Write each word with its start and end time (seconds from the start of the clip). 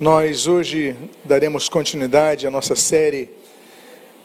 Nós 0.00 0.46
hoje 0.46 0.96
daremos 1.26 1.68
continuidade 1.68 2.46
à 2.46 2.50
nossa 2.50 2.74
série 2.74 3.28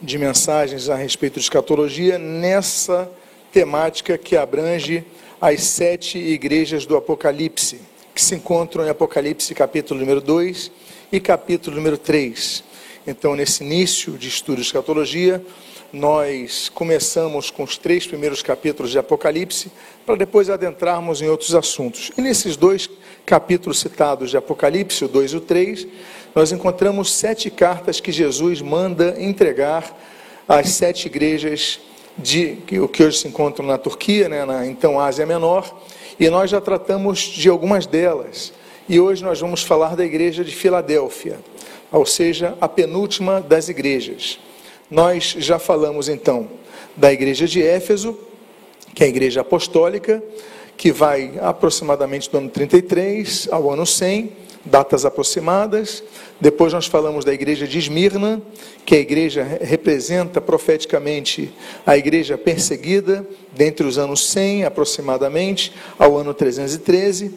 de 0.00 0.16
mensagens 0.16 0.88
a 0.88 0.94
respeito 0.94 1.34
de 1.34 1.40
escatologia 1.40 2.16
nessa 2.16 3.12
temática 3.52 4.16
que 4.16 4.38
abrange 4.38 5.04
as 5.38 5.60
sete 5.64 6.16
igrejas 6.16 6.86
do 6.86 6.96
Apocalipse, 6.96 7.78
que 8.14 8.22
se 8.22 8.34
encontram 8.34 8.86
em 8.86 8.88
Apocalipse 8.88 9.54
capítulo 9.54 10.00
número 10.00 10.22
2 10.22 10.72
e 11.12 11.20
capítulo 11.20 11.76
número 11.76 11.98
3. 11.98 12.64
Então, 13.06 13.36
nesse 13.36 13.62
início 13.62 14.16
de 14.16 14.28
estudo 14.28 14.56
de 14.56 14.62
escatologia, 14.62 15.44
nós 15.92 16.70
começamos 16.70 17.50
com 17.50 17.62
os 17.62 17.76
três 17.76 18.06
primeiros 18.06 18.40
capítulos 18.40 18.90
de 18.90 18.98
Apocalipse, 18.98 19.70
para 20.06 20.16
depois 20.16 20.48
adentrarmos 20.48 21.20
em 21.20 21.28
outros 21.28 21.54
assuntos. 21.54 22.10
E 22.16 22.22
nesses 22.22 22.56
dois 22.56 22.86
capítulos 22.86 23.05
citados 23.74 24.30
de 24.30 24.36
Apocalipse, 24.36 25.04
o 25.04 25.08
2 25.08 25.32
e 25.32 25.36
o 25.36 25.40
3, 25.40 25.86
nós 26.34 26.52
encontramos 26.52 27.12
sete 27.12 27.50
cartas 27.50 27.98
que 27.98 28.12
Jesus 28.12 28.60
manda 28.60 29.16
entregar 29.18 29.98
às 30.46 30.68
sete 30.70 31.06
igrejas 31.06 31.80
de 32.16 32.56
que, 32.66 32.86
que 32.88 33.02
hoje 33.02 33.18
se 33.18 33.28
encontram 33.28 33.66
na 33.66 33.76
Turquia, 33.76 34.28
né, 34.28 34.44
na 34.44 34.66
então 34.66 35.00
Ásia 35.00 35.26
Menor, 35.26 35.82
e 36.18 36.30
nós 36.30 36.50
já 36.50 36.60
tratamos 36.60 37.18
de 37.18 37.48
algumas 37.48 37.86
delas. 37.86 38.52
E 38.88 39.00
hoje 39.00 39.24
nós 39.24 39.40
vamos 39.40 39.62
falar 39.62 39.96
da 39.96 40.04
igreja 40.04 40.44
de 40.44 40.54
Filadélfia, 40.54 41.38
ou 41.90 42.06
seja, 42.06 42.56
a 42.60 42.68
penúltima 42.68 43.40
das 43.40 43.68
igrejas. 43.68 44.38
Nós 44.90 45.34
já 45.38 45.58
falamos 45.58 46.08
então 46.08 46.48
da 46.96 47.12
igreja 47.12 47.46
de 47.46 47.62
Éfeso, 47.62 48.16
que 48.94 49.02
é 49.02 49.06
a 49.06 49.10
igreja 49.10 49.40
apostólica, 49.40 50.22
que 50.76 50.92
vai 50.92 51.32
aproximadamente 51.40 52.30
do 52.30 52.38
ano 52.38 52.50
33 52.50 53.48
ao 53.50 53.70
ano 53.70 53.86
100, 53.86 54.30
datas 54.66 55.04
aproximadas. 55.04 56.02
Depois 56.40 56.72
nós 56.72 56.86
falamos 56.86 57.24
da 57.24 57.32
igreja 57.32 57.66
de 57.66 57.78
Esmirna, 57.78 58.42
que 58.84 58.94
a 58.94 58.98
igreja 58.98 59.42
representa 59.62 60.40
profeticamente 60.40 61.52
a 61.86 61.96
igreja 61.96 62.36
perseguida, 62.36 63.26
dentre 63.54 63.86
os 63.86 63.96
anos 63.96 64.26
100 64.28 64.64
aproximadamente 64.64 65.72
ao 65.98 66.16
ano 66.16 66.34
313. 66.34 67.32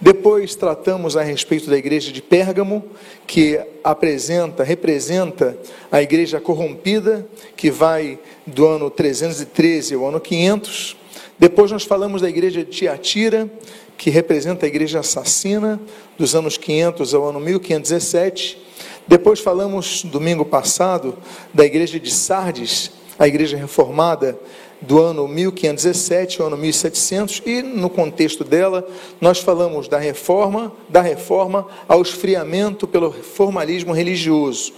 Depois 0.00 0.54
tratamos 0.54 1.16
a 1.16 1.22
respeito 1.22 1.68
da 1.68 1.76
igreja 1.76 2.12
de 2.12 2.22
Pérgamo, 2.22 2.84
que 3.26 3.60
apresenta, 3.82 4.62
representa 4.62 5.56
a 5.90 6.00
igreja 6.00 6.40
corrompida, 6.40 7.26
que 7.56 7.70
vai 7.70 8.18
do 8.46 8.66
ano 8.66 8.90
313 8.90 9.94
ao 9.94 10.06
ano 10.06 10.20
500. 10.20 11.03
Depois 11.38 11.70
nós 11.70 11.84
falamos 11.84 12.22
da 12.22 12.28
igreja 12.28 12.64
de 12.64 12.70
Tiatira, 12.70 13.50
que 13.96 14.10
representa 14.10 14.66
a 14.66 14.68
igreja 14.68 15.00
assassina, 15.00 15.80
dos 16.18 16.34
anos 16.34 16.56
500 16.56 17.14
ao 17.14 17.28
ano 17.28 17.40
1517. 17.40 18.58
Depois 19.06 19.40
falamos, 19.40 20.02
domingo 20.04 20.44
passado, 20.44 21.16
da 21.52 21.64
igreja 21.64 21.98
de 21.98 22.10
Sardes, 22.10 22.90
a 23.18 23.26
igreja 23.26 23.56
reformada, 23.56 24.38
do 24.80 25.00
ano 25.00 25.26
1517 25.26 26.40
ao 26.40 26.48
ano 26.48 26.56
1700, 26.56 27.42
e 27.46 27.62
no 27.62 27.88
contexto 27.88 28.44
dela, 28.44 28.86
nós 29.20 29.38
falamos 29.38 29.88
da 29.88 29.98
reforma, 29.98 30.72
da 30.88 31.00
reforma 31.00 31.66
ao 31.88 32.02
esfriamento 32.02 32.86
pelo 32.86 33.10
formalismo 33.12 33.92
religioso 33.92 34.72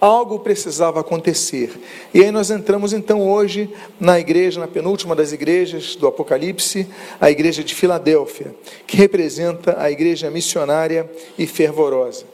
algo 0.00 0.38
precisava 0.38 1.00
acontecer. 1.00 1.78
E 2.14 2.22
aí 2.22 2.30
nós 2.30 2.50
entramos 2.50 2.92
então 2.92 3.28
hoje 3.28 3.70
na 3.98 4.18
igreja, 4.18 4.60
na 4.60 4.68
penúltima 4.68 5.14
das 5.14 5.32
igrejas 5.32 5.96
do 5.96 6.06
Apocalipse, 6.06 6.86
a 7.20 7.30
igreja 7.30 7.64
de 7.64 7.74
Filadélfia, 7.74 8.54
que 8.86 8.96
representa 8.96 9.76
a 9.78 9.90
igreja 9.90 10.30
missionária 10.30 11.10
e 11.36 11.46
fervorosa. 11.46 12.24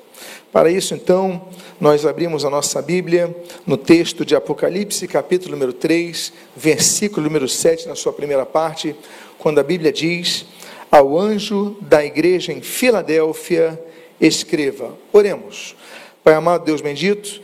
Para 0.53 0.71
isso, 0.71 0.95
então, 0.95 1.49
nós 1.81 2.07
abrimos 2.07 2.45
a 2.45 2.51
nossa 2.51 2.81
Bíblia 2.81 3.35
no 3.67 3.77
texto 3.77 4.25
de 4.25 4.37
Apocalipse, 4.37 5.09
capítulo 5.09 5.53
número 5.53 5.73
3, 5.73 6.33
versículo 6.57 7.27
número 7.27 7.49
7, 7.49 7.89
na 7.89 7.97
sua 7.97 8.13
primeira 8.13 8.47
parte, 8.47 8.95
quando 9.37 9.59
a 9.59 9.65
Bíblia 9.65 9.93
diz: 9.93 10.47
Ao 10.93 11.19
anjo 11.19 11.77
da 11.81 12.05
igreja 12.05 12.53
em 12.53 12.63
Filadélfia, 12.63 13.83
escreva. 14.21 14.97
Oremos. 15.13 15.75
Pai 16.23 16.35
amado, 16.35 16.65
Deus 16.65 16.81
bendito, 16.81 17.43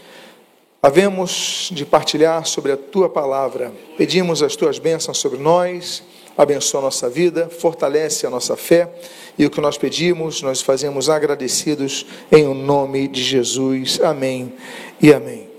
Havemos 0.82 1.68
de 1.70 1.84
partilhar 1.84 2.46
sobre 2.46 2.72
a 2.72 2.76
tua 2.76 3.06
palavra. 3.06 3.70
Pedimos 3.98 4.42
as 4.42 4.56
tuas 4.56 4.78
bênçãos 4.78 5.18
sobre 5.18 5.38
nós, 5.38 6.02
abençoa 6.38 6.80
a 6.80 6.84
nossa 6.84 7.06
vida, 7.10 7.50
fortalece 7.50 8.26
a 8.26 8.30
nossa 8.30 8.56
fé 8.56 8.90
e 9.38 9.44
o 9.44 9.50
que 9.50 9.60
nós 9.60 9.76
pedimos, 9.76 10.40
nós 10.40 10.62
fazemos 10.62 11.10
agradecidos 11.10 12.06
em 12.32 12.46
o 12.46 12.54
nome 12.54 13.08
de 13.08 13.22
Jesus. 13.22 14.00
Amém 14.02 14.54
e 15.02 15.12
amém. 15.12 15.50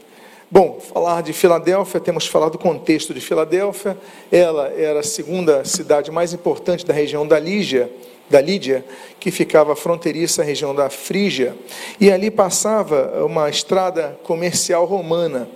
Bom, 0.49 0.79
falar 0.79 1.21
de 1.21 1.33
Filadélfia, 1.33 1.99
temos 1.99 2.25
falado 2.25 2.53
do 2.53 2.57
contexto 2.57 3.13
de 3.13 3.21
Filadélfia. 3.21 3.95
Ela 4.31 4.69
era 4.69 5.01
a 5.01 5.03
segunda 5.03 5.63
cidade 5.63 6.09
mais 6.09 6.33
importante 6.33 6.83
da 6.83 6.95
região 6.95 7.27
da 7.27 7.37
Lígia 7.37 7.91
da 8.31 8.41
Lídia, 8.41 8.83
que 9.19 9.29
ficava 9.29 9.75
fronteiriça 9.75 10.41
à 10.41 10.45
região 10.45 10.73
da 10.73 10.89
Frígia, 10.89 11.55
e 11.99 12.11
ali 12.11 12.31
passava 12.31 13.23
uma 13.25 13.49
estrada 13.49 14.17
comercial 14.23 14.85
romana. 14.85 15.47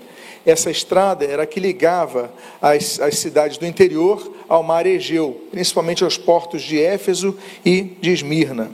Essa 0.45 0.69
estrada 0.69 1.25
era 1.25 1.45
que 1.47 1.59
ligava 1.59 2.31
as, 2.61 2.99
as 2.99 3.17
cidades 3.17 3.57
do 3.57 3.65
interior 3.65 4.31
ao 4.47 4.61
mar 4.61 4.85
Egeu, 4.85 5.41
principalmente 5.49 6.03
aos 6.03 6.17
portos 6.17 6.61
de 6.61 6.79
Éfeso 6.79 7.35
e 7.65 7.81
de 7.81 8.11
Esmirna. 8.11 8.69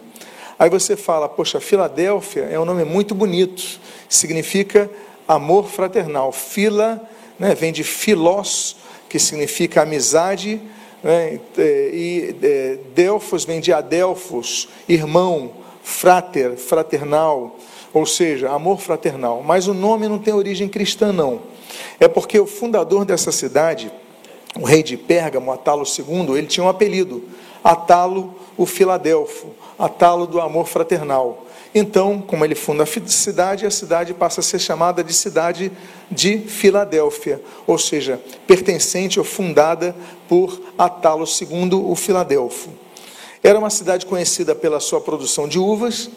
Aí 0.59 0.69
você 0.69 0.97
fala, 0.97 1.29
poxa, 1.29 1.59
Filadélfia 1.59 2.43
é 2.51 2.59
um 2.59 2.65
nome 2.65 2.83
muito 2.83 3.15
bonito, 3.15 3.79
significa 4.09 4.89
amor 5.27 5.69
fraternal. 5.69 6.31
Fila 6.31 7.01
né, 7.39 7.55
vem 7.55 7.71
de 7.71 7.83
filós, 7.83 8.75
que 9.07 9.17
significa 9.17 9.81
amizade, 9.81 10.61
né? 11.03 11.39
E 11.57 12.35
é, 12.41 12.77
Delfos 12.93 13.45
vem 13.45 13.59
de 13.59 13.73
Adelfos, 13.73 14.69
irmão, 14.87 15.51
frater, 15.83 16.55
fraternal, 16.57 17.55
ou 17.93 18.05
seja, 18.05 18.49
amor 18.49 18.79
fraternal. 18.79 19.43
Mas 19.45 19.67
o 19.67 19.73
nome 19.73 20.07
não 20.07 20.19
tem 20.19 20.33
origem 20.33 20.69
cristã, 20.69 21.11
não. 21.11 21.41
É 21.99 22.07
porque 22.07 22.39
o 22.39 22.45
fundador 22.45 23.05
dessa 23.05 23.31
cidade, 23.31 23.91
o 24.59 24.65
rei 24.65 24.83
de 24.83 24.97
Pérgamo, 24.97 25.51
Atalo 25.51 25.83
II, 25.83 26.37
ele 26.37 26.47
tinha 26.47 26.63
um 26.63 26.69
apelido, 26.69 27.23
Atalo 27.63 28.33
o 28.57 28.65
Filadelfo, 28.65 29.47
Atalo 29.77 30.27
do 30.27 30.39
amor 30.39 30.67
fraternal. 30.67 31.45
Então, 31.73 32.21
como 32.21 32.43
ele 32.43 32.55
funda 32.55 32.83
a 32.83 33.07
cidade, 33.07 33.65
a 33.65 33.71
cidade 33.71 34.13
passa 34.13 34.41
a 34.41 34.43
ser 34.43 34.59
chamada 34.59 35.03
de 35.03 35.13
cidade 35.13 35.71
de 36.11 36.37
Filadélfia, 36.39 37.41
ou 37.65 37.77
seja, 37.77 38.19
pertencente 38.45 39.17
ou 39.17 39.25
fundada 39.25 39.95
por 40.27 40.61
Atalo 40.77 41.25
II, 41.25 41.75
o 41.75 41.95
Filadelfo. 41.95 42.69
Era 43.41 43.57
uma 43.57 43.69
cidade 43.69 44.05
conhecida 44.05 44.53
pela 44.53 44.81
sua 44.81 44.99
produção 44.99 45.47
de 45.47 45.57
uvas, 45.57 46.09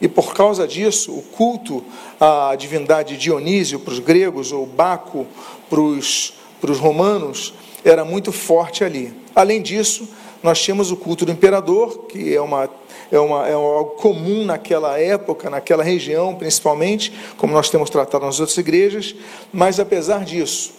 e 0.00 0.06
por 0.06 0.34
causa 0.34 0.66
disso, 0.66 1.12
o 1.12 1.22
culto 1.22 1.84
à 2.20 2.54
divindade 2.56 3.16
Dionísio 3.16 3.80
para 3.80 3.92
os 3.92 3.98
gregos, 3.98 4.52
ou 4.52 4.64
Baco 4.66 5.26
para 5.68 5.80
os, 5.80 6.34
para 6.60 6.70
os 6.70 6.78
romanos, 6.78 7.54
era 7.84 8.04
muito 8.04 8.30
forte 8.30 8.84
ali. 8.84 9.12
Além 9.34 9.60
disso, 9.60 10.08
nós 10.42 10.60
tínhamos 10.60 10.90
o 10.90 10.96
culto 10.96 11.24
do 11.24 11.32
imperador, 11.32 12.06
que 12.08 12.34
é 12.34 12.40
uma 12.40 12.68
é, 13.10 13.20
uma, 13.20 13.46
é 13.46 13.52
algo 13.52 13.90
comum 13.90 14.44
naquela 14.44 14.98
época, 14.98 15.50
naquela 15.50 15.82
região 15.82 16.34
principalmente, 16.34 17.12
como 17.36 17.52
nós 17.52 17.68
temos 17.68 17.90
tratado 17.90 18.24
nas 18.24 18.40
outras 18.40 18.56
igrejas, 18.56 19.14
mas 19.52 19.78
apesar 19.78 20.24
disso, 20.24 20.72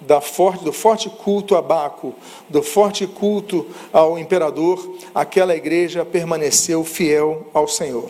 da 0.00 0.20
forte, 0.20 0.64
do 0.64 0.72
forte 0.72 1.10
culto 1.10 1.56
a 1.56 1.60
Baco, 1.60 2.14
do 2.48 2.62
forte 2.62 3.06
culto 3.06 3.66
ao 3.92 4.18
imperador, 4.18 4.96
aquela 5.14 5.54
igreja 5.54 6.04
permaneceu 6.04 6.84
fiel 6.84 7.46
ao 7.52 7.68
Senhor. 7.68 8.08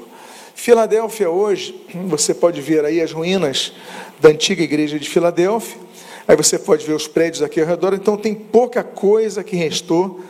Filadélfia 0.55 1.31
hoje, 1.31 1.75
você 2.07 2.35
pode 2.35 2.61
ver 2.61 2.85
aí 2.85 3.01
as 3.01 3.13
ruínas 3.13 3.73
da 4.21 4.29
antiga 4.29 4.63
igreja 4.63 4.99
de 4.99 5.09
Filadélfia, 5.09 5.79
aí 6.29 6.37
você 6.37 6.59
pode 6.59 6.85
ver 6.85 6.93
os 6.93 7.09
prédios 7.09 7.43
aqui 7.43 7.61
ao 7.61 7.67
redor, 7.67 7.95
então 7.95 8.17
tem 8.17 8.35
pouca 8.35 8.85
coisa 8.85 9.43
que 9.43 9.57
restou, 9.57 10.21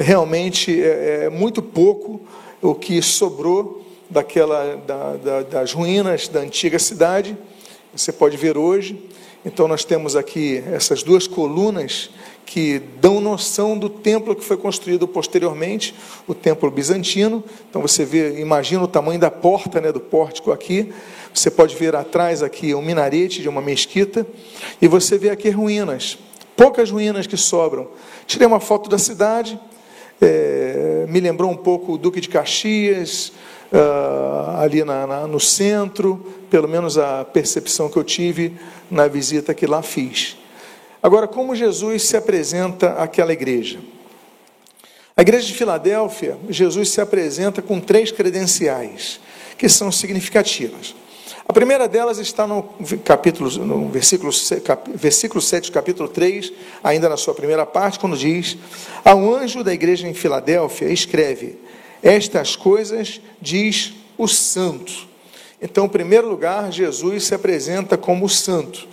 realmente 0.00 0.82
é, 0.82 1.24
é 1.24 1.30
muito 1.30 1.60
pouco 1.62 2.20
o 2.62 2.74
que 2.74 3.02
sobrou 3.02 3.84
daquela 4.08 4.76
da, 4.76 5.16
da, 5.16 5.42
das 5.42 5.72
ruínas 5.72 6.26
da 6.26 6.40
antiga 6.40 6.78
cidade. 6.78 7.36
Você 7.94 8.10
pode 8.10 8.36
ver 8.36 8.56
hoje. 8.56 9.08
Então 9.44 9.66
nós 9.66 9.84
temos 9.84 10.16
aqui 10.16 10.62
essas 10.70 11.02
duas 11.02 11.26
colunas 11.26 12.10
que 12.44 12.80
dão 13.00 13.20
noção 13.20 13.78
do 13.78 13.88
templo 13.88 14.34
que 14.34 14.44
foi 14.44 14.56
construído 14.56 15.06
posteriormente, 15.06 15.94
o 16.26 16.34
templo 16.34 16.70
bizantino. 16.70 17.42
Então 17.68 17.80
você 17.80 18.04
vê, 18.04 18.40
imagina 18.40 18.82
o 18.82 18.88
tamanho 18.88 19.20
da 19.20 19.30
porta, 19.30 19.80
né, 19.80 19.92
do 19.92 20.00
pórtico 20.00 20.50
aqui. 20.52 20.92
Você 21.32 21.50
pode 21.50 21.76
ver 21.76 21.94
atrás 21.94 22.42
aqui 22.42 22.74
um 22.74 22.82
minarete 22.82 23.40
de 23.40 23.48
uma 23.48 23.62
mesquita 23.62 24.26
e 24.82 24.88
você 24.88 25.16
vê 25.16 25.30
aqui 25.30 25.48
ruínas, 25.48 26.18
poucas 26.56 26.90
ruínas 26.90 27.26
que 27.26 27.36
sobram. 27.36 27.88
Tirei 28.26 28.46
uma 28.46 28.60
foto 28.60 28.90
da 28.90 28.98
cidade, 28.98 29.58
é, 30.20 31.06
me 31.08 31.20
lembrou 31.20 31.50
um 31.50 31.56
pouco 31.56 31.94
o 31.94 31.98
Duque 31.98 32.20
de 32.20 32.28
Caxias, 32.28 33.32
uh, 33.72 34.60
ali 34.60 34.84
na, 34.84 35.06
na, 35.06 35.26
no 35.26 35.40
centro, 35.40 36.24
pelo 36.50 36.68
menos 36.68 36.98
a 36.98 37.24
percepção 37.24 37.88
que 37.88 37.96
eu 37.96 38.04
tive 38.04 38.56
na 38.90 39.06
visita 39.06 39.54
que 39.54 39.66
lá 39.66 39.82
fiz. 39.82 40.36
Agora, 41.02 41.26
como 41.26 41.56
Jesus 41.56 42.02
se 42.02 42.16
apresenta 42.16 42.94
àquela 42.94 43.32
igreja? 43.32 43.78
A 45.16 45.22
igreja 45.22 45.46
de 45.46 45.54
Filadélfia, 45.54 46.38
Jesus 46.48 46.90
se 46.90 47.00
apresenta 47.00 47.62
com 47.62 47.80
três 47.80 48.10
credenciais 48.10 49.20
que 49.56 49.68
são 49.68 49.90
significativas. 49.90 50.94
A 51.50 51.52
primeira 51.52 51.88
delas 51.88 52.18
está 52.18 52.46
no 52.46 52.62
capítulo, 53.04 53.50
no 53.66 53.88
versículo, 53.88 54.30
versículo 54.94 55.42
7, 55.42 55.72
capítulo 55.72 56.08
3, 56.08 56.52
ainda 56.80 57.08
na 57.08 57.16
sua 57.16 57.34
primeira 57.34 57.66
parte, 57.66 57.98
quando 57.98 58.16
diz: 58.16 58.56
Ao 59.04 59.34
anjo 59.34 59.64
da 59.64 59.74
igreja 59.74 60.06
em 60.06 60.14
Filadélfia, 60.14 60.86
escreve: 60.92 61.58
Estas 62.04 62.54
coisas 62.54 63.20
diz 63.42 63.94
o 64.16 64.28
santo. 64.28 64.92
Então, 65.60 65.86
em 65.86 65.88
primeiro 65.88 66.28
lugar, 66.28 66.70
Jesus 66.70 67.24
se 67.24 67.34
apresenta 67.34 67.98
como 67.98 68.28
santo, 68.28 68.86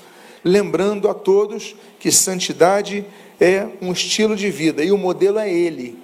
lembrando 0.43 1.07
a 1.07 1.13
todos 1.13 1.75
que 1.99 2.11
santidade 2.11 3.05
é 3.39 3.67
um 3.79 3.91
estilo 3.91 4.35
de 4.35 4.49
vida 4.49 4.83
e 4.83 4.91
o 4.91 4.97
modelo 4.97 5.37
é 5.37 5.47
Ele. 5.47 5.95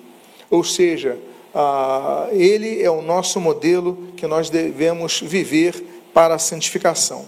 Ou 0.51 0.63
seja, 0.63 1.17
Ele 2.31 2.79
é 2.79 2.91
o 2.91 3.01
nosso 3.01 3.39
modelo 3.39 4.09
que 4.15 4.27
nós 4.27 4.51
devemos 4.51 5.19
viver 5.19 5.92
para 6.13 6.35
a 6.35 6.39
santificação. 6.39 7.25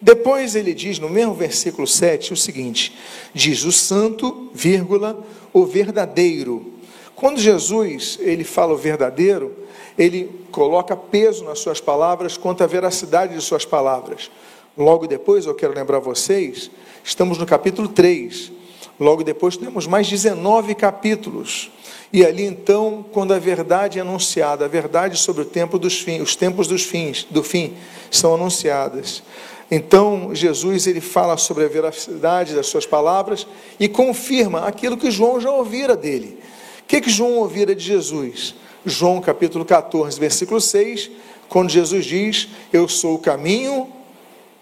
Depois 0.00 0.56
ele 0.56 0.74
diz 0.74 0.98
no 0.98 1.08
mesmo 1.08 1.34
versículo 1.34 1.86
7 1.86 2.32
o 2.32 2.36
seguinte: 2.36 2.96
diz 3.32 3.64
o 3.64 3.70
santo, 3.70 4.50
vírgula, 4.52 5.24
o 5.52 5.64
verdadeiro. 5.64 6.72
Quando 7.14 7.38
Jesus 7.38 8.18
ele 8.20 8.42
fala 8.42 8.72
o 8.72 8.76
verdadeiro, 8.76 9.54
ele 9.96 10.44
coloca 10.50 10.96
peso 10.96 11.44
nas 11.44 11.60
suas 11.60 11.80
palavras 11.80 12.36
quanto 12.36 12.64
à 12.64 12.66
veracidade 12.66 13.34
de 13.34 13.40
suas 13.40 13.64
palavras. 13.64 14.30
Logo 14.76 15.06
depois, 15.06 15.46
eu 15.46 15.54
quero 15.54 15.74
lembrar 15.74 15.98
vocês, 15.98 16.70
estamos 17.04 17.38
no 17.38 17.46
capítulo 17.46 17.88
3. 17.88 18.61
Logo 19.02 19.24
depois 19.24 19.56
temos 19.56 19.84
mais 19.88 20.08
19 20.08 20.76
capítulos. 20.76 21.72
E 22.12 22.24
ali 22.24 22.44
então, 22.44 23.04
quando 23.10 23.34
a 23.34 23.38
verdade 23.38 23.98
é 23.98 24.02
anunciada, 24.02 24.64
a 24.64 24.68
verdade 24.68 25.18
sobre 25.18 25.42
o 25.42 25.44
tempo 25.44 25.76
dos 25.76 26.00
fins, 26.00 26.22
os 26.22 26.36
tempos 26.36 26.68
dos 26.68 26.84
fins, 26.84 27.26
do 27.28 27.42
fim, 27.42 27.74
são 28.12 28.34
anunciadas. 28.34 29.24
Então, 29.68 30.32
Jesus 30.32 30.86
ele 30.86 31.00
fala 31.00 31.36
sobre 31.36 31.64
a 31.64 31.68
veracidade 31.68 32.54
das 32.54 32.68
suas 32.68 32.86
palavras 32.86 33.44
e 33.80 33.88
confirma 33.88 34.60
aquilo 34.60 34.96
que 34.96 35.10
João 35.10 35.40
já 35.40 35.50
ouvira 35.50 35.96
dele. 35.96 36.38
O 36.82 36.86
que, 36.86 37.00
que 37.00 37.10
João 37.10 37.38
ouvira 37.38 37.74
de 37.74 37.82
Jesus? 37.82 38.54
João 38.86 39.20
capítulo 39.20 39.64
14, 39.64 40.20
versículo 40.20 40.60
6, 40.60 41.10
quando 41.48 41.70
Jesus 41.70 42.04
diz: 42.04 42.48
Eu 42.72 42.86
sou 42.86 43.16
o 43.16 43.18
caminho, 43.18 43.88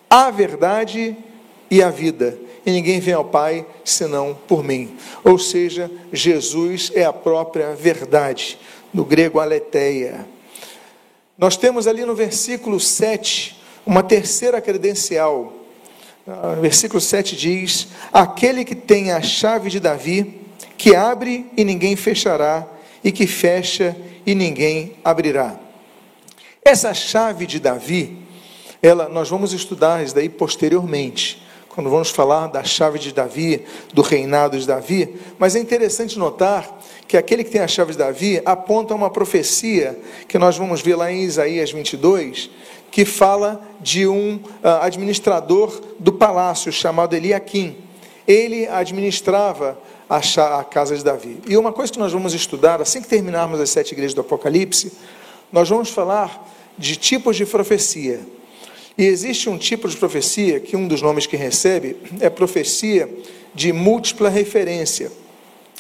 a 0.09 0.31
verdade 0.31 1.15
e 1.71 1.83
a 1.83 1.91
vida 1.91 2.39
e 2.65 2.71
ninguém 2.71 3.01
vem 3.01 3.15
ao 3.15 3.25
Pai 3.25 3.67
senão 3.85 4.37
por 4.47 4.63
mim. 4.63 4.97
Ou 5.25 5.39
seja, 5.39 5.91
Jesus 6.13 6.93
é 6.95 7.05
a 7.05 7.13
própria 7.13 7.75
verdade, 7.75 8.59
no 8.93 9.05
grego 9.05 9.41
aletheia. 9.41 10.27
Nós 11.39 11.57
temos 11.57 11.87
ali 11.87 12.05
no 12.05 12.15
versículo 12.15 12.79
7 12.79 13.59
uma 13.87 14.03
terceira 14.03 14.61
credencial. 14.61 15.53
Ah, 16.27 16.57
versículo 16.61 17.01
7 17.01 17.35
diz: 17.35 17.89
Aquele 18.13 18.65
que 18.65 18.75
tem 18.75 19.11
a 19.11 19.23
chave 19.23 19.71
de 19.71 19.81
Davi, 19.81 20.41
que 20.77 20.95
abre 20.95 21.47
e 21.57 21.65
ninguém 21.65 21.97
fechará, 21.97 22.67
e 23.03 23.11
que 23.11 23.27
fecha 23.27 23.97
e 24.27 24.35
ninguém 24.35 24.97
abrirá. 25.03 25.59
Essa 26.63 26.93
chave 26.93 27.47
de 27.47 27.59
Davi, 27.59 28.19
ela 28.83 29.09
nós 29.09 29.31
vamos 29.31 29.55
estudar 29.55 30.05
isso 30.05 30.15
daí 30.15 30.29
posteriormente 30.29 31.43
quando 31.71 31.89
vamos 31.89 32.11
falar 32.11 32.49
da 32.49 32.65
chave 32.65 32.99
de 32.99 33.13
Davi, 33.13 33.65
do 33.95 34.03
reinado 34.03 34.59
de 34.59 34.67
Davi, 34.67 35.15
mas 35.39 35.55
é 35.55 35.61
interessante 35.61 36.19
notar 36.19 36.79
que 37.07 37.17
aquele 37.17 37.45
que 37.45 37.51
tem 37.51 37.61
a 37.61 37.69
chave 37.69 37.93
de 37.93 37.99
Davi 37.99 38.43
aponta 38.45 38.93
uma 38.93 39.09
profecia 39.09 39.99
que 40.27 40.37
nós 40.37 40.57
vamos 40.59 40.83
ver 40.83 40.97
lá 40.97 41.11
em 41.13 41.23
Isaías 41.23 41.71
22, 41.71 42.51
que 42.91 43.05
fala 43.05 43.63
de 43.81 44.07
um 44.07 44.35
uh, 44.37 44.83
administrador 44.83 45.81
do 45.99 46.13
palácio 46.13 46.73
chamado 46.73 47.15
Eliakim. 47.15 47.77
Ele 48.27 48.67
administrava 48.67 49.79
a, 50.09 50.19
a 50.59 50.65
casa 50.65 50.97
de 50.97 51.05
Davi. 51.05 51.41
E 51.47 51.57
uma 51.57 51.73
coisa 51.73 51.93
que 51.93 52.01
nós 52.01 52.13
vamos 52.13 52.35
estudar, 52.35 52.83
assim 52.83 53.01
que 53.01 53.09
terminarmos 53.09 53.61
as 53.61 53.71
sete 53.71 53.93
igrejas 53.93 54.13
do 54.13 54.23
Apocalipse, 54.23 54.93
nós 55.53 55.69
vamos 55.69 55.89
falar 55.89 56.49
de 56.77 56.97
tipos 56.97 57.37
de 57.37 57.47
profecia. 57.47 58.21
E 59.01 59.07
existe 59.07 59.49
um 59.49 59.57
tipo 59.57 59.89
de 59.89 59.97
profecia 59.97 60.61
que 60.61 60.77
um 60.77 60.87
dos 60.87 61.01
nomes 61.01 61.27
que 61.27 61.35
recebe 61.35 61.97
é 62.21 62.29
profecia 62.29 63.09
de 63.55 63.73
múltipla 63.73 64.29
referência. 64.29 65.11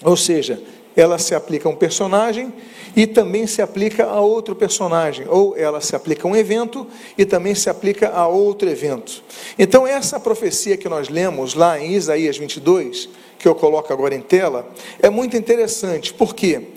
Ou 0.02 0.16
seja, 0.16 0.58
ela 0.96 1.18
se 1.18 1.34
aplica 1.34 1.68
a 1.68 1.70
um 1.70 1.76
personagem 1.76 2.50
e 2.96 3.06
também 3.06 3.46
se 3.46 3.60
aplica 3.60 4.06
a 4.06 4.22
outro 4.22 4.56
personagem, 4.56 5.26
ou 5.28 5.54
ela 5.54 5.82
se 5.82 5.94
aplica 5.94 6.26
a 6.26 6.30
um 6.30 6.34
evento 6.34 6.86
e 7.18 7.26
também 7.26 7.54
se 7.54 7.68
aplica 7.68 8.08
a 8.08 8.26
outro 8.26 8.70
evento. 8.70 9.22
Então, 9.58 9.86
essa 9.86 10.18
profecia 10.18 10.78
que 10.78 10.88
nós 10.88 11.10
lemos 11.10 11.52
lá 11.52 11.78
em 11.78 11.92
Isaías 11.92 12.38
22, 12.38 13.10
que 13.38 13.46
eu 13.46 13.54
coloco 13.54 13.92
agora 13.92 14.14
em 14.14 14.22
tela, 14.22 14.66
é 14.98 15.10
muito 15.10 15.36
interessante. 15.36 16.14
Por 16.14 16.34
quê? 16.34 16.68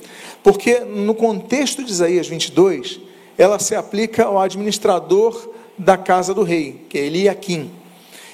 Porque 0.43 0.79
no 0.79 1.15
contexto 1.15 1.85
de 1.85 1.89
Isaías 1.89 2.27
22, 2.27 2.99
ela 3.37 3.59
se 3.59 3.75
aplica 3.75 4.25
ao 4.25 4.37
administrador 4.37 5.53
da 5.77 5.97
casa 5.97 6.33
do 6.33 6.43
rei, 6.43 6.85
que 6.89 6.97
é 6.97 7.05
Eliakim. 7.05 7.71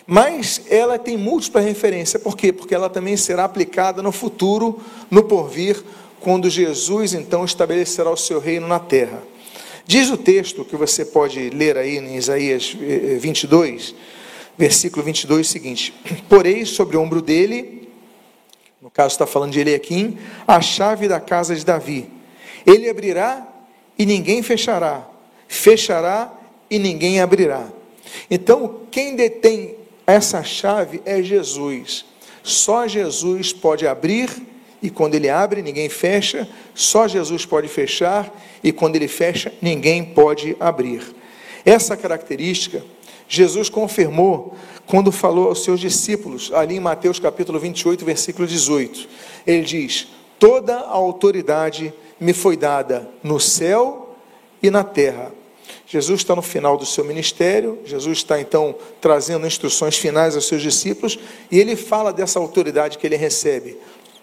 Mas 0.05 0.61
ela 0.69 0.97
tem 0.97 1.17
múltipla 1.17 1.61
referência, 1.61 2.19
por 2.19 2.35
quê? 2.35 2.51
Porque 2.51 2.73
ela 2.73 2.89
também 2.89 3.15
será 3.15 3.43
aplicada 3.43 4.01
no 4.01 4.11
futuro, 4.11 4.79
no 5.09 5.23
porvir, 5.23 5.83
quando 6.19 6.49
Jesus 6.49 7.13
então 7.13 7.45
estabelecerá 7.45 8.09
o 8.09 8.17
seu 8.17 8.39
reino 8.39 8.67
na 8.67 8.79
terra. 8.79 9.21
Diz 9.85 10.09
o 10.09 10.17
texto 10.17 10.65
que 10.65 10.75
você 10.75 11.05
pode 11.05 11.49
ler 11.49 11.77
aí 11.77 11.97
em 11.97 12.15
Isaías 12.15 12.75
22, 13.19 13.95
eh, 13.97 14.01
versículo 14.57 15.03
22, 15.03 15.47
o 15.47 15.49
seguinte: 15.49 15.93
Porei 16.27 16.65
sobre 16.65 16.97
o 16.97 17.01
ombro 17.01 17.21
dele, 17.21 17.87
no 18.81 18.89
caso 18.89 19.13
está 19.13 19.25
falando 19.25 19.51
de 19.51 19.59
Eliakim, 19.59 20.17
a 20.47 20.61
chave 20.61 21.07
da 21.07 21.19
casa 21.19 21.55
de 21.55 21.65
Davi. 21.65 22.09
Ele 22.65 22.89
abrirá 22.89 23.47
e 23.97 24.05
ninguém 24.05 24.41
fechará, 24.41 25.07
fechará 25.47 26.31
e 26.69 26.79
ninguém 26.79 27.19
abrirá. 27.19 27.67
Então, 28.29 28.81
quem 28.91 29.15
detém 29.15 29.75
essa 30.05 30.43
chave 30.43 31.01
é 31.05 31.21
Jesus. 31.21 32.05
Só 32.43 32.87
Jesus 32.87 33.53
pode 33.53 33.87
abrir 33.87 34.29
e 34.81 34.89
quando 34.89 35.15
ele 35.15 35.29
abre, 35.29 35.61
ninguém 35.61 35.89
fecha. 35.89 36.47
Só 36.73 37.07
Jesus 37.07 37.45
pode 37.45 37.67
fechar 37.67 38.33
e 38.63 38.71
quando 38.71 38.95
ele 38.95 39.07
fecha, 39.07 39.53
ninguém 39.61 40.03
pode 40.03 40.55
abrir. 40.59 41.03
Essa 41.65 41.95
característica 41.97 42.83
Jesus 43.29 43.69
confirmou 43.69 44.55
quando 44.87 45.11
falou 45.11 45.49
aos 45.49 45.63
seus 45.63 45.79
discípulos, 45.79 46.51
ali 46.51 46.77
em 46.77 46.79
Mateus 46.79 47.19
capítulo 47.19 47.59
28, 47.59 48.03
versículo 48.03 48.47
18. 48.47 49.07
Ele 49.45 49.61
diz: 49.61 50.07
Toda 50.39 50.77
a 50.77 50.89
autoridade 50.89 51.93
me 52.19 52.33
foi 52.33 52.57
dada 52.57 53.07
no 53.21 53.39
céu 53.39 54.15
e 54.63 54.71
na 54.71 54.83
terra. 54.83 55.31
Jesus 55.89 56.21
está 56.21 56.35
no 56.35 56.41
final 56.43 56.77
do 56.77 56.85
seu 56.85 57.03
ministério, 57.03 57.79
Jesus 57.83 58.19
está 58.19 58.39
então 58.39 58.75
trazendo 59.01 59.47
instruções 59.47 59.97
finais 59.97 60.35
aos 60.35 60.47
seus 60.47 60.61
discípulos, 60.61 61.17
e 61.49 61.59
ele 61.59 61.75
fala 61.75 62.13
dessa 62.13 62.37
autoridade 62.37 62.99
que 62.99 63.07
ele 63.07 63.15
recebe. 63.15 63.75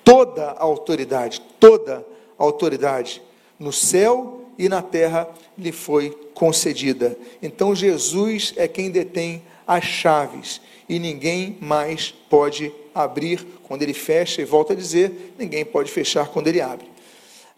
Toda 0.04 0.52
a 0.52 0.62
autoridade, 0.62 1.42
toda 1.58 2.06
a 2.38 2.44
autoridade 2.44 3.20
no 3.58 3.72
céu 3.72 4.42
e 4.56 4.68
na 4.68 4.80
terra 4.80 5.28
lhe 5.58 5.72
foi 5.72 6.10
concedida. 6.32 7.18
Então 7.42 7.74
Jesus 7.74 8.54
é 8.56 8.68
quem 8.68 8.88
detém 8.88 9.42
as 9.66 9.82
chaves 9.82 10.60
e 10.88 11.00
ninguém 11.00 11.58
mais 11.60 12.14
pode 12.30 12.72
abrir 12.94 13.44
quando 13.64 13.82
ele 13.82 13.92
fecha, 13.92 14.40
e 14.40 14.44
volta 14.44 14.72
a 14.72 14.76
dizer: 14.76 15.34
ninguém 15.36 15.64
pode 15.64 15.90
fechar 15.90 16.28
quando 16.28 16.46
ele 16.46 16.60
abre. 16.60 16.86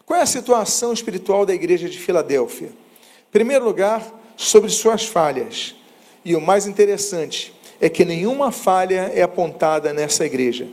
Qual 0.03 0.19
é 0.19 0.23
a 0.23 0.25
situação 0.25 0.91
espiritual 0.91 1.45
da 1.45 1.53
igreja 1.53 1.87
de 1.87 1.99
Filadélfia? 1.99 2.71
Primeiro 3.31 3.65
lugar, 3.65 4.03
sobre 4.35 4.69
suas 4.69 5.05
falhas. 5.05 5.75
E 6.23 6.35
o 6.35 6.41
mais 6.41 6.65
interessante 6.65 7.53
é 7.81 7.89
que 7.89 8.05
nenhuma 8.05 8.51
falha 8.51 9.11
é 9.13 9.21
apontada 9.21 9.93
nessa 9.93 10.25
igreja. 10.25 10.67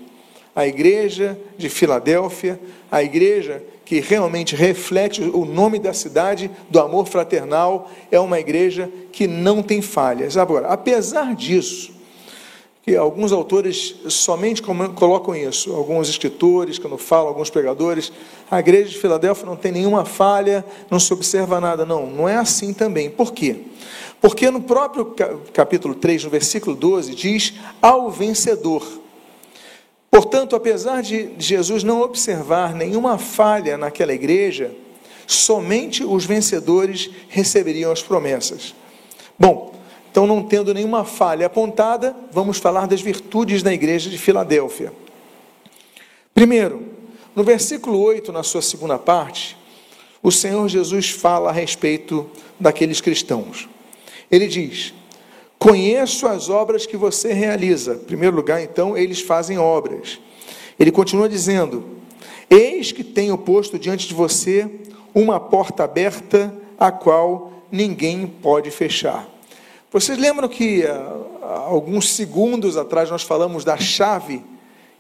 A 0.54 0.66
igreja 0.66 1.38
de 1.58 1.68
Filadélfia, 1.68 2.58
a 2.90 3.02
igreja 3.02 3.62
que 3.84 4.00
realmente 4.00 4.56
reflete 4.56 5.22
o 5.22 5.44
nome 5.44 5.78
da 5.78 5.92
cidade, 5.92 6.50
do 6.68 6.80
amor 6.80 7.06
fraternal, 7.06 7.90
é 8.10 8.18
uma 8.18 8.40
igreja 8.40 8.90
que 9.12 9.26
não 9.28 9.62
tem 9.62 9.80
falhas. 9.80 10.36
Agora, 10.36 10.68
apesar 10.68 11.34
disso, 11.34 11.95
que 12.86 12.94
alguns 12.94 13.32
autores 13.32 13.96
somente 14.08 14.62
colocam 14.62 15.34
isso, 15.34 15.74
alguns 15.74 16.08
escritores, 16.08 16.78
quando 16.78 16.96
falam, 16.96 17.26
alguns 17.26 17.50
pregadores, 17.50 18.12
a 18.48 18.60
igreja 18.60 18.90
de 18.90 18.98
Filadélfia 18.98 19.44
não 19.44 19.56
tem 19.56 19.72
nenhuma 19.72 20.04
falha, 20.04 20.64
não 20.88 21.00
se 21.00 21.12
observa 21.12 21.60
nada. 21.60 21.84
Não, 21.84 22.06
não 22.06 22.28
é 22.28 22.36
assim 22.36 22.72
também. 22.72 23.10
Por 23.10 23.32
quê? 23.32 23.56
Porque 24.20 24.48
no 24.52 24.62
próprio 24.62 25.16
capítulo 25.52 25.96
3, 25.96 26.22
no 26.22 26.30
versículo 26.30 26.76
12, 26.76 27.16
diz: 27.16 27.54
ao 27.82 28.08
vencedor. 28.08 28.86
Portanto, 30.08 30.54
apesar 30.54 31.02
de 31.02 31.30
Jesus 31.38 31.82
não 31.82 32.02
observar 32.02 32.72
nenhuma 32.72 33.18
falha 33.18 33.76
naquela 33.76 34.14
igreja, 34.14 34.70
somente 35.26 36.04
os 36.04 36.24
vencedores 36.24 37.10
receberiam 37.28 37.90
as 37.90 38.00
promessas. 38.00 38.76
Bom, 39.36 39.75
então, 40.16 40.26
não 40.26 40.42
tendo 40.42 40.72
nenhuma 40.72 41.04
falha 41.04 41.44
apontada, 41.44 42.16
vamos 42.32 42.56
falar 42.56 42.86
das 42.86 43.02
virtudes 43.02 43.62
da 43.62 43.70
igreja 43.70 44.08
de 44.08 44.16
Filadélfia. 44.16 44.90
Primeiro, 46.34 46.86
no 47.34 47.44
versículo 47.44 48.00
8, 48.00 48.32
na 48.32 48.42
sua 48.42 48.62
segunda 48.62 48.98
parte, 48.98 49.58
o 50.22 50.32
Senhor 50.32 50.66
Jesus 50.70 51.10
fala 51.10 51.50
a 51.50 51.52
respeito 51.52 52.26
daqueles 52.58 52.98
cristãos. 52.98 53.68
Ele 54.30 54.46
diz: 54.46 54.94
Conheço 55.58 56.26
as 56.26 56.48
obras 56.48 56.86
que 56.86 56.96
você 56.96 57.34
realiza. 57.34 57.96
Em 57.96 58.06
primeiro 58.06 58.36
lugar, 58.36 58.62
então, 58.62 58.96
eles 58.96 59.20
fazem 59.20 59.58
obras. 59.58 60.18
Ele 60.80 60.90
continua 60.90 61.28
dizendo: 61.28 61.84
Eis 62.48 62.90
que 62.90 63.04
tenho 63.04 63.36
posto 63.36 63.78
diante 63.78 64.08
de 64.08 64.14
você 64.14 64.66
uma 65.14 65.38
porta 65.38 65.84
aberta, 65.84 66.54
a 66.80 66.90
qual 66.90 67.52
ninguém 67.70 68.26
pode 68.26 68.70
fechar. 68.70 69.35
Vocês 69.98 70.18
lembram 70.18 70.46
que 70.46 70.84
há 70.84 71.56
alguns 71.68 72.10
segundos 72.10 72.76
atrás 72.76 73.10
nós 73.10 73.22
falamos 73.22 73.64
da 73.64 73.78
chave 73.78 74.44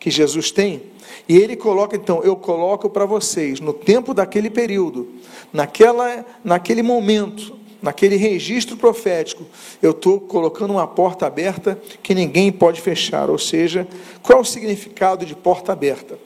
que 0.00 0.10
Jesus 0.10 0.50
tem? 0.50 0.84
E 1.28 1.36
ele 1.36 1.54
coloca, 1.54 1.94
então, 1.94 2.22
eu 2.22 2.34
coloco 2.34 2.88
para 2.88 3.04
vocês, 3.04 3.60
no 3.60 3.74
tempo 3.74 4.14
daquele 4.14 4.48
período, 4.48 5.06
naquela, 5.52 6.24
naquele 6.42 6.82
momento, 6.82 7.58
naquele 7.82 8.16
registro 8.16 8.74
profético, 8.74 9.44
eu 9.82 9.90
estou 9.90 10.18
colocando 10.18 10.70
uma 10.70 10.86
porta 10.86 11.26
aberta 11.26 11.78
que 12.02 12.14
ninguém 12.14 12.50
pode 12.50 12.80
fechar. 12.80 13.28
Ou 13.28 13.36
seja, 13.38 13.86
qual 14.22 14.38
é 14.38 14.40
o 14.40 14.46
significado 14.46 15.26
de 15.26 15.34
porta 15.34 15.74
aberta? 15.74 16.18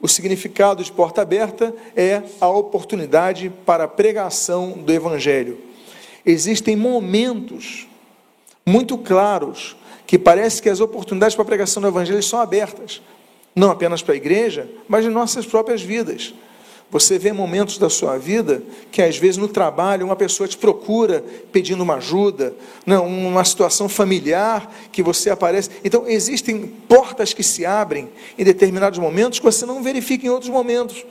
O 0.00 0.08
significado 0.08 0.82
de 0.82 0.90
porta 0.90 1.22
aberta 1.22 1.72
é 1.94 2.24
a 2.40 2.48
oportunidade 2.48 3.52
para 3.64 3.84
a 3.84 3.88
pregação 3.88 4.72
do 4.72 4.92
Evangelho. 4.92 5.60
Existem 6.24 6.74
momentos 6.74 7.86
muito 8.66 8.98
claros 8.98 9.76
que 10.06 10.18
parece 10.18 10.60
que 10.60 10.68
as 10.68 10.80
oportunidades 10.80 11.34
para 11.34 11.42
a 11.42 11.46
pregação 11.46 11.80
do 11.80 11.88
Evangelho 11.88 12.22
são 12.22 12.40
abertas, 12.40 13.00
não 13.54 13.70
apenas 13.70 14.02
para 14.02 14.14
a 14.14 14.16
igreja, 14.16 14.68
mas 14.88 15.04
em 15.04 15.08
nossas 15.08 15.46
próprias 15.46 15.80
vidas. 15.80 16.34
Você 16.88 17.18
vê 17.18 17.32
momentos 17.32 17.78
da 17.78 17.90
sua 17.90 18.16
vida 18.16 18.62
que, 18.92 19.02
às 19.02 19.16
vezes, 19.16 19.36
no 19.36 19.48
trabalho, 19.48 20.06
uma 20.06 20.14
pessoa 20.14 20.48
te 20.48 20.56
procura 20.56 21.24
pedindo 21.50 21.82
uma 21.82 21.96
ajuda, 21.96 22.54
não, 22.84 23.06
uma 23.06 23.44
situação 23.44 23.88
familiar 23.88 24.72
que 24.92 25.02
você 25.02 25.30
aparece. 25.30 25.70
Então, 25.84 26.04
existem 26.06 26.66
portas 26.88 27.32
que 27.32 27.42
se 27.42 27.66
abrem 27.66 28.08
em 28.38 28.44
determinados 28.44 29.00
momentos 29.00 29.40
que 29.40 29.44
você 29.44 29.66
não 29.66 29.82
verifica 29.82 30.26
em 30.26 30.30
outros 30.30 30.50
momentos. 30.50 31.04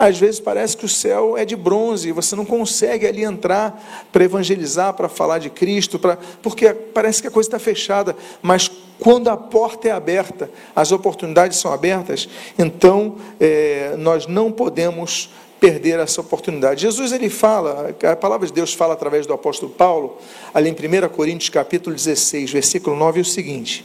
Às 0.00 0.18
vezes 0.18 0.40
parece 0.40 0.78
que 0.78 0.86
o 0.86 0.88
céu 0.88 1.36
é 1.36 1.44
de 1.44 1.54
bronze 1.54 2.10
você 2.10 2.34
não 2.34 2.46
consegue 2.46 3.06
ali 3.06 3.22
entrar 3.22 4.08
para 4.10 4.24
evangelizar, 4.24 4.94
para 4.94 5.10
falar 5.10 5.36
de 5.36 5.50
Cristo, 5.50 5.98
para... 5.98 6.16
porque 6.42 6.72
parece 6.72 7.20
que 7.20 7.28
a 7.28 7.30
coisa 7.30 7.50
está 7.50 7.58
fechada. 7.58 8.16
Mas 8.40 8.70
quando 8.98 9.28
a 9.28 9.36
porta 9.36 9.88
é 9.88 9.90
aberta, 9.90 10.50
as 10.74 10.90
oportunidades 10.90 11.58
são 11.58 11.70
abertas, 11.70 12.26
então 12.58 13.16
é, 13.38 13.94
nós 13.98 14.26
não 14.26 14.50
podemos 14.50 15.28
perder 15.60 15.98
essa 15.98 16.22
oportunidade. 16.22 16.80
Jesus 16.80 17.12
ele 17.12 17.28
fala, 17.28 17.94
a 18.10 18.16
palavra 18.16 18.46
de 18.46 18.54
Deus 18.54 18.72
fala 18.72 18.94
através 18.94 19.26
do 19.26 19.34
apóstolo 19.34 19.70
Paulo, 19.70 20.16
ali 20.54 20.70
em 20.70 20.72
1 20.72 21.10
Coríntios 21.10 21.50
capítulo 21.50 21.94
16, 21.94 22.50
versículo 22.50 22.96
9, 22.96 23.18
é 23.18 23.22
o 23.22 23.24
seguinte: 23.26 23.84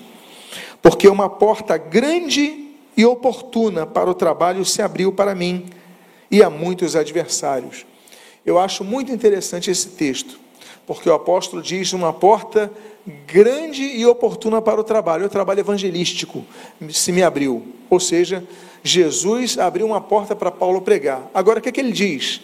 Porque 0.81 1.09
uma 1.09 1.29
porta 1.29 1.75
grande 1.75 2.69
e 2.95 3.05
oportuna 3.05 3.85
para 3.85 4.09
o 4.09 4.13
trabalho 4.13 4.63
se 4.63 4.81
abriu 4.81 5.11
para 5.11 5.35
mim 5.35 5.65
e 6.35 6.43
a 6.43 6.49
muitos 6.49 6.97
adversários. 6.97 7.85
Eu 8.45 8.59
acho 8.59 8.83
muito 8.83 9.09
interessante 9.09 9.71
esse 9.71 9.87
texto, 9.91 10.37
porque 10.85 11.09
o 11.09 11.13
apóstolo 11.13 11.61
diz 11.61 11.93
uma 11.93 12.11
porta 12.11 12.69
grande 13.25 13.81
e 13.81 14.05
oportuna 14.05 14.61
para 14.61 14.81
o 14.81 14.83
trabalho, 14.83 15.27
o 15.27 15.29
trabalho 15.29 15.61
evangelístico 15.61 16.45
se 16.89 17.13
me 17.13 17.23
abriu. 17.23 17.65
Ou 17.89 18.01
seja, 18.01 18.43
Jesus 18.83 19.57
abriu 19.57 19.85
uma 19.85 20.01
porta 20.01 20.35
para 20.35 20.51
Paulo 20.51 20.81
pregar. 20.81 21.25
Agora, 21.33 21.59
o 21.59 21.61
que, 21.61 21.69
é 21.69 21.71
que 21.71 21.79
ele 21.79 21.93
diz? 21.93 22.41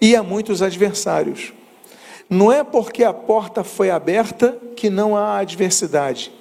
E 0.00 0.16
a 0.16 0.22
muitos 0.24 0.60
adversários. 0.60 1.52
Não 2.28 2.50
é 2.50 2.64
porque 2.64 3.04
a 3.04 3.12
porta 3.12 3.62
foi 3.62 3.88
aberta 3.88 4.58
que 4.74 4.90
não 4.90 5.16
há 5.16 5.38
adversidade. 5.38 6.32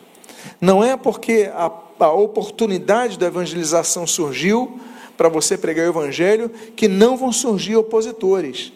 Não 0.59 0.83
é 0.83 0.97
porque 0.97 1.47
a, 1.53 1.71
a 1.99 2.11
oportunidade 2.11 3.19
da 3.19 3.27
evangelização 3.27 4.07
surgiu 4.07 4.79
para 5.21 5.29
você 5.29 5.55
pregar 5.55 5.85
o 5.85 5.89
evangelho 5.89 6.49
que 6.75 6.87
não 6.87 7.15
vão 7.15 7.31
surgir 7.31 7.75
opositores. 7.75 8.73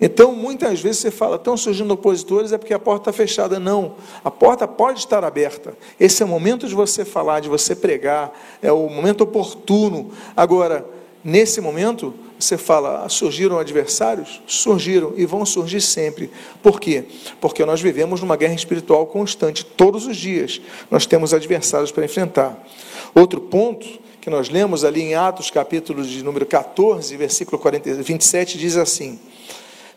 Então, 0.00 0.34
muitas 0.34 0.80
vezes 0.80 1.02
você 1.02 1.10
fala, 1.10 1.36
estão 1.36 1.54
surgindo 1.54 1.92
opositores, 1.92 2.50
é 2.50 2.56
porque 2.56 2.72
a 2.72 2.78
porta 2.78 3.10
está 3.10 3.12
fechada. 3.12 3.60
Não, 3.60 3.94
a 4.24 4.30
porta 4.30 4.66
pode 4.66 5.00
estar 5.00 5.22
aberta. 5.22 5.76
Esse 6.00 6.22
é 6.22 6.24
o 6.24 6.28
momento 6.30 6.66
de 6.66 6.74
você 6.74 7.04
falar, 7.04 7.40
de 7.40 7.50
você 7.50 7.76
pregar, 7.76 8.32
é 8.62 8.72
o 8.72 8.88
momento 8.88 9.20
oportuno. 9.20 10.12
Agora, 10.34 10.82
nesse 11.22 11.60
momento, 11.60 12.14
você 12.38 12.56
fala, 12.56 13.04
ah, 13.04 13.08
surgiram 13.10 13.58
adversários? 13.58 14.40
Surgiram 14.46 15.12
e 15.14 15.26
vão 15.26 15.44
surgir 15.44 15.82
sempre. 15.82 16.30
Por 16.62 16.80
quê? 16.80 17.04
Porque 17.38 17.66
nós 17.66 17.82
vivemos 17.82 18.22
numa 18.22 18.36
guerra 18.36 18.54
espiritual 18.54 19.04
constante, 19.04 19.62
todos 19.62 20.06
os 20.06 20.16
dias. 20.16 20.58
Nós 20.90 21.04
temos 21.04 21.34
adversários 21.34 21.92
para 21.92 22.06
enfrentar. 22.06 22.66
Outro 23.14 23.42
ponto 23.42 24.05
que 24.26 24.30
nós 24.30 24.48
lemos 24.48 24.84
ali 24.84 25.02
em 25.02 25.14
Atos, 25.14 25.52
capítulo 25.52 26.02
de 26.02 26.20
número 26.20 26.44
14, 26.44 27.16
versículo 27.16 27.60
40, 27.60 28.02
27, 28.02 28.58
diz 28.58 28.76
assim: 28.76 29.20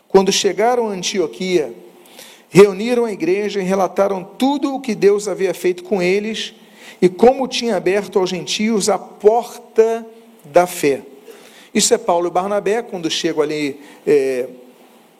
Quando 0.06 0.30
chegaram 0.30 0.86
a 0.86 0.92
Antioquia, 0.92 1.74
reuniram 2.48 3.06
a 3.06 3.12
igreja 3.12 3.58
e 3.60 3.64
relataram 3.64 4.22
tudo 4.22 4.72
o 4.72 4.80
que 4.80 4.94
Deus 4.94 5.26
havia 5.26 5.52
feito 5.52 5.82
com 5.82 6.00
eles 6.00 6.54
e 7.02 7.08
como 7.08 7.48
tinha 7.48 7.74
aberto 7.74 8.20
aos 8.20 8.30
gentios 8.30 8.88
a 8.88 8.96
porta 8.96 10.06
da 10.44 10.64
fé. 10.64 11.02
Isso 11.74 11.92
é 11.92 11.98
Paulo 11.98 12.28
e 12.28 12.30
Barnabé, 12.30 12.82
quando 12.82 13.10
chegam 13.10 13.42
ali, 13.42 13.80
é, 14.06 14.46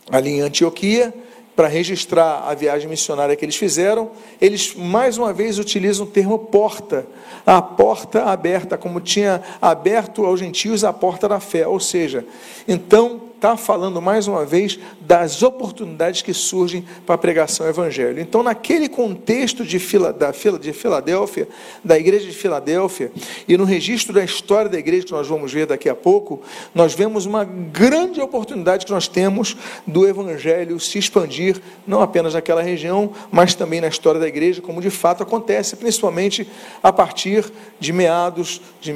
ali 0.09 0.35
em 0.35 0.40
Antioquia, 0.40 1.12
para 1.54 1.69
registrar 1.69 2.49
a 2.49 2.54
viagem 2.54 2.88
missionária 2.88 3.37
que 3.37 3.45
eles 3.45 3.57
fizeram, 3.57 4.11
eles 4.40 4.75
mais 4.75 5.19
uma 5.19 5.33
vez 5.33 5.59
utilizam 5.59 6.07
o 6.07 6.11
termo 6.11 6.38
porta, 6.38 7.07
a 7.45 7.61
porta 7.61 8.25
aberta, 8.25 8.78
como 8.78 9.00
tinha 9.00 9.42
aberto 9.61 10.25
aos 10.25 10.40
gentios 10.40 10.85
a 10.85 10.92
porta 10.92 11.28
da 11.28 11.40
fé. 11.40 11.66
Ou 11.66 11.80
seja, 11.80 12.25
então 12.66 13.30
está 13.41 13.57
falando 13.57 14.03
mais 14.03 14.29
uma 14.29 14.45
vez 14.45 14.79
das 15.01 15.43
oportunidades 15.43 16.21
que 16.21 16.35
surgem 16.35 16.85
para 17.07 17.15
a 17.15 17.19
pregação 17.19 17.65
do 17.65 17.71
evangelho. 17.71 18.21
Então, 18.21 18.43
naquele 18.43 18.87
contexto 18.87 19.65
de, 19.65 19.79
Fila, 19.79 20.13
da, 20.13 20.31
de 20.31 20.73
Filadélfia, 20.75 21.49
da 21.83 21.99
igreja 21.99 22.27
de 22.27 22.37
Filadélfia, 22.37 23.11
e 23.49 23.57
no 23.57 23.65
registro 23.65 24.13
da 24.13 24.23
história 24.23 24.69
da 24.69 24.79
igreja 24.79 25.07
que 25.07 25.13
nós 25.13 25.27
vamos 25.27 25.51
ver 25.51 25.65
daqui 25.67 25.89
a 25.89 25.95
pouco, 25.95 26.43
nós 26.75 26.93
vemos 26.93 27.25
uma 27.25 27.43
grande 27.43 28.21
oportunidade 28.21 28.85
que 28.85 28.93
nós 28.93 29.09
temos 29.09 29.57
do 29.87 30.07
evangelho 30.07 30.79
se 30.79 30.99
expandir, 30.99 31.63
não 31.87 32.03
apenas 32.03 32.35
naquela 32.35 32.61
região, 32.61 33.11
mas 33.33 33.55
também 33.55 33.81
na 33.81 33.89
história 33.89 34.21
da 34.21 34.29
igreja, 34.29 34.61
como 34.61 34.83
de 34.83 34.91
fato 34.91 35.23
acontece, 35.23 35.77
principalmente 35.77 36.47
a 36.83 36.93
partir 36.93 37.51
de 37.81 37.91
meados 37.91 38.61
de 38.83 38.93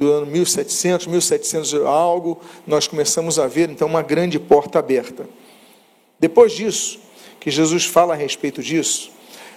do 0.00 0.10
ano 0.10 0.24
1700, 0.24 1.06
1700 1.08 1.74
algo, 1.84 2.40
nós 2.66 2.88
começamos 2.88 3.38
a 3.38 3.46
ver 3.46 3.68
então 3.68 3.86
uma 3.86 4.00
grande 4.00 4.38
porta 4.38 4.78
aberta. 4.78 5.28
Depois 6.18 6.52
disso, 6.52 6.98
que 7.38 7.50
Jesus 7.50 7.84
fala 7.84 8.14
a 8.14 8.16
respeito 8.16 8.62
disso, 8.62 9.10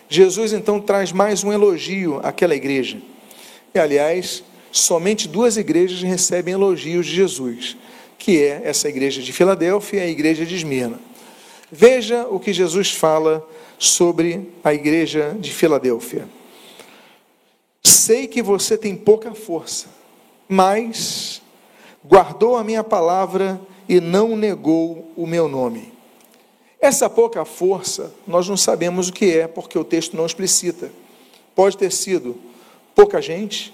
Jesus 0.10 0.52
então 0.52 0.82
traz 0.82 1.14
mais 1.14 1.46
um 1.46 1.54
elogio 1.54 2.20
àquela 2.22 2.54
igreja. 2.54 2.98
E 3.74 3.80
aliás, 3.80 4.44
somente 4.70 5.30
duas 5.30 5.56
igrejas 5.56 6.02
recebem 6.02 6.56
elogios 6.56 7.06
de 7.06 7.16
Jesus, 7.16 7.78
que 8.18 8.44
é 8.44 8.64
essa 8.66 8.90
igreja 8.90 9.22
de 9.22 9.32
Filadélfia 9.32 10.02
e 10.02 10.04
a 10.04 10.12
igreja 10.12 10.46
de 10.46 10.56
Esmirna. 10.56 11.00
Veja 11.72 12.28
o 12.28 12.38
que 12.38 12.52
Jesus 12.52 12.92
fala 12.92 13.48
sobre 13.80 14.50
a 14.62 14.74
igreja 14.74 15.38
de 15.40 15.54
Filadélfia. 15.54 16.28
Sei 17.82 18.28
que 18.28 18.42
você 18.42 18.78
tem 18.78 18.94
pouca 18.94 19.34
força 19.34 20.03
mas 20.48 21.42
guardou 22.04 22.56
a 22.56 22.64
minha 22.64 22.84
palavra 22.84 23.60
e 23.88 24.00
não 24.00 24.36
negou 24.36 25.12
o 25.16 25.26
meu 25.26 25.48
nome. 25.48 25.94
Essa 26.80 27.10
pouca 27.10 27.46
força, 27.46 28.14
nós 28.28 28.48
não 28.48 28.58
sabemos 28.58 29.08
o 29.08 29.14
que 29.14 29.38
é, 29.38 29.48
porque 29.48 29.78
o 29.78 29.84
texto 29.84 30.18
não 30.18 30.26
explicita. 30.26 30.92
pode 31.56 31.78
ter 31.78 31.92
sido 31.92 32.36
pouca 32.94 33.22
gente, 33.22 33.74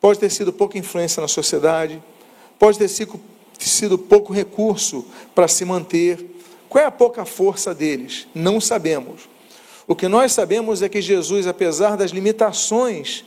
pode 0.00 0.18
ter 0.18 0.30
sido 0.30 0.52
pouca 0.52 0.78
influência 0.78 1.20
na 1.20 1.26
sociedade, 1.26 2.00
pode 2.58 2.78
ter 2.78 2.88
sido, 2.88 3.20
sido 3.58 3.98
pouco 3.98 4.32
recurso 4.32 5.04
para 5.34 5.48
se 5.48 5.64
manter. 5.64 6.24
Qual 6.68 6.82
é 6.82 6.86
a 6.86 6.90
pouca 6.90 7.24
força 7.24 7.74
deles? 7.74 8.28
Não 8.34 8.60
sabemos. 8.60 9.28
O 9.88 9.94
que 9.94 10.08
nós 10.08 10.32
sabemos 10.32 10.82
é 10.82 10.88
que 10.88 11.00
Jesus, 11.00 11.46
apesar 11.46 11.96
das 11.96 12.10
limitações 12.10 13.24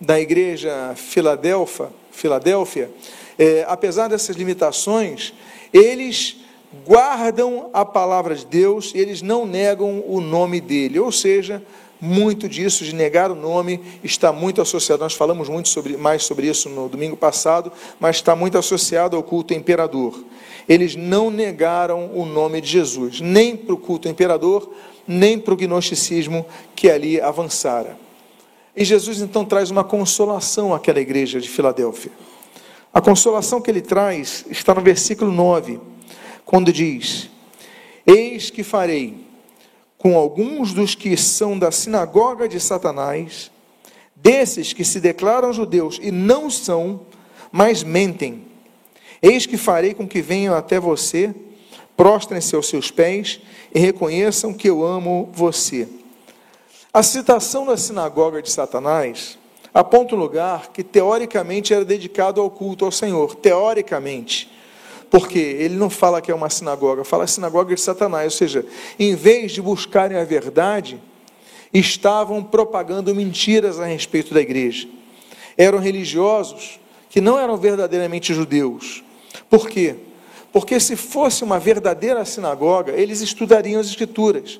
da 0.00 0.18
igreja 0.20 0.94
Filadélfia, 0.96 1.90
Filadélfia 2.18 2.90
é, 3.38 3.64
apesar 3.68 4.08
dessas 4.08 4.34
limitações, 4.34 5.32
eles 5.72 6.38
guardam 6.86 7.70
a 7.72 7.84
palavra 7.84 8.34
de 8.34 8.44
Deus 8.44 8.92
e 8.94 8.98
eles 8.98 9.22
não 9.22 9.46
negam 9.46 10.02
o 10.06 10.20
nome 10.20 10.60
dele. 10.60 10.98
Ou 10.98 11.12
seja, 11.12 11.62
muito 12.00 12.48
disso 12.48 12.84
de 12.84 12.94
negar 12.94 13.30
o 13.30 13.36
nome 13.36 13.80
está 14.02 14.32
muito 14.32 14.60
associado. 14.60 15.04
Nós 15.04 15.14
falamos 15.14 15.48
muito 15.48 15.68
sobre, 15.68 15.96
mais 15.96 16.24
sobre 16.24 16.48
isso 16.48 16.68
no 16.68 16.88
domingo 16.88 17.16
passado, 17.16 17.70
mas 18.00 18.16
está 18.16 18.34
muito 18.34 18.58
associado 18.58 19.16
ao 19.16 19.22
culto 19.22 19.54
imperador. 19.54 20.24
Eles 20.68 20.96
não 20.96 21.30
negaram 21.30 22.10
o 22.12 22.26
nome 22.26 22.60
de 22.60 22.68
Jesus, 22.68 23.20
nem 23.20 23.56
para 23.56 23.74
o 23.74 23.78
culto 23.78 24.08
imperador, 24.08 24.70
nem 25.06 25.38
para 25.38 25.54
o 25.54 25.56
gnosticismo 25.56 26.44
que 26.74 26.90
ali 26.90 27.20
avançara. 27.20 28.07
E 28.78 28.84
Jesus 28.84 29.20
então 29.20 29.44
traz 29.44 29.72
uma 29.72 29.82
consolação 29.82 30.72
àquela 30.72 31.00
igreja 31.00 31.40
de 31.40 31.48
Filadélfia. 31.48 32.12
A 32.94 33.00
consolação 33.00 33.60
que 33.60 33.68
ele 33.68 33.80
traz 33.80 34.44
está 34.48 34.72
no 34.72 34.80
versículo 34.80 35.32
9, 35.32 35.80
quando 36.44 36.72
diz: 36.72 37.28
Eis 38.06 38.50
que 38.50 38.62
farei 38.62 39.26
com 39.98 40.16
alguns 40.16 40.72
dos 40.72 40.94
que 40.94 41.16
são 41.16 41.58
da 41.58 41.72
sinagoga 41.72 42.48
de 42.48 42.60
Satanás, 42.60 43.50
desses 44.14 44.72
que 44.72 44.84
se 44.84 45.00
declaram 45.00 45.52
judeus 45.52 45.98
e 46.00 46.12
não 46.12 46.48
são, 46.48 47.00
mas 47.50 47.82
mentem. 47.82 48.44
Eis 49.20 49.44
que 49.44 49.56
farei 49.56 49.92
com 49.92 50.06
que 50.06 50.22
venham 50.22 50.54
até 50.54 50.78
você, 50.78 51.34
prostrem-se 51.96 52.54
aos 52.54 52.68
seus 52.68 52.92
pés 52.92 53.40
e 53.74 53.80
reconheçam 53.80 54.54
que 54.54 54.70
eu 54.70 54.86
amo 54.86 55.28
você. 55.32 55.97
A 56.92 57.02
citação 57.02 57.66
da 57.66 57.76
sinagoga 57.76 58.40
de 58.40 58.50
Satanás 58.50 59.38
aponta 59.74 60.14
um 60.14 60.18
lugar 60.18 60.70
que 60.72 60.82
teoricamente 60.82 61.74
era 61.74 61.84
dedicado 61.84 62.40
ao 62.40 62.50
culto 62.50 62.84
ao 62.86 62.90
Senhor, 62.90 63.34
teoricamente. 63.34 64.50
Porque 65.10 65.38
ele 65.38 65.76
não 65.76 65.90
fala 65.90 66.20
que 66.20 66.30
é 66.30 66.34
uma 66.34 66.48
sinagoga, 66.48 67.04
fala 67.04 67.26
sinagoga 67.26 67.74
de 67.74 67.80
Satanás, 67.80 68.32
ou 68.32 68.38
seja, 68.38 68.64
em 68.98 69.14
vez 69.14 69.52
de 69.52 69.60
buscarem 69.60 70.18
a 70.18 70.24
verdade, 70.24 71.00
estavam 71.72 72.42
propagando 72.42 73.14
mentiras 73.14 73.78
a 73.78 73.84
respeito 73.84 74.32
da 74.32 74.40
igreja. 74.40 74.88
Eram 75.56 75.78
religiosos 75.78 76.80
que 77.10 77.20
não 77.20 77.38
eram 77.38 77.56
verdadeiramente 77.56 78.32
judeus. 78.32 79.04
Por 79.50 79.68
quê? 79.68 79.94
Porque 80.52 80.80
se 80.80 80.96
fosse 80.96 81.44
uma 81.44 81.58
verdadeira 81.58 82.24
sinagoga, 82.24 82.92
eles 82.92 83.20
estudariam 83.20 83.80
as 83.80 83.88
escrituras. 83.88 84.58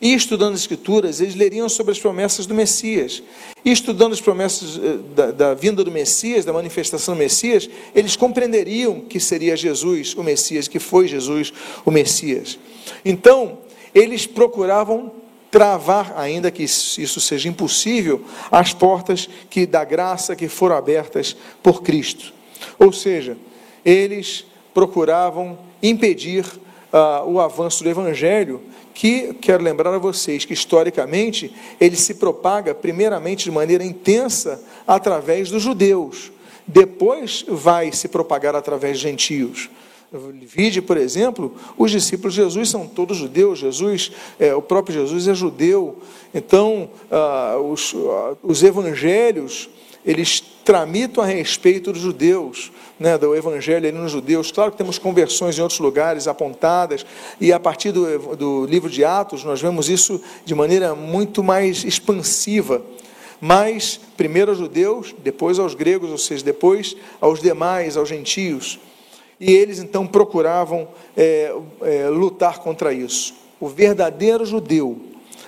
E 0.00 0.14
estudando 0.14 0.54
as 0.54 0.60
Escrituras, 0.60 1.20
eles 1.20 1.34
leriam 1.34 1.68
sobre 1.68 1.92
as 1.92 1.98
promessas 1.98 2.46
do 2.46 2.54
Messias. 2.54 3.22
E 3.64 3.72
estudando 3.72 4.12
as 4.12 4.20
promessas 4.20 4.78
eh, 4.78 4.98
da, 5.14 5.30
da, 5.32 5.54
vinda 5.54 5.82
do 5.82 5.90
Messias, 5.90 6.44
da 6.44 6.52
manifestação 6.52 7.14
do 7.14 7.18
Messias, 7.18 7.68
eles 7.94 8.14
compreenderiam 8.14 9.00
que 9.00 9.18
seria 9.18 9.56
Jesus 9.56 10.14
o 10.14 10.22
Messias, 10.22 10.68
que 10.68 10.78
foi 10.78 11.08
Jesus 11.08 11.52
o 11.84 11.90
Messias. 11.90 12.58
Então, 13.04 13.58
eles 13.92 14.24
procuravam 14.24 15.10
travar, 15.50 16.14
ainda 16.16 16.50
que 16.50 16.62
isso 16.62 17.20
seja 17.20 17.48
impossível, 17.48 18.22
as 18.52 18.72
portas 18.72 19.28
que 19.50 19.66
da 19.66 19.84
graça 19.84 20.36
que 20.36 20.46
foram 20.46 20.76
abertas 20.76 21.36
por 21.62 21.82
Cristo. 21.82 22.32
Ou 22.78 22.92
seja, 22.92 23.36
eles 23.84 24.44
procuravam 24.72 25.58
impedir 25.82 26.44
uh, 26.92 27.28
o 27.28 27.40
avanço 27.40 27.82
do 27.82 27.90
Evangelho 27.90 28.60
que 28.94 29.34
quero 29.34 29.62
lembrar 29.62 29.94
a 29.94 29.98
vocês 29.98 30.44
que 30.44 30.52
historicamente 30.52 31.54
ele 31.80 31.96
se 31.96 32.14
propaga 32.14 32.74
primeiramente 32.74 33.44
de 33.44 33.50
maneira 33.50 33.84
intensa 33.84 34.60
através 34.86 35.50
dos 35.50 35.62
judeus, 35.62 36.32
depois 36.66 37.44
vai 37.46 37.92
se 37.92 38.08
propagar 38.08 38.56
através 38.56 38.98
de 38.98 39.04
gentios. 39.04 39.70
Vide, 40.10 40.80
por 40.80 40.96
exemplo, 40.96 41.54
os 41.76 41.90
discípulos 41.90 42.34
de 42.34 42.42
Jesus 42.42 42.70
são 42.70 42.86
todos 42.86 43.18
judeus, 43.18 43.58
Jesus, 43.58 44.10
é, 44.40 44.54
o 44.54 44.62
próprio 44.62 44.94
Jesus 44.94 45.28
é 45.28 45.34
judeu, 45.34 45.98
então 46.32 46.90
ah, 47.10 47.58
os, 47.58 47.94
ah, 47.94 48.34
os 48.42 48.62
evangelhos 48.62 49.68
eles 50.08 50.42
tramitam 50.64 51.22
a 51.22 51.26
respeito 51.26 51.92
dos 51.92 52.00
judeus, 52.00 52.72
né, 52.98 53.18
do 53.18 53.36
evangelho 53.36 53.86
ali 53.86 53.92
nos 53.92 54.10
judeus. 54.10 54.50
Claro 54.50 54.72
que 54.72 54.78
temos 54.78 54.98
conversões 54.98 55.58
em 55.58 55.60
outros 55.60 55.80
lugares 55.80 56.26
apontadas, 56.26 57.04
e 57.38 57.52
a 57.52 57.60
partir 57.60 57.92
do, 57.92 58.34
do 58.34 58.64
livro 58.64 58.88
de 58.88 59.04
Atos 59.04 59.44
nós 59.44 59.60
vemos 59.60 59.90
isso 59.90 60.18
de 60.46 60.54
maneira 60.54 60.94
muito 60.94 61.44
mais 61.44 61.84
expansiva. 61.84 62.80
Mas 63.38 64.00
primeiro 64.16 64.50
aos 64.50 64.58
judeus, 64.58 65.14
depois 65.18 65.58
aos 65.58 65.74
gregos, 65.74 66.10
ou 66.10 66.16
seja, 66.16 66.42
depois 66.42 66.96
aos 67.20 67.42
demais, 67.42 67.94
aos 67.94 68.08
gentios. 68.08 68.78
E 69.38 69.52
eles 69.52 69.78
então 69.78 70.06
procuravam 70.06 70.88
é, 71.14 71.54
é, 71.82 72.08
lutar 72.08 72.60
contra 72.60 72.94
isso. 72.94 73.34
O 73.60 73.68
verdadeiro 73.68 74.46
judeu, 74.46 74.98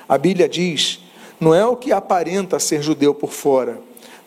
a 0.07 0.19
Bíblia 0.19 0.47
diz, 0.47 1.01
não 1.41 1.55
é 1.55 1.65
o 1.65 1.77
que 1.77 1.93
aparenta 1.93 2.59
ser 2.59 2.83
judeu 2.83 3.15
por 3.15 3.33
fora, 3.33 3.81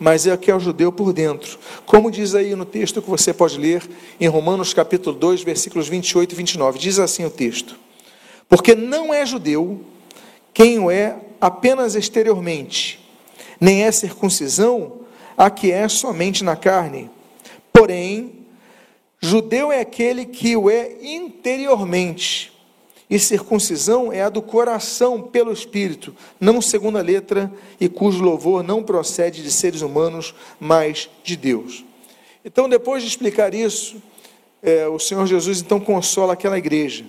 mas 0.04 0.26
é 0.26 0.36
que 0.36 0.50
é 0.50 0.54
o 0.54 0.60
judeu 0.60 0.92
por 0.92 1.14
dentro. 1.14 1.58
Como 1.86 2.10
diz 2.10 2.34
aí 2.34 2.54
no 2.54 2.66
texto 2.66 3.00
que 3.00 3.08
você 3.08 3.32
pode 3.32 3.56
ler 3.56 3.82
em 4.20 4.28
Romanos 4.28 4.74
capítulo 4.74 5.16
2, 5.16 5.42
versículos 5.42 5.88
28 5.88 6.30
e 6.30 6.34
29. 6.36 6.78
Diz 6.78 6.98
assim 6.98 7.24
o 7.24 7.30
texto: 7.30 7.74
Porque 8.46 8.74
não 8.74 9.14
é 9.14 9.24
judeu 9.24 9.80
quem 10.52 10.78
o 10.78 10.90
é 10.90 11.16
apenas 11.40 11.94
exteriormente, 11.94 13.02
nem 13.58 13.84
é 13.84 13.90
circuncisão 13.90 15.00
a 15.38 15.48
que 15.48 15.72
é 15.72 15.88
somente 15.88 16.44
na 16.44 16.54
carne. 16.54 17.10
Porém, 17.72 18.44
judeu 19.18 19.72
é 19.72 19.80
aquele 19.80 20.26
que 20.26 20.54
o 20.54 20.68
é 20.68 20.98
interiormente 21.00 22.52
e 23.14 23.18
circuncisão 23.20 24.12
é 24.12 24.22
a 24.22 24.28
do 24.28 24.42
coração 24.42 25.22
pelo 25.22 25.52
Espírito, 25.52 26.12
não 26.40 26.60
segundo 26.60 26.98
a 26.98 27.00
letra, 27.00 27.48
e 27.80 27.88
cujo 27.88 28.24
louvor 28.24 28.64
não 28.64 28.82
procede 28.82 29.40
de 29.40 29.52
seres 29.52 29.82
humanos, 29.82 30.34
mas 30.58 31.08
de 31.22 31.36
Deus. 31.36 31.84
Então, 32.44 32.68
depois 32.68 33.04
de 33.04 33.08
explicar 33.08 33.54
isso, 33.54 34.02
é, 34.60 34.88
o 34.88 34.98
Senhor 34.98 35.24
Jesus 35.28 35.60
então 35.60 35.78
consola 35.78 36.32
aquela 36.32 36.58
igreja, 36.58 37.04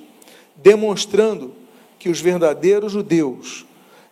demonstrando 0.55 1.53
que 1.97 2.07
os 2.07 2.21
verdadeiros 2.21 2.91
judeus, 2.91 3.65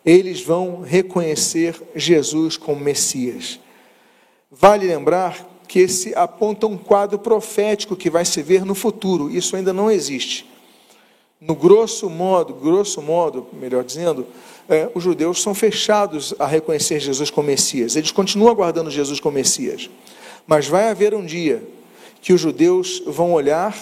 eles 0.03 0.41
vão 0.41 0.82
reconhecer 0.82 1.79
Jesus 1.95 2.58
como 2.58 2.84
Messias. 2.84 3.60
Vale 4.49 4.88
lembrar 4.88 5.47
que 5.67 5.77
esse 5.77 6.15
aponta 6.15 6.65
um 6.65 6.75
quadro 6.75 7.19
profético 7.19 7.95
que 7.95 8.10
vai 8.10 8.25
se 8.25 8.41
ver 8.41 8.65
no 8.65 8.73
futuro, 8.73 9.29
isso 9.29 9.56
ainda 9.56 9.71
não 9.71 9.91
existe 9.91 10.53
no 11.45 11.56
grosso 11.56 12.10
modo, 12.10 12.53
grosso 12.53 13.01
modo, 13.01 13.47
melhor 13.51 13.84
dizendo, 13.84 14.25
é, 14.69 14.89
os 14.95 15.03
judeus 15.03 15.41
são 15.41 15.53
fechados 15.53 16.34
a 16.39 16.47
reconhecer 16.47 17.01
Jesus 17.01 17.29
como 17.29 17.47
Messias. 17.47 17.97
Eles 17.97 18.12
continuam 18.12 18.49
aguardando 18.49 18.89
Jesus 18.89 19.19
como 19.19 19.36
Messias. 19.36 19.89
Mas 20.47 20.67
vai 20.67 20.89
haver 20.89 21.13
um 21.13 21.25
dia 21.25 21.62
que 22.21 22.32
os 22.32 22.39
judeus 22.39 23.03
vão 23.06 23.34
olhar 23.34 23.75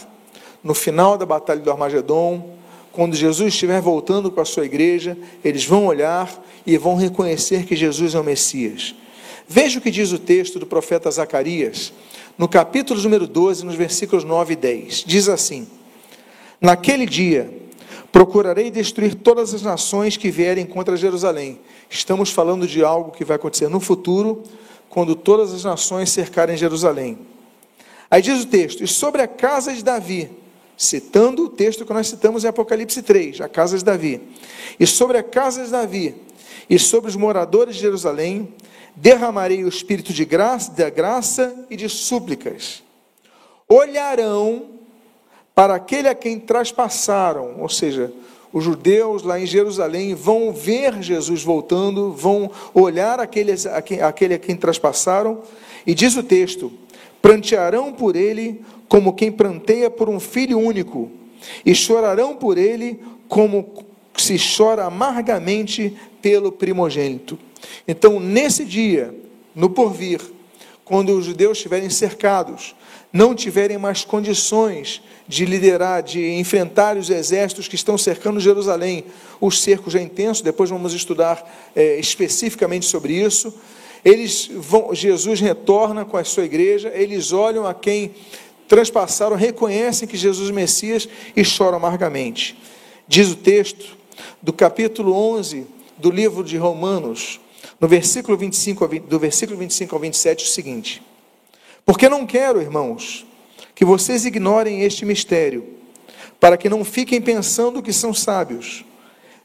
no 0.63 0.73
final 0.73 1.17
da 1.19 1.25
batalha 1.25 1.61
do 1.61 1.69
Armagedon, 1.69 2.55
quando 2.91 3.15
Jesus 3.15 3.53
estiver 3.53 3.79
voltando 3.79 4.31
com 4.31 4.41
a 4.41 4.45
sua 4.45 4.65
igreja, 4.65 5.17
eles 5.43 5.63
vão 5.63 5.85
olhar 5.85 6.43
e 6.65 6.77
vão 6.77 6.95
reconhecer 6.95 7.65
que 7.65 7.75
Jesus 7.75 8.15
é 8.15 8.19
o 8.19 8.23
Messias. 8.23 8.95
Veja 9.47 9.77
o 9.77 9.81
que 9.81 9.91
diz 9.91 10.11
o 10.11 10.19
texto 10.19 10.57
do 10.57 10.65
profeta 10.65 11.09
Zacarias, 11.11 11.93
no 12.37 12.47
capítulo 12.47 12.99
número 13.01 13.27
12, 13.27 13.65
nos 13.65 13.75
versículos 13.75 14.23
9 14.23 14.53
e 14.53 14.55
10. 14.55 15.03
Diz 15.05 15.29
assim: 15.29 15.67
Naquele 16.61 17.07
dia, 17.07 17.51
procurarei 18.11 18.69
destruir 18.69 19.15
todas 19.15 19.51
as 19.51 19.63
nações 19.63 20.15
que 20.15 20.29
vierem 20.29 20.63
contra 20.63 20.95
Jerusalém. 20.95 21.59
Estamos 21.89 22.29
falando 22.29 22.67
de 22.67 22.83
algo 22.83 23.11
que 23.11 23.25
vai 23.25 23.37
acontecer 23.37 23.67
no 23.67 23.79
futuro, 23.79 24.43
quando 24.87 25.15
todas 25.15 25.51
as 25.53 25.63
nações 25.63 26.11
cercarem 26.11 26.55
Jerusalém. 26.55 27.17
Aí 28.11 28.21
diz 28.21 28.43
o 28.43 28.47
texto: 28.47 28.83
E 28.83 28.87
sobre 28.87 29.23
a 29.23 29.27
casa 29.27 29.73
de 29.73 29.83
Davi, 29.83 30.29
citando 30.77 31.45
o 31.45 31.49
texto 31.49 31.83
que 31.83 31.93
nós 31.93 32.07
citamos 32.07 32.43
em 32.43 32.47
Apocalipse 32.47 33.01
3, 33.01 33.41
a 33.41 33.49
casa 33.49 33.77
de 33.77 33.83
Davi. 33.83 34.21
E 34.79 34.85
sobre 34.85 35.17
a 35.17 35.23
casa 35.23 35.65
de 35.65 35.71
Davi, 35.71 36.13
e 36.69 36.77
sobre 36.77 37.09
os 37.09 37.15
moradores 37.15 37.75
de 37.75 37.81
Jerusalém, 37.81 38.53
derramarei 38.95 39.63
o 39.63 39.67
espírito 39.67 40.13
de 40.13 40.25
graça, 40.25 40.71
de 40.71 40.91
graça 40.91 41.65
e 41.71 41.75
de 41.75 41.89
súplicas. 41.89 42.83
Olharão 43.67 44.70
para 45.53 45.75
aquele 45.75 46.07
a 46.07 46.15
quem 46.15 46.39
traspassaram, 46.39 47.59
ou 47.59 47.69
seja, 47.69 48.11
os 48.53 48.63
judeus 48.63 49.23
lá 49.23 49.39
em 49.39 49.45
Jerusalém 49.45 50.13
vão 50.13 50.51
ver 50.51 51.01
Jesus 51.01 51.43
voltando, 51.43 52.11
vão 52.11 52.51
olhar 52.73 53.19
aquele, 53.19 53.53
aquele 54.01 54.33
a 54.33 54.39
quem 54.39 54.55
traspassaram, 54.55 55.41
e 55.85 55.93
diz 55.93 56.15
o 56.17 56.23
texto: 56.23 56.71
prantearão 57.21 57.93
por 57.93 58.15
ele 58.15 58.61
como 58.89 59.13
quem 59.13 59.31
pranteia 59.31 59.89
por 59.89 60.09
um 60.09 60.19
filho 60.19 60.59
único, 60.59 61.09
e 61.65 61.73
chorarão 61.73 62.35
por 62.35 62.57
ele 62.57 62.99
como 63.27 63.85
se 64.17 64.37
chora 64.37 64.85
amargamente 64.85 65.97
pelo 66.21 66.51
primogênito. 66.51 67.39
Então, 67.87 68.19
nesse 68.19 68.65
dia, 68.65 69.15
no 69.55 69.69
porvir, 69.69 70.19
quando 70.83 71.17
os 71.17 71.25
judeus 71.25 71.57
estiverem 71.57 71.89
cercados, 71.89 72.75
não 73.11 73.35
tiverem 73.35 73.77
mais 73.77 74.05
condições 74.05 75.01
de 75.27 75.45
liderar, 75.45 76.01
de 76.01 76.33
enfrentar 76.33 76.97
os 76.97 77.09
exércitos 77.09 77.67
que 77.67 77.75
estão 77.75 77.97
cercando 77.97 78.39
Jerusalém, 78.39 79.05
o 79.39 79.51
cerco 79.51 79.89
já 79.89 79.99
é 79.99 80.03
intenso, 80.03 80.43
depois 80.43 80.69
vamos 80.69 80.93
estudar 80.93 81.71
é, 81.75 81.99
especificamente 81.99 82.85
sobre 82.85 83.13
isso. 83.13 83.53
Eles 84.03 84.49
vão, 84.53 84.93
Jesus 84.95 85.39
retorna 85.39 86.05
com 86.05 86.17
a 86.17 86.23
sua 86.23 86.45
igreja, 86.45 86.91
eles 86.93 87.31
olham 87.31 87.67
a 87.67 87.73
quem 87.73 88.13
transpassaram, 88.67 89.35
reconhecem 89.35 90.07
que 90.07 90.17
Jesus 90.17 90.49
é 90.49 90.53
Messias 90.53 91.07
e 91.35 91.43
choram 91.43 91.77
amargamente. 91.77 92.57
Diz 93.07 93.29
o 93.29 93.35
texto 93.35 93.97
do 94.41 94.53
capítulo 94.53 95.13
11 95.13 95.67
do 95.97 96.09
livro 96.09 96.43
de 96.43 96.57
Romanos, 96.57 97.39
no 97.79 97.87
versículo 97.87 98.37
25, 98.37 98.87
do 98.99 99.19
versículo 99.19 99.59
25 99.59 99.93
ao 99.93 100.01
27, 100.01 100.45
o 100.45 100.47
seguinte: 100.47 101.01
Porque 101.85 102.07
não 102.09 102.25
quero, 102.25 102.61
irmãos, 102.61 103.25
que 103.75 103.85
vocês 103.85 104.25
ignorem 104.25 104.81
este 104.81 105.05
mistério, 105.05 105.67
para 106.39 106.57
que 106.57 106.69
não 106.69 106.83
fiquem 106.83 107.21
pensando 107.21 107.81
que 107.81 107.93
são 107.93 108.13
sábios. 108.13 108.85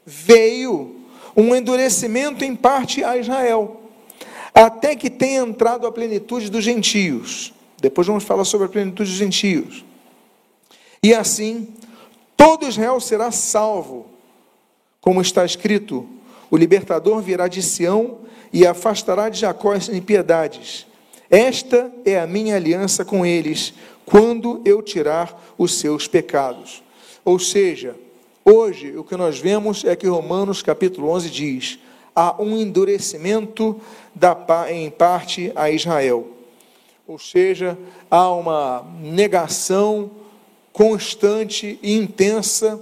Veio 0.05 0.95
um 1.35 1.55
endurecimento 1.55 2.43
em 2.43 2.55
parte 2.55 3.03
a 3.03 3.17
Israel, 3.17 3.81
até 4.53 4.95
que 4.95 5.09
tenha 5.09 5.41
entrado 5.41 5.85
a 5.85 5.91
plenitude 5.91 6.49
dos 6.49 6.63
gentios. 6.63 7.53
Depois 7.79 8.07
vamos 8.07 8.23
falar 8.23 8.43
sobre 8.43 8.65
a 8.65 8.69
plenitude 8.69 9.09
dos 9.09 9.19
gentios. 9.19 9.85
E 11.03 11.13
assim, 11.13 11.67
todo 12.35 12.67
Israel 12.67 12.99
será 12.99 13.31
salvo, 13.31 14.07
como 14.99 15.21
está 15.21 15.45
escrito: 15.45 16.07
o 16.49 16.57
libertador 16.57 17.21
virá 17.21 17.47
de 17.47 17.61
Sião 17.61 18.19
e 18.51 18.65
afastará 18.65 19.29
de 19.29 19.39
Jacó 19.39 19.73
as 19.73 19.89
impiedades. 19.89 20.86
Esta 21.29 21.91
é 22.05 22.19
a 22.19 22.27
minha 22.27 22.55
aliança 22.55 23.03
com 23.03 23.25
eles, 23.25 23.73
quando 24.05 24.61
eu 24.63 24.81
tirar 24.81 25.53
os 25.57 25.75
seus 25.75 26.07
pecados. 26.07 26.81
Ou 27.25 27.37
seja, 27.37 27.95
hoje 28.45 28.95
o 28.95 29.03
que 29.03 29.17
nós 29.17 29.37
vemos 29.37 29.83
é 29.83 29.95
que 29.95 30.07
Romanos 30.07 30.61
capítulo 30.61 31.09
11 31.09 31.29
diz: 31.29 31.79
há 32.15 32.41
um 32.41 32.57
endurecimento 32.57 33.79
da, 34.15 34.35
em 34.71 34.89
parte 34.89 35.51
a 35.55 35.69
Israel. 35.69 36.27
Ou 37.05 37.19
seja, 37.19 37.77
há 38.09 38.31
uma 38.31 38.85
negação 39.01 40.09
constante 40.71 41.77
e 41.81 41.95
intensa 41.95 42.79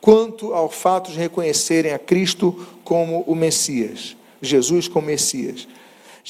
quanto 0.00 0.54
ao 0.54 0.70
fato 0.70 1.10
de 1.10 1.18
reconhecerem 1.18 1.92
a 1.92 1.98
Cristo 1.98 2.66
como 2.84 3.22
o 3.26 3.34
Messias, 3.34 4.16
Jesus 4.40 4.88
como 4.88 5.06
Messias. 5.06 5.66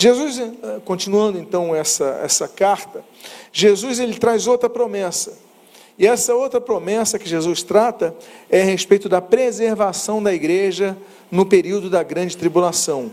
Jesus, 0.00 0.38
eh, 0.38 0.52
continuando 0.84 1.40
então 1.40 1.74
essa, 1.74 2.20
essa 2.22 2.46
carta, 2.46 3.04
Jesus 3.52 3.98
ele 3.98 4.14
traz 4.14 4.46
outra 4.46 4.70
promessa. 4.70 5.36
E 5.98 6.06
essa 6.06 6.36
outra 6.36 6.60
promessa 6.60 7.18
que 7.18 7.28
Jesus 7.28 7.64
trata 7.64 8.14
é 8.48 8.62
a 8.62 8.64
respeito 8.64 9.08
da 9.08 9.20
preservação 9.20 10.22
da 10.22 10.32
igreja 10.32 10.96
no 11.32 11.44
período 11.44 11.90
da 11.90 12.04
grande 12.04 12.36
tribulação. 12.36 13.10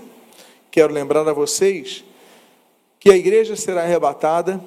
Quero 0.69 0.93
lembrar 0.93 1.27
a 1.27 1.33
vocês 1.33 2.03
que 2.99 3.09
a 3.09 3.17
igreja 3.17 3.55
será 3.55 3.81
arrebatada 3.81 4.61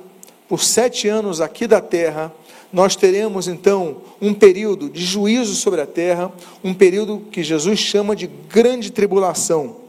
por 0.49 0.61
sete 0.61 1.07
anos 1.07 1.41
aqui 1.41 1.69
da 1.69 1.81
terra. 1.81 2.35
Nós 2.73 2.97
teremos 2.97 3.47
então 3.47 3.99
um 4.21 4.35
período 4.35 4.91
de 4.91 5.05
juízo 5.05 5.55
sobre 5.55 5.81
a 5.81 5.87
terra, 5.87 6.33
um 6.65 6.75
período 6.75 7.29
que 7.31 7.45
Jesus 7.45 7.79
chama 7.79 8.17
de 8.17 8.27
grande 8.27 8.91
tribulação. 8.91 9.88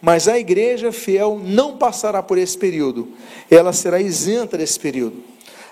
Mas 0.00 0.28
a 0.28 0.38
igreja 0.38 0.92
fiel 0.92 1.38
não 1.42 1.76
passará 1.76 2.22
por 2.22 2.38
esse 2.38 2.56
período, 2.56 3.08
ela 3.50 3.72
será 3.72 4.00
isenta 4.00 4.56
desse 4.56 4.80
período. 4.80 5.22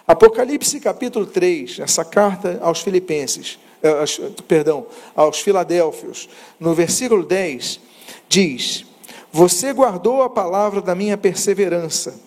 Apocalipse 0.06 0.80
capítulo 0.80 1.26
3, 1.26 1.80
essa 1.80 2.04
carta 2.04 2.58
aos 2.62 2.80
Filipenses, 2.80 3.58
eh, 3.82 4.04
perdão, 4.46 4.86
aos 5.14 5.40
Filadélfios, 5.40 6.28
no 6.58 6.74
versículo 6.74 7.24
10, 7.24 7.80
diz: 8.28 8.84
Você 9.32 9.72
guardou 9.72 10.22
a 10.22 10.30
palavra 10.30 10.80
da 10.82 10.94
minha 10.94 11.16
perseverança, 11.16 12.18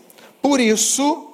por 0.41 0.59
isso 0.59 1.31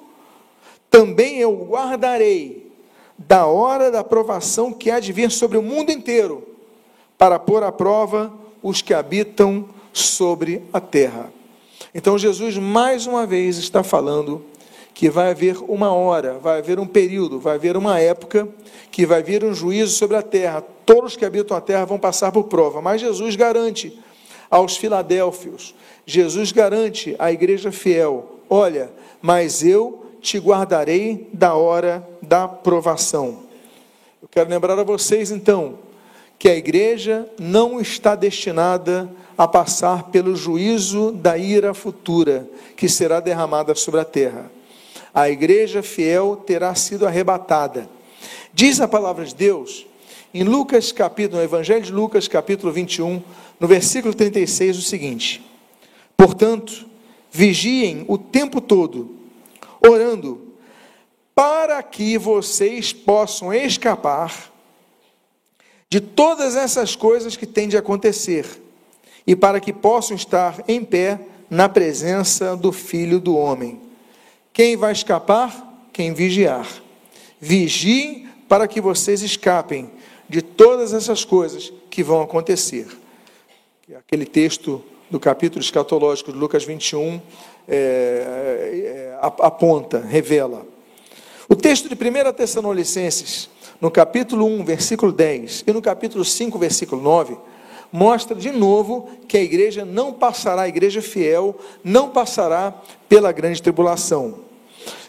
também 0.90 1.38
eu 1.38 1.54
guardarei 1.54 2.70
da 3.16 3.46
hora 3.46 3.90
da 3.90 4.04
provação 4.04 4.72
que 4.72 4.90
há 4.90 5.00
de 5.00 5.12
vir 5.12 5.30
sobre 5.30 5.58
o 5.58 5.62
mundo 5.62 5.90
inteiro, 5.90 6.46
para 7.16 7.38
pôr 7.38 7.62
à 7.62 7.72
prova 7.72 8.32
os 8.62 8.80
que 8.80 8.94
habitam 8.94 9.68
sobre 10.00 10.62
a 10.72 10.80
terra. 10.80 11.32
Então 11.94 12.18
Jesus 12.18 12.56
mais 12.56 13.06
uma 13.06 13.26
vez 13.26 13.56
está 13.56 13.82
falando 13.82 14.44
que 14.94 15.08
vai 15.08 15.30
haver 15.30 15.56
uma 15.68 15.92
hora, 15.92 16.38
vai 16.38 16.58
haver 16.58 16.80
um 16.80 16.86
período, 16.86 17.38
vai 17.38 17.54
haver 17.54 17.76
uma 17.76 18.00
época 18.00 18.48
que 18.90 19.06
vai 19.06 19.22
vir 19.22 19.44
um 19.44 19.54
juízo 19.54 19.96
sobre 19.96 20.16
a 20.16 20.22
terra. 20.22 20.60
Todos 20.84 21.16
que 21.16 21.24
habitam 21.24 21.56
a 21.56 21.60
terra 21.60 21.84
vão 21.84 21.98
passar 21.98 22.32
por 22.32 22.44
prova, 22.44 22.82
mas 22.82 23.00
Jesus 23.00 23.36
garante 23.36 23.96
aos 24.50 24.76
filadélfios, 24.76 25.74
Jesus 26.04 26.52
garante 26.52 27.14
à 27.18 27.30
igreja 27.30 27.70
fiel: 27.70 28.40
olha, 28.48 28.90
mas 29.20 29.62
eu 29.62 30.06
te 30.20 30.38
guardarei 30.38 31.28
da 31.32 31.54
hora 31.54 32.06
da 32.20 32.48
provação. 32.48 33.40
Eu 34.20 34.28
quero 34.28 34.50
lembrar 34.50 34.78
a 34.78 34.82
vocês 34.82 35.30
então 35.30 35.78
que 36.38 36.48
a 36.48 36.56
igreja 36.56 37.28
não 37.38 37.80
está 37.80 38.14
destinada 38.14 39.08
passar 39.46 40.10
pelo 40.10 40.34
juízo 40.34 41.12
da 41.12 41.38
ira 41.38 41.72
futura 41.72 42.48
que 42.76 42.88
será 42.88 43.20
derramada 43.20 43.74
sobre 43.76 44.00
a 44.00 44.04
terra. 44.04 44.50
A 45.14 45.30
igreja 45.30 45.82
fiel 45.82 46.42
terá 46.44 46.74
sido 46.74 47.06
arrebatada. 47.06 47.88
Diz 48.52 48.80
a 48.80 48.88
palavra 48.88 49.24
de 49.24 49.34
Deus 49.34 49.86
em 50.34 50.42
Lucas 50.42 50.92
capítulo, 50.92 51.38
no 51.38 51.44
Evangelho 51.44 51.82
de 51.82 51.92
Lucas, 51.92 52.26
capítulo 52.26 52.72
21, 52.72 53.22
no 53.60 53.66
versículo 53.68 54.12
36, 54.12 54.78
o 54.78 54.82
seguinte: 54.82 55.44
Portanto, 56.16 56.86
vigiem 57.30 58.04
o 58.08 58.18
tempo 58.18 58.60
todo, 58.60 59.16
orando, 59.80 60.52
para 61.34 61.82
que 61.82 62.18
vocês 62.18 62.92
possam 62.92 63.54
escapar 63.54 64.52
de 65.88 66.00
todas 66.00 66.56
essas 66.56 66.94
coisas 66.96 67.36
que 67.36 67.46
têm 67.46 67.68
de 67.68 67.76
acontecer 67.76 68.67
e 69.26 69.36
para 69.36 69.60
que 69.60 69.72
possam 69.72 70.16
estar 70.16 70.62
em 70.66 70.84
pé 70.84 71.20
na 71.50 71.68
presença 71.68 72.56
do 72.56 72.72
Filho 72.72 73.20
do 73.20 73.36
Homem. 73.36 73.80
Quem 74.52 74.76
vai 74.76 74.92
escapar? 74.92 75.88
Quem 75.92 76.12
vigiar. 76.12 76.66
Vigiem 77.40 78.28
para 78.48 78.66
que 78.66 78.80
vocês 78.80 79.22
escapem 79.22 79.90
de 80.28 80.42
todas 80.42 80.92
essas 80.92 81.24
coisas 81.24 81.72
que 81.90 82.02
vão 82.02 82.22
acontecer. 82.22 82.86
Aquele 83.96 84.26
texto 84.26 84.82
do 85.10 85.18
capítulo 85.18 85.62
escatológico 85.62 86.32
de 86.32 86.38
Lucas 86.38 86.64
21 86.64 87.20
é, 87.66 87.76
é, 87.76 89.18
aponta, 89.20 90.00
revela. 90.00 90.66
O 91.48 91.56
texto 91.56 91.88
de 91.88 91.94
1 91.94 92.32
Tessalonicenses, 92.32 93.48
no 93.80 93.90
capítulo 93.90 94.44
1, 94.44 94.64
versículo 94.64 95.12
10, 95.12 95.64
e 95.66 95.72
no 95.72 95.80
capítulo 95.80 96.24
5, 96.24 96.58
versículo 96.58 97.00
9, 97.00 97.38
mostra 97.92 98.36
de 98.36 98.50
novo 98.50 99.08
que 99.26 99.36
a 99.36 99.42
igreja 99.42 99.84
não 99.84 100.12
passará, 100.12 100.62
a 100.62 100.68
igreja 100.68 101.00
fiel 101.00 101.58
não 101.82 102.10
passará 102.10 102.74
pela 103.08 103.32
grande 103.32 103.62
tribulação. 103.62 104.40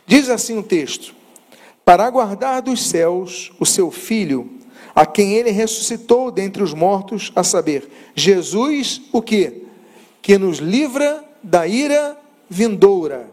Diz 0.06 0.30
assim 0.30 0.58
o 0.58 0.63
texto: 0.63 1.13
Para 1.84 2.06
aguardar 2.06 2.62
dos 2.62 2.88
céus 2.88 3.52
o 3.60 3.65
seu 3.65 3.92
filho, 3.92 4.50
a 4.96 5.06
quem 5.06 5.34
ele 5.34 5.52
ressuscitou 5.52 6.32
dentre 6.32 6.63
os 6.63 6.74
mortos, 6.74 7.32
a 7.36 7.44
saber, 7.44 7.89
Jesus, 8.15 9.02
o 9.12 9.22
que? 9.22 9.63
Que 10.22 10.38
nos 10.38 10.58
livra 10.58 11.24
da 11.44 11.68
ira 11.68 12.18
vindoura. 12.50 13.30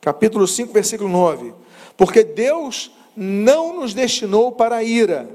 Capítulo 0.00 0.46
5, 0.46 0.72
versículo 0.72 1.08
9. 1.08 1.52
Porque 1.96 2.22
Deus 2.22 2.92
não 3.16 3.80
nos 3.80 3.92
destinou 3.92 4.52
para 4.52 4.76
a 4.76 4.82
ira, 4.82 5.28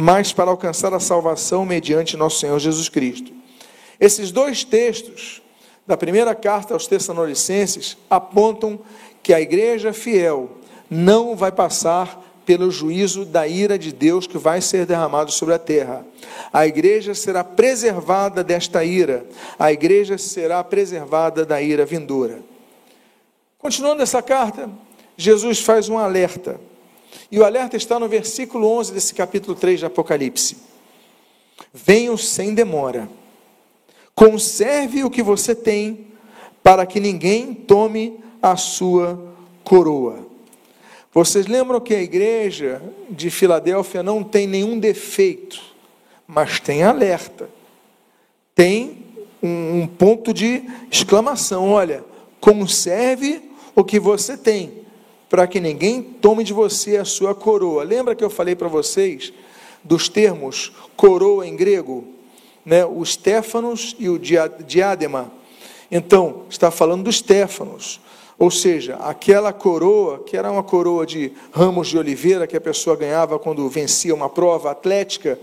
mas 0.00 0.32
para 0.32 0.50
alcançar 0.50 0.94
a 0.94 0.98
salvação 0.98 1.66
mediante 1.66 2.16
nosso 2.16 2.40
Senhor 2.40 2.58
Jesus 2.58 2.88
Cristo. 2.88 3.30
Esses 4.00 4.32
dois 4.32 4.64
textos 4.64 5.42
da 5.86 5.94
primeira 5.94 6.34
carta 6.34 6.72
aos 6.72 6.86
Tessalonicenses 6.86 7.98
apontam 8.08 8.80
que 9.22 9.34
a 9.34 9.40
igreja 9.42 9.92
fiel 9.92 10.52
não 10.88 11.36
vai 11.36 11.52
passar 11.52 12.18
pelo 12.46 12.70
juízo 12.70 13.26
da 13.26 13.46
ira 13.46 13.78
de 13.78 13.92
Deus 13.92 14.26
que 14.26 14.38
vai 14.38 14.62
ser 14.62 14.86
derramado 14.86 15.30
sobre 15.30 15.54
a 15.54 15.58
terra. 15.58 16.02
A 16.50 16.66
igreja 16.66 17.14
será 17.14 17.44
preservada 17.44 18.42
desta 18.42 18.82
ira, 18.82 19.26
a 19.58 19.70
igreja 19.70 20.16
será 20.16 20.64
preservada 20.64 21.44
da 21.44 21.60
ira 21.60 21.84
vindoura. 21.84 22.40
Continuando 23.58 24.02
essa 24.02 24.22
carta, 24.22 24.70
Jesus 25.14 25.60
faz 25.60 25.90
um 25.90 25.98
alerta. 25.98 26.58
E 27.30 27.38
o 27.38 27.44
alerta 27.44 27.76
está 27.76 27.98
no 27.98 28.08
versículo 28.08 28.66
11 28.78 28.92
desse 28.92 29.14
capítulo 29.14 29.54
3 29.54 29.80
de 29.80 29.86
Apocalipse. 29.86 30.56
Venham 31.72 32.16
sem 32.16 32.54
demora. 32.54 33.08
Conserve 34.14 35.04
o 35.04 35.10
que 35.10 35.22
você 35.22 35.54
tem, 35.54 36.06
para 36.62 36.84
que 36.84 37.00
ninguém 37.00 37.54
tome 37.54 38.18
a 38.42 38.56
sua 38.56 39.32
coroa. 39.64 40.26
Vocês 41.12 41.46
lembram 41.46 41.80
que 41.80 41.94
a 41.94 42.02
igreja 42.02 42.80
de 43.08 43.30
Filadélfia 43.30 44.02
não 44.02 44.22
tem 44.22 44.46
nenhum 44.46 44.78
defeito, 44.78 45.60
mas 46.26 46.60
tem 46.60 46.82
alerta. 46.82 47.48
Tem 48.54 49.06
um, 49.42 49.82
um 49.82 49.86
ponto 49.86 50.32
de 50.32 50.62
exclamação: 50.90 51.70
olha, 51.70 52.04
conserve 52.40 53.42
o 53.74 53.82
que 53.82 53.98
você 53.98 54.36
tem, 54.36 54.79
para 55.30 55.46
que 55.46 55.60
ninguém 55.60 56.02
tome 56.02 56.42
de 56.42 56.52
você 56.52 56.96
a 56.96 57.04
sua 57.04 57.34
coroa. 57.34 57.84
Lembra 57.84 58.16
que 58.16 58.24
eu 58.24 58.28
falei 58.28 58.56
para 58.56 58.66
vocês 58.66 59.32
dos 59.82 60.08
termos 60.08 60.72
coroa 60.96 61.46
em 61.46 61.54
grego? 61.54 62.04
Né? 62.66 62.84
O 62.84 63.02
Stefanos 63.06 63.94
e 63.98 64.08
o 64.08 64.18
diadema. 64.18 65.32
Então, 65.90 66.42
está 66.50 66.70
falando 66.70 67.04
dos 67.04 67.18
Stefanos. 67.18 68.00
Ou 68.36 68.50
seja, 68.50 68.96
aquela 68.96 69.52
coroa, 69.52 70.18
que 70.24 70.36
era 70.36 70.50
uma 70.50 70.64
coroa 70.64 71.06
de 71.06 71.32
ramos 71.52 71.88
de 71.88 71.96
oliveira 71.96 72.46
que 72.46 72.56
a 72.56 72.60
pessoa 72.60 72.96
ganhava 72.96 73.38
quando 73.38 73.68
vencia 73.68 74.14
uma 74.14 74.28
prova 74.28 74.70
atlética, 74.70 75.38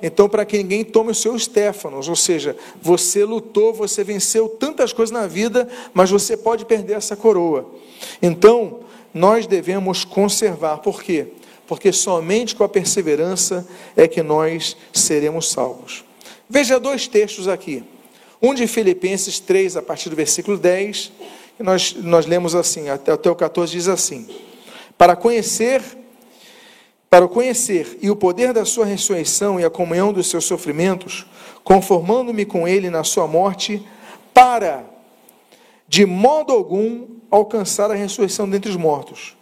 então, 0.00 0.28
para 0.28 0.44
que 0.44 0.56
ninguém 0.58 0.84
tome 0.84 1.10
os 1.10 1.20
seus 1.20 1.44
Stefanos, 1.44 2.08
ou 2.08 2.16
seja, 2.16 2.56
você 2.80 3.24
lutou, 3.24 3.72
você 3.72 4.04
venceu 4.04 4.48
tantas 4.48 4.92
coisas 4.92 5.12
na 5.12 5.26
vida, 5.26 5.68
mas 5.92 6.10
você 6.10 6.36
pode 6.36 6.64
perder 6.64 6.94
essa 6.94 7.16
coroa. 7.16 7.66
Então, 8.22 8.80
nós 9.18 9.46
devemos 9.46 10.04
conservar, 10.04 10.78
por 10.78 11.02
quê? 11.02 11.26
Porque 11.66 11.92
somente 11.92 12.54
com 12.54 12.62
a 12.62 12.68
perseverança 12.68 13.66
é 13.96 14.06
que 14.06 14.22
nós 14.22 14.76
seremos 14.92 15.50
salvos. 15.50 16.04
Veja 16.48 16.78
dois 16.78 17.08
textos 17.08 17.48
aqui. 17.48 17.82
Um 18.40 18.54
de 18.54 18.68
Filipenses 18.68 19.40
3, 19.40 19.76
a 19.76 19.82
partir 19.82 20.08
do 20.08 20.14
versículo 20.14 20.56
10, 20.56 21.12
nós, 21.58 21.94
nós 21.94 22.26
lemos 22.26 22.54
assim, 22.54 22.88
até, 22.88 23.10
até 23.10 23.28
o 23.28 23.34
14 23.34 23.72
diz 23.72 23.88
assim: 23.88 24.28
Para 24.96 25.16
conhecer, 25.16 25.82
para 27.10 27.24
o 27.24 27.28
conhecer 27.28 27.98
e 28.00 28.08
o 28.08 28.16
poder 28.16 28.52
da 28.52 28.64
sua 28.64 28.86
ressurreição 28.86 29.58
e 29.58 29.64
a 29.64 29.70
comunhão 29.70 30.12
dos 30.12 30.28
seus 30.28 30.44
sofrimentos, 30.44 31.26
conformando-me 31.64 32.44
com 32.44 32.68
ele 32.68 32.88
na 32.88 33.02
sua 33.02 33.26
morte, 33.26 33.84
para, 34.32 34.87
de 35.88 36.04
modo 36.04 36.52
algum, 36.52 37.06
alcançar 37.30 37.90
a 37.90 37.94
ressurreição 37.94 38.48
dentre 38.48 38.70
os 38.70 38.76
mortos. 38.76 39.36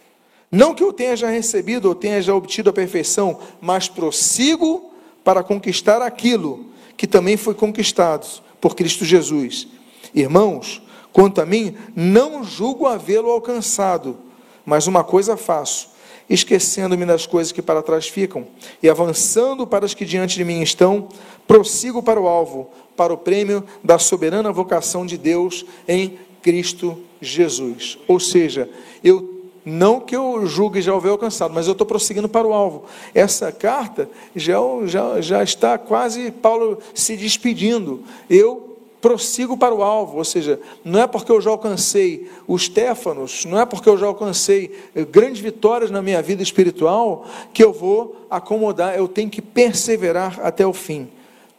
Não 0.51 0.73
que 0.73 0.83
eu 0.83 0.93
tenha 0.93 1.15
já 1.15 1.29
recebido 1.29 1.89
ou 1.89 1.95
tenha 1.95 2.21
já 2.21 2.33
obtido 2.33 2.69
a 2.69 2.73
perfeição, 2.73 3.39
mas 3.59 3.89
prossigo 3.89 4.91
para 5.23 5.43
conquistar 5.43 6.01
aquilo 6.01 6.67
que 6.95 7.05
também 7.05 7.35
foi 7.35 7.53
conquistado 7.53 8.25
por 8.61 8.75
Cristo 8.75 9.03
Jesus. 9.03 9.67
Irmãos, 10.15 10.81
Quanto 11.17 11.41
a 11.41 11.47
mim, 11.47 11.75
não 11.95 12.43
julgo 12.43 12.85
havê-lo 12.85 13.31
alcançado, 13.31 14.19
mas 14.63 14.85
uma 14.85 15.03
coisa 15.03 15.35
faço, 15.35 15.89
esquecendo-me 16.29 17.07
das 17.07 17.25
coisas 17.25 17.51
que 17.51 17.59
para 17.59 17.81
trás 17.81 18.07
ficam 18.07 18.45
e 18.83 18.87
avançando 18.87 19.65
para 19.65 19.83
as 19.83 19.95
que 19.95 20.05
diante 20.05 20.35
de 20.35 20.43
mim 20.43 20.61
estão, 20.61 21.09
prossigo 21.47 22.03
para 22.03 22.21
o 22.21 22.27
alvo, 22.27 22.69
para 22.95 23.11
o 23.11 23.17
prêmio 23.17 23.63
da 23.83 23.97
soberana 23.97 24.51
vocação 24.51 25.07
de 25.07 25.17
Deus 25.17 25.65
em 25.87 26.19
Cristo 26.47 26.97
Jesus. 27.19 27.97
Ou 28.07 28.21
seja, 28.21 28.69
eu 29.03 29.51
não 29.65 29.99
que 29.99 30.15
eu 30.15 30.45
julgue 30.45 30.81
já 30.81 30.93
houver 30.93 31.11
alcançado, 31.11 31.53
mas 31.53 31.67
eu 31.67 31.73
estou 31.73 31.85
prosseguindo 31.85 32.29
para 32.29 32.47
o 32.47 32.53
alvo. 32.53 32.85
Essa 33.13 33.51
carta 33.51 34.09
já, 34.33 34.55
já, 34.85 35.19
já 35.19 35.43
está 35.43 35.77
quase 35.77 36.31
Paulo 36.31 36.77
se 36.93 37.17
despedindo. 37.17 38.01
Eu 38.29 38.77
prossigo 39.01 39.57
para 39.57 39.75
o 39.75 39.83
alvo, 39.83 40.19
ou 40.19 40.23
seja, 40.23 40.57
não 40.85 41.01
é 41.01 41.05
porque 41.05 41.33
eu 41.33 41.41
já 41.41 41.49
alcancei 41.49 42.31
os 42.47 42.69
Téfanos, 42.69 43.43
não 43.43 43.59
é 43.59 43.65
porque 43.65 43.89
eu 43.89 43.97
já 43.97 44.07
alcancei 44.07 44.73
eh, 44.95 45.03
grandes 45.03 45.41
vitórias 45.41 45.91
na 45.91 46.01
minha 46.01 46.21
vida 46.21 46.41
espiritual, 46.41 47.25
que 47.53 47.61
eu 47.61 47.73
vou 47.73 48.25
acomodar, 48.29 48.95
eu 48.95 49.07
tenho 49.07 49.29
que 49.29 49.41
perseverar 49.41 50.39
até 50.41 50.65
o 50.65 50.71
fim. 50.71 51.09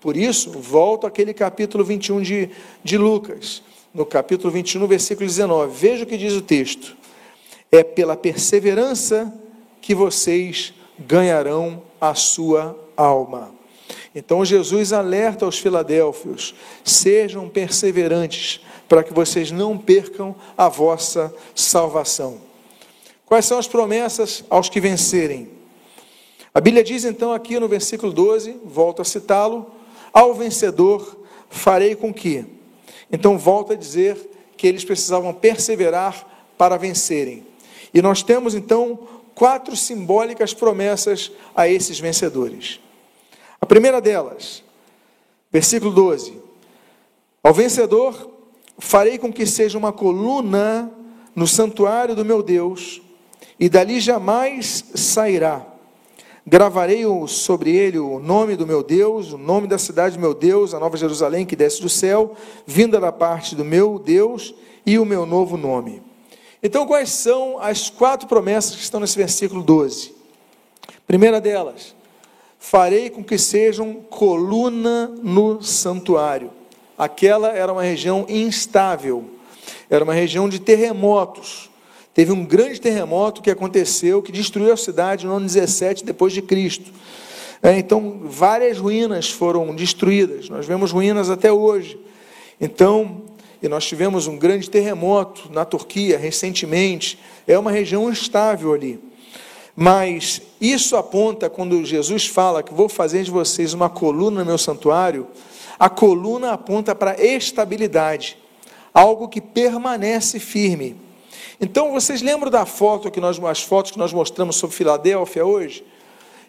Por 0.01 0.17
isso, 0.17 0.51
volto 0.51 1.07
àquele 1.07 1.35
capítulo 1.35 1.85
21 1.85 2.23
de, 2.23 2.51
de 2.83 2.97
Lucas, 2.97 3.63
no 3.99 4.07
capítulo 4.07 4.53
21, 4.53 4.87
versículo 4.87 5.27
19, 5.27 5.77
veja 5.77 6.05
o 6.05 6.07
que 6.07 6.17
diz 6.17 6.33
o 6.35 6.41
texto: 6.41 6.97
é 7.71 7.83
pela 7.83 8.17
perseverança 8.17 9.35
que 9.81 9.93
vocês 9.93 10.73
ganharão 10.97 11.83
a 12.01 12.15
sua 12.15 12.79
alma. 12.97 13.53
Então 14.15 14.45
Jesus 14.45 14.93
alerta 14.93 15.45
aos 15.45 15.59
filadélfios: 15.59 16.55
sejam 16.85 17.49
perseverantes, 17.49 18.61
para 18.89 19.03
que 19.03 19.13
vocês 19.13 19.51
não 19.51 19.77
percam 19.77 20.37
a 20.57 20.69
vossa 20.69 21.35
salvação. 21.53 22.39
Quais 23.27 23.47
são 23.47 23.59
as 23.59 23.67
promessas 23.67 24.45
aos 24.49 24.69
que 24.69 24.81
vencerem? 24.81 25.51
A 26.55 26.61
Bíblia 26.61 26.85
diz 26.85 27.05
então 27.05 27.33
aqui 27.33 27.59
no 27.59 27.67
versículo 27.67 28.13
12, 28.13 28.61
volto 28.65 29.03
a 29.03 29.05
citá-lo: 29.05 29.67
ao 30.13 30.35
vencedor 30.35 31.19
farei 31.51 31.97
com 31.97 32.15
que. 32.15 32.58
Então 33.11 33.39
volta 33.39 33.73
a 33.73 33.77
dizer 33.77 34.17
que 34.57 34.67
eles 34.67 34.85
precisavam 34.85 35.33
perseverar 35.33 36.27
para 36.59 36.77
vencerem. 36.77 37.47
E 37.95 38.03
nós 38.03 38.23
temos 38.23 38.55
então 38.55 38.99
quatro 39.35 39.77
simbólicas 39.77 40.53
promessas 40.53 41.31
a 41.55 41.69
esses 41.69 42.01
vencedores. 42.01 42.81
A 43.61 43.67
primeira 43.67 44.01
delas, 44.01 44.63
versículo 45.51 45.93
12: 45.93 46.37
Ao 47.43 47.55
vencedor 47.55 48.31
farei 48.79 49.19
com 49.19 49.33
que 49.33 49.47
seja 49.47 49.79
uma 49.79 49.93
coluna 49.93 50.91
no 51.35 51.47
santuário 51.47 52.15
do 52.15 52.25
meu 52.25 52.43
Deus, 52.43 53.01
e 53.59 53.69
dali 53.69 54.01
jamais 54.01 54.85
sairá. 54.95 55.65
Gravarei 56.49 57.05
sobre 57.27 57.77
ele 57.77 57.99
o 57.99 58.19
nome 58.19 58.57
do 58.57 58.67
meu 58.67 58.83
Deus, 58.83 59.35
o 59.35 59.39
nome 59.39 59.67
da 59.67 59.77
cidade 59.77 60.17
do 60.17 60.21
meu 60.21 60.33
Deus, 60.33 60.73
a 60.73 60.81
nova 60.81 60.97
Jerusalém 60.97 61.45
que 61.45 61.55
desce 61.55 61.83
do 61.83 61.91
céu, 61.91 62.35
vinda 62.67 62.99
da 62.99 63.13
parte 63.13 63.55
do 63.55 63.63
meu 63.63 63.99
Deus, 63.99 64.55
e 64.87 64.99
o 64.99 65.05
meu 65.05 65.27
novo 65.27 65.59
nome. 65.59 66.03
Então, 66.63 66.87
quais 66.87 67.11
são 67.11 67.59
as 67.59 67.91
quatro 67.91 68.27
promessas 68.27 68.75
que 68.77 68.81
estão 68.81 68.99
nesse 68.99 69.15
versículo 69.15 69.63
12? 69.63 70.15
Primeira 71.07 71.39
delas, 71.39 71.95
farei 72.59 73.11
com 73.11 73.23
que 73.23 73.37
sejam 73.37 73.97
coluna 74.09 75.09
no 75.23 75.63
santuário. 75.63 76.51
Aquela 76.97 77.51
era 77.51 77.71
uma 77.71 77.83
região 77.83 78.25
instável, 78.27 79.23
era 79.91 80.03
uma 80.03 80.15
região 80.15 80.49
de 80.49 80.59
terremotos. 80.59 81.68
Teve 82.19 82.33
um 82.33 82.45
grande 82.45 82.81
terremoto 82.81 83.41
que 83.41 83.49
aconteceu, 83.49 84.21
que 84.21 84.33
destruiu 84.33 84.73
a 84.73 84.77
cidade 84.77 85.25
no 85.25 85.37
ano 85.37 85.47
17 85.47 86.05
depois 86.05 86.33
de 86.33 86.43
Cristo. 86.43 86.91
É, 87.63 87.79
então, 87.79 88.23
várias 88.25 88.77
ruínas 88.77 89.31
foram 89.31 89.73
destruídas. 89.73 90.49
Nós 90.49 90.67
vemos 90.67 90.91
ruínas 90.91 91.31
até 91.31 91.53
hoje. 91.53 91.97
Então, 92.61 93.23
e 93.63 93.69
nós 93.69 93.87
tivemos 93.87 94.27
um 94.27 94.37
grande 94.37 94.69
terremoto 94.69 95.49
na 95.53 95.65
Turquia 95.65 96.19
recentemente. 96.19 97.21
É 97.47 97.57
uma 97.57 97.71
região 97.71 98.11
instável 98.11 98.75
ali. 98.75 98.99
Mas 99.77 100.43
isso 100.61 100.97
aponta 100.97 101.49
quando 101.49 101.85
Jesus 101.85 102.27
fala 102.27 102.65
que 102.65 102.75
vou 102.75 102.89
fazer 102.89 103.23
de 103.23 103.31
vocês 103.31 103.73
uma 103.73 103.89
coluna 103.89 104.41
no 104.41 104.47
meu 104.47 104.59
santuário, 104.59 105.29
a 105.79 105.89
coluna 105.89 106.55
aponta 106.55 106.97
para 106.97 107.25
estabilidade, 107.25 108.37
algo 108.93 109.29
que 109.29 109.41
permanece 109.41 110.41
firme. 110.41 111.07
Então, 111.61 111.93
vocês 111.93 112.23
lembram 112.23 112.51
da 112.51 112.65
foto 112.65 113.11
que 113.11 113.21
nós, 113.21 113.43
as 113.43 113.63
fotos 113.63 113.91
que 113.91 113.99
nós 113.99 114.13
mostramos 114.13 114.57
sobre 114.57 114.77
Filadélfia 114.77 115.45
hoje? 115.45 115.85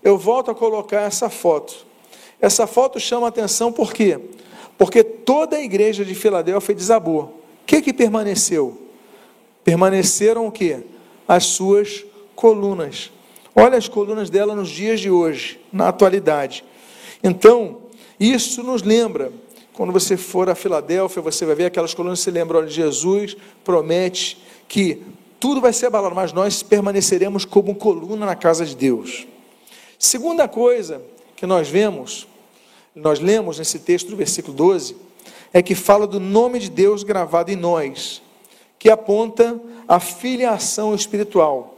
Eu 0.03 0.17
volto 0.17 0.51
a 0.51 0.55
colocar 0.55 1.01
essa 1.01 1.29
foto. 1.29 1.85
Essa 2.39 2.67
foto 2.67 2.99
chama 2.99 3.27
atenção 3.27 3.71
por 3.71 3.91
quê? 3.91 4.19
Porque 4.77 5.03
toda 5.03 5.57
a 5.57 5.61
igreja 5.61 6.05
de 6.05 6.13
Filadélfia 6.13 6.75
desabou. 6.75 7.21
O 7.23 7.65
que 7.65 7.81
que 7.81 7.91
permaneceu? 7.91 8.79
Permaneceram 9.63 10.47
o 10.47 10.51
quê? 10.51 10.79
As 11.27 11.45
suas 11.45 12.05
colunas. 12.35 13.11
Olha 13.55 13.77
as 13.77 13.87
colunas 13.87 14.29
dela 14.29 14.55
nos 14.55 14.69
dias 14.69 14.99
de 14.99 15.09
hoje, 15.09 15.59
na 15.73 15.89
atualidade. 15.89 16.63
Então, 17.23 17.79
isso 18.19 18.63
nos 18.63 18.83
lembra, 18.83 19.33
quando 19.73 19.91
você 19.91 20.15
for 20.15 20.49
a 20.49 20.55
Filadélfia, 20.55 21.21
você 21.21 21.45
vai 21.45 21.55
ver 21.55 21.65
aquelas 21.65 21.93
colunas, 21.93 22.19
você 22.19 22.31
lembra, 22.31 22.59
olha, 22.59 22.69
Jesus 22.69 23.35
promete 23.63 24.37
que 24.69 25.01
tudo 25.39 25.59
vai 25.59 25.73
ser 25.73 25.87
abalado, 25.87 26.15
mas 26.15 26.31
nós 26.31 26.61
permaneceremos 26.61 27.43
como 27.43 27.75
coluna 27.75 28.25
na 28.25 28.35
casa 28.35 28.65
de 28.65 28.75
Deus. 28.75 29.27
Segunda 29.97 30.47
coisa 30.47 31.01
que 31.35 31.45
nós 31.45 31.67
vemos, 31.67 32.27
nós 32.95 33.19
lemos 33.19 33.57
nesse 33.57 33.79
texto 33.79 34.09
do 34.09 34.15
versículo 34.15 34.55
12, 34.55 34.95
é 35.51 35.61
que 35.61 35.73
fala 35.73 36.05
do 36.05 36.19
nome 36.19 36.59
de 36.59 36.69
Deus 36.69 37.03
gravado 37.03 37.51
em 37.51 37.55
nós, 37.55 38.21
que 38.77 38.89
aponta 38.89 39.59
a 39.87 39.99
filiação 39.99 40.93
espiritual. 40.93 41.75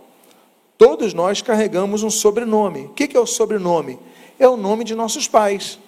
Todos 0.77 1.13
nós 1.13 1.41
carregamos 1.41 2.03
um 2.03 2.09
sobrenome. 2.09 2.85
O 2.85 2.89
que 2.89 3.15
é 3.15 3.19
o 3.19 3.25
sobrenome? 3.25 3.97
É 4.37 4.49
o 4.49 4.57
nome 4.57 4.83
de 4.83 4.95
nossos 4.95 5.27
pais. 5.27 5.79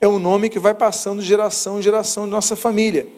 É 0.00 0.06
o 0.06 0.18
nome 0.18 0.48
que 0.48 0.58
vai 0.58 0.74
passando 0.74 1.20
de 1.20 1.26
geração 1.26 1.78
em 1.78 1.82
geração 1.82 2.26
de 2.26 2.30
nossa 2.30 2.54
família. 2.54 3.08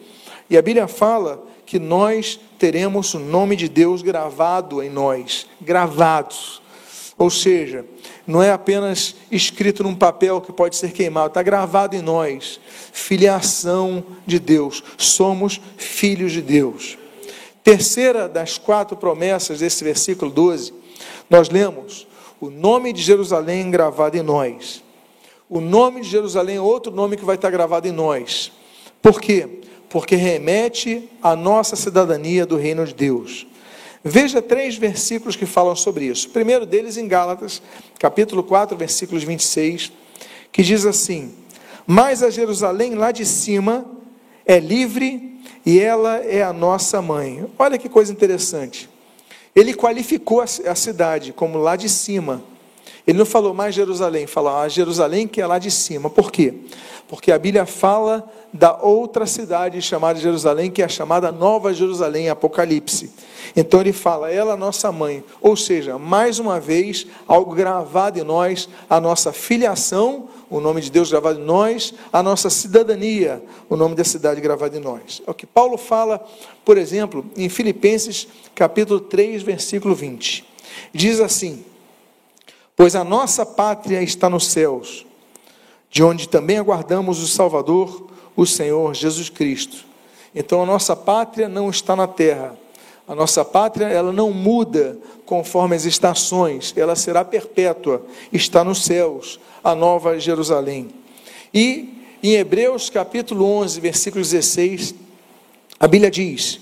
E 0.49 0.57
a 0.57 0.61
Bíblia 0.61 0.87
fala 0.87 1.50
que 1.65 1.79
nós 1.79 2.39
teremos 2.57 3.13
o 3.13 3.19
nome 3.19 3.55
de 3.55 3.69
Deus 3.69 4.01
gravado 4.01 4.81
em 4.81 4.89
nós, 4.89 5.47
gravados. 5.59 6.61
Ou 7.17 7.29
seja, 7.29 7.85
não 8.25 8.41
é 8.41 8.51
apenas 8.51 9.15
escrito 9.31 9.83
num 9.83 9.95
papel 9.95 10.41
que 10.41 10.51
pode 10.51 10.75
ser 10.75 10.91
queimado, 10.91 11.27
está 11.27 11.43
gravado 11.43 11.95
em 11.95 12.01
nós. 12.01 12.59
Filiação 12.91 14.03
de 14.25 14.39
Deus, 14.39 14.83
somos 14.97 15.61
filhos 15.77 16.31
de 16.31 16.41
Deus. 16.41 16.97
Terceira 17.63 18.27
das 18.27 18.57
quatro 18.57 18.97
promessas 18.97 19.59
desse 19.59 19.83
versículo 19.83 20.31
12, 20.31 20.73
nós 21.29 21.49
lemos 21.49 22.07
o 22.39 22.49
nome 22.49 22.91
de 22.91 23.01
Jerusalém 23.03 23.69
gravado 23.69 24.17
em 24.17 24.23
nós. 24.23 24.83
O 25.47 25.61
nome 25.61 26.01
de 26.01 26.09
Jerusalém 26.09 26.57
é 26.57 26.61
outro 26.61 26.91
nome 26.91 27.17
que 27.17 27.25
vai 27.25 27.35
estar 27.35 27.51
gravado 27.51 27.87
em 27.87 27.91
nós. 27.91 28.51
Por 28.99 29.21
quê? 29.21 29.60
Porque 29.91 30.15
remete 30.15 31.09
à 31.21 31.35
nossa 31.35 31.75
cidadania 31.75 32.45
do 32.45 32.55
reino 32.55 32.85
de 32.85 32.93
Deus. 32.93 33.45
Veja 34.01 34.41
três 34.41 34.77
versículos 34.77 35.35
que 35.35 35.45
falam 35.45 35.75
sobre 35.75 36.05
isso. 36.05 36.29
O 36.29 36.31
primeiro 36.31 36.65
deles 36.65 36.95
em 36.97 37.07
Gálatas, 37.07 37.61
capítulo 37.99 38.41
4, 38.41 38.75
versículos 38.77 39.23
26, 39.23 39.91
que 40.49 40.63
diz 40.63 40.85
assim: 40.85 41.33
Mas 41.85 42.23
a 42.23 42.29
Jerusalém 42.29 42.95
lá 42.95 43.11
de 43.11 43.25
cima 43.25 43.85
é 44.45 44.59
livre 44.59 45.39
e 45.65 45.79
ela 45.79 46.17
é 46.19 46.41
a 46.41 46.53
nossa 46.53 47.01
mãe. 47.01 47.45
Olha 47.59 47.77
que 47.77 47.89
coisa 47.89 48.13
interessante. 48.13 48.89
Ele 49.53 49.73
qualificou 49.73 50.41
a 50.41 50.75
cidade 50.75 51.33
como 51.33 51.57
lá 51.57 51.75
de 51.75 51.89
cima. 51.89 52.41
Ele 53.05 53.17
não 53.17 53.25
falou 53.25 53.53
mais 53.53 53.73
Jerusalém, 53.73 54.27
falou 54.27 54.51
a 54.51 54.67
Jerusalém 54.67 55.27
que 55.27 55.41
é 55.41 55.47
lá 55.47 55.59
de 55.59 55.71
cima. 55.71 56.09
Por 56.09 56.31
quê? 56.31 56.53
Porque 57.07 57.31
a 57.31 57.37
Bíblia 57.37 57.65
fala 57.65 58.31
da 58.53 58.77
outra 58.81 59.25
cidade 59.25 59.81
chamada 59.81 60.19
Jerusalém, 60.19 60.71
que 60.71 60.81
é 60.81 60.85
a 60.85 60.89
chamada 60.89 61.29
Nova 61.29 61.73
Jerusalém, 61.73 62.29
Apocalipse. 62.29 63.11
Então 63.55 63.81
ele 63.81 63.91
fala, 63.91 64.31
ela 64.31 64.55
nossa 64.55 64.91
mãe. 64.91 65.23
Ou 65.41 65.57
seja, 65.57 65.97
mais 65.97 66.39
uma 66.39 66.59
vez, 66.59 67.05
algo 67.27 67.53
gravado 67.53 68.17
em 68.17 68.23
nós, 68.23 68.69
a 68.89 69.01
nossa 69.01 69.33
filiação, 69.33 70.29
o 70.49 70.59
nome 70.59 70.81
de 70.81 70.91
Deus 70.91 71.09
gravado 71.09 71.39
em 71.39 71.43
nós, 71.43 71.93
a 72.13 72.21
nossa 72.23 72.49
cidadania, 72.49 73.43
o 73.69 73.75
nome 73.75 73.95
da 73.95 74.03
cidade 74.03 74.39
gravado 74.39 74.77
em 74.77 74.81
nós. 74.81 75.21
É 75.25 75.31
o 75.31 75.33
que 75.33 75.45
Paulo 75.45 75.77
fala, 75.77 76.25
por 76.63 76.77
exemplo, 76.77 77.25
em 77.35 77.49
Filipenses 77.49 78.27
capítulo 78.55 78.99
3, 78.99 79.43
versículo 79.43 79.95
20. 79.95 80.45
Diz 80.93 81.19
assim: 81.19 81.63
Pois 82.81 82.95
a 82.95 83.03
nossa 83.03 83.45
pátria 83.45 84.01
está 84.01 84.27
nos 84.27 84.47
céus, 84.47 85.05
de 85.91 86.01
onde 86.01 86.27
também 86.27 86.57
aguardamos 86.57 87.21
o 87.21 87.27
Salvador, 87.27 88.07
o 88.35 88.43
Senhor 88.43 88.95
Jesus 88.95 89.29
Cristo. 89.29 89.85
Então 90.33 90.63
a 90.63 90.65
nossa 90.65 90.95
pátria 90.95 91.47
não 91.47 91.69
está 91.69 91.95
na 91.95 92.07
terra. 92.07 92.57
A 93.07 93.13
nossa 93.13 93.45
pátria, 93.45 93.85
ela 93.85 94.11
não 94.11 94.31
muda 94.31 94.97
conforme 95.27 95.75
as 95.75 95.85
estações, 95.85 96.73
ela 96.75 96.95
será 96.95 97.23
perpétua, 97.23 98.03
está 98.33 98.63
nos 98.63 98.83
céus, 98.83 99.39
a 99.63 99.75
nova 99.75 100.19
Jerusalém. 100.19 100.89
E 101.53 102.03
em 102.23 102.31
Hebreus 102.33 102.89
capítulo 102.89 103.45
11, 103.45 103.79
versículo 103.79 104.23
16, 104.23 104.95
a 105.79 105.87
Bíblia 105.87 106.09
diz: 106.09 106.59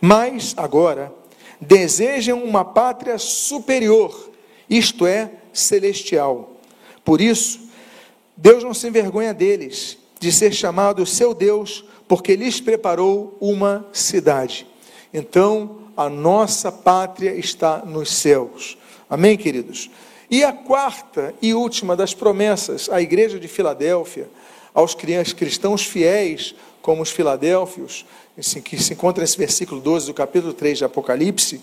Mas 0.00 0.54
agora 0.56 1.12
desejam 1.60 2.44
uma 2.44 2.64
pátria 2.64 3.18
superior, 3.18 4.30
isto 4.70 5.04
é, 5.08 5.28
celestial. 5.58 6.60
Por 7.04 7.20
isso, 7.20 7.60
Deus 8.36 8.62
não 8.62 8.74
se 8.74 8.86
envergonha 8.86 9.32
deles 9.32 9.98
de 10.20 10.30
ser 10.30 10.52
chamado 10.52 11.06
seu 11.06 11.34
Deus, 11.34 11.84
porque 12.08 12.36
lhes 12.36 12.60
preparou 12.60 13.36
uma 13.40 13.86
cidade. 13.92 14.66
Então, 15.12 15.78
a 15.96 16.08
nossa 16.08 16.70
pátria 16.70 17.34
está 17.34 17.78
nos 17.78 18.12
céus. 18.12 18.76
Amém, 19.08 19.36
queridos? 19.36 19.90
E 20.30 20.42
a 20.42 20.52
quarta 20.52 21.34
e 21.40 21.54
última 21.54 21.96
das 21.96 22.12
promessas 22.12 22.88
à 22.90 23.00
igreja 23.00 23.38
de 23.38 23.48
Filadélfia, 23.48 24.28
aos 24.74 24.94
cristãos 24.94 25.84
fiéis, 25.84 26.54
como 26.82 27.02
os 27.02 27.10
filadélfios, 27.10 28.04
que 28.62 28.80
se 28.80 28.92
encontra 28.92 29.22
nesse 29.22 29.38
versículo 29.38 29.80
12 29.80 30.06
do 30.06 30.14
capítulo 30.14 30.52
3 30.52 30.78
de 30.78 30.84
Apocalipse, 30.84 31.60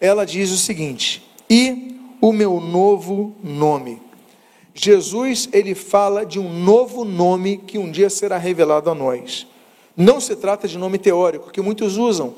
ela 0.00 0.26
diz 0.26 0.50
o 0.50 0.56
seguinte: 0.56 1.22
E 1.48 1.99
o 2.20 2.32
meu 2.32 2.60
novo 2.60 3.34
nome. 3.42 4.00
Jesus, 4.74 5.48
ele 5.52 5.74
fala 5.74 6.24
de 6.24 6.38
um 6.38 6.52
novo 6.62 7.04
nome 7.04 7.58
que 7.58 7.78
um 7.78 7.90
dia 7.90 8.08
será 8.08 8.38
revelado 8.38 8.90
a 8.90 8.94
nós. 8.94 9.46
Não 9.96 10.20
se 10.20 10.36
trata 10.36 10.68
de 10.68 10.78
nome 10.78 10.98
teórico, 10.98 11.50
que 11.50 11.60
muitos 11.60 11.96
usam. 11.96 12.34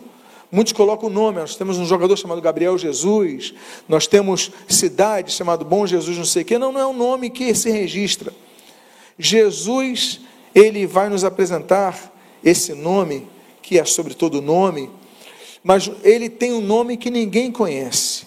Muitos 0.50 0.74
colocam 0.74 1.08
o 1.08 1.12
nome, 1.12 1.38
nós 1.38 1.56
temos 1.56 1.78
um 1.78 1.86
jogador 1.86 2.14
chamado 2.14 2.42
Gabriel 2.42 2.76
Jesus, 2.76 3.54
nós 3.88 4.06
temos 4.06 4.50
cidade 4.68 5.32
chamado 5.32 5.64
Bom 5.64 5.86
Jesus, 5.86 6.18
não 6.18 6.26
sei 6.26 6.42
o 6.42 6.44
quê. 6.44 6.58
Não, 6.58 6.70
não 6.70 6.80
é 6.80 6.86
um 6.86 6.92
nome 6.92 7.30
que 7.30 7.54
se 7.54 7.70
registra. 7.70 8.34
Jesus, 9.18 10.20
ele 10.54 10.86
vai 10.86 11.08
nos 11.08 11.24
apresentar 11.24 12.12
esse 12.44 12.74
nome, 12.74 13.26
que 13.62 13.78
é 13.78 13.84
sobre 13.86 14.12
todo 14.12 14.42
nome, 14.42 14.90
mas 15.64 15.90
ele 16.02 16.28
tem 16.28 16.52
um 16.52 16.60
nome 16.60 16.98
que 16.98 17.10
ninguém 17.10 17.50
conhece. 17.50 18.26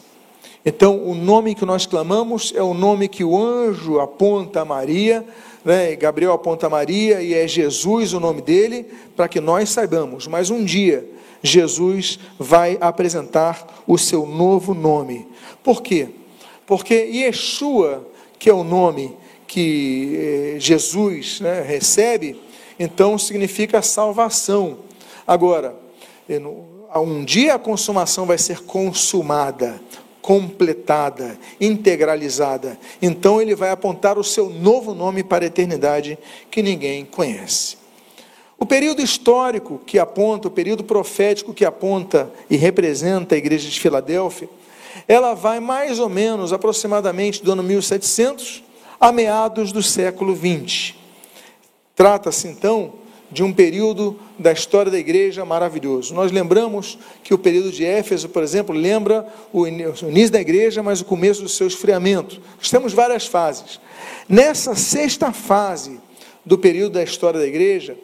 Então, 0.66 0.98
o 0.98 1.14
nome 1.14 1.54
que 1.54 1.64
nós 1.64 1.86
clamamos 1.86 2.52
é 2.56 2.64
o 2.64 2.74
nome 2.74 3.08
que 3.08 3.24
o 3.24 3.38
anjo 3.38 4.00
aponta 4.00 4.62
a 4.62 4.66
Maria, 4.66 5.24
né? 5.64 5.96
Gabriel 5.96 6.34
aponta 6.34 6.66
a 6.66 6.70
Maria, 6.70 7.22
e 7.22 7.36
é 7.36 7.48
Jesus 7.48 8.14
o 8.14 8.20
nome 8.20 8.42
dele, 8.42 8.88
para 9.16 9.28
que 9.28 9.40
nós 9.40 9.70
saibamos. 9.70 10.26
Mas 10.26 10.50
um 10.50 10.66
dia, 10.66 11.08
Jesus 11.44 12.18
vai 12.40 12.80
apresentar 12.82 13.84
o 13.86 13.96
seu 13.96 14.26
novo 14.26 14.74
nome. 14.74 15.28
Por 15.64 15.84
quê? 15.84 16.10
Porque 16.66 16.96
Yeshua, 16.96 18.08
que 18.40 18.50
é 18.50 18.54
o 18.54 18.64
nome 18.64 19.16
que 19.46 20.16
eh, 20.16 20.60
Jesus 20.60 21.42
né, 21.42 21.62
recebe, 21.62 22.42
então 22.80 23.20
significa 23.20 23.84
salvação. 23.84 24.80
Agora, 25.28 25.76
um 26.96 27.24
dia 27.24 27.54
a 27.54 27.60
consumação 27.60 28.26
vai 28.26 28.40
ser 28.40 28.62
consumada 28.62 29.80
completada, 30.26 31.38
integralizada. 31.62 32.80
Então 33.00 33.40
ele 33.40 33.54
vai 33.54 33.70
apontar 33.70 34.18
o 34.18 34.24
seu 34.24 34.50
novo 34.50 34.96
nome 34.96 35.24
para 35.24 35.46
a 35.46 35.48
eternidade 35.48 36.18
que 36.50 36.64
ninguém 36.64 37.06
conhece. 37.06 37.78
O 38.58 38.66
período 38.66 39.04
histórico 39.04 39.80
que 39.86 40.00
aponta, 40.00 40.48
o 40.48 40.52
período 40.52 40.84
profético 40.84 41.54
que 41.54 41.64
aponta 41.64 42.32
e 42.50 42.58
representa 42.58 43.36
a 43.36 43.38
igreja 43.38 43.70
de 43.70 43.80
Filadélfia, 43.80 44.50
ela 45.08 45.36
vai 45.36 45.60
mais 45.60 46.00
ou 46.00 46.10
menos 46.10 46.52
aproximadamente 46.52 47.44
do 47.44 47.52
ano 47.52 47.62
1700 47.62 48.64
a 49.00 49.12
meados 49.12 49.72
do 49.72 49.84
século 49.84 50.34
20. 50.34 50.98
Trata-se 51.96 52.48
então 52.48 52.94
de 53.32 53.44
um 53.44 53.54
período 53.54 54.20
da 54.38 54.52
história 54.52 54.92
da 54.92 54.98
igreja 54.98 55.46
maravilhoso. 55.46 56.14
Nós 56.14 56.32
lembramos 56.32 56.98
que 57.24 57.34
o 57.34 57.38
período 57.38 57.72
de 57.72 57.86
Éfeso, 57.86 58.30
por 58.30 58.44
exemplo, 58.44 58.76
lembra 58.76 59.28
o 59.54 59.68
início 59.68 60.32
da 60.32 60.42
igreja, 60.42 60.84
mas 60.84 61.02
o 61.02 61.06
começo 61.06 61.42
do 61.42 61.50
seu 61.50 61.68
esfriamento. 61.68 62.42
Nós 62.58 62.70
temos 62.70 62.94
várias 62.94 63.26
fases. 63.26 63.80
Nessa 64.28 64.76
sexta 64.76 65.32
fase 65.32 66.00
do 66.46 66.58
período 66.58 66.94
da 66.94 67.04
história 67.04 67.40
da 67.40 67.48
igreja, 67.48 67.98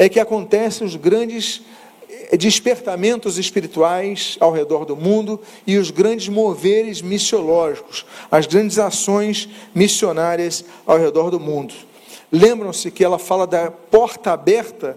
é 0.00 0.08
que 0.08 0.20
acontecem 0.20 0.86
os 0.86 0.96
grandes 0.96 1.60
eh, 2.08 2.36
despertamentos 2.36 3.36
espirituais 3.36 4.38
ao 4.40 4.52
redor 4.52 4.86
do 4.86 4.96
mundo 4.96 5.40
e 5.66 5.76
os 5.76 5.90
grandes 5.90 6.28
moveres 6.28 7.02
missiológicos, 7.02 8.06
as 8.30 8.46
grandes 8.46 8.78
ações 8.78 9.48
missionárias 9.74 10.64
ao 10.86 10.98
redor 10.98 11.30
do 11.30 11.40
mundo. 11.40 11.74
Lembram-se 12.32 12.90
que 12.90 13.04
ela 13.04 13.18
fala 13.18 13.46
da 13.46 13.70
porta 13.70 14.32
aberta 14.32 14.96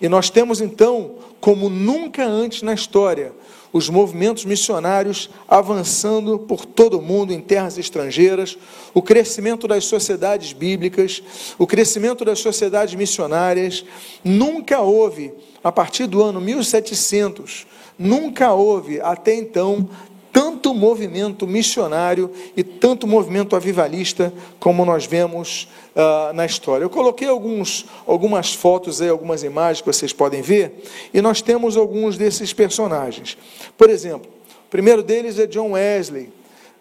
E 0.00 0.08
nós 0.08 0.30
temos 0.30 0.60
então, 0.60 1.16
como 1.40 1.68
nunca 1.68 2.24
antes 2.24 2.62
na 2.62 2.74
história, 2.74 3.32
os 3.72 3.88
movimentos 3.90 4.44
missionários 4.44 5.28
avançando 5.46 6.38
por 6.38 6.64
todo 6.64 6.98
o 6.98 7.02
mundo 7.02 7.32
em 7.32 7.40
terras 7.40 7.76
estrangeiras, 7.76 8.56
o 8.94 9.02
crescimento 9.02 9.68
das 9.68 9.84
sociedades 9.84 10.52
bíblicas, 10.52 11.22
o 11.58 11.66
crescimento 11.66 12.24
das 12.24 12.38
sociedades 12.38 12.94
missionárias. 12.94 13.84
Nunca 14.24 14.80
houve, 14.80 15.32
a 15.62 15.70
partir 15.70 16.06
do 16.06 16.22
ano 16.22 16.40
1700, 16.40 17.66
nunca 17.98 18.52
houve 18.52 19.00
até 19.00 19.34
então 19.34 19.88
tanto 20.36 20.74
movimento 20.74 21.46
missionário 21.46 22.30
e 22.54 22.62
tanto 22.62 23.06
movimento 23.06 23.56
avivalista 23.56 24.30
como 24.60 24.84
nós 24.84 25.06
vemos 25.06 25.66
uh, 25.94 26.30
na 26.34 26.44
história. 26.44 26.84
Eu 26.84 26.90
coloquei 26.90 27.26
alguns, 27.26 27.86
algumas 28.06 28.52
fotos 28.52 29.00
aí, 29.00 29.08
algumas 29.08 29.42
imagens 29.42 29.80
que 29.80 29.86
vocês 29.86 30.12
podem 30.12 30.42
ver, 30.42 30.84
e 31.14 31.22
nós 31.22 31.40
temos 31.40 31.74
alguns 31.74 32.18
desses 32.18 32.52
personagens. 32.52 33.38
Por 33.78 33.88
exemplo, 33.88 34.30
o 34.66 34.68
primeiro 34.68 35.02
deles 35.02 35.38
é 35.38 35.46
John 35.46 35.70
Wesley, 35.70 36.28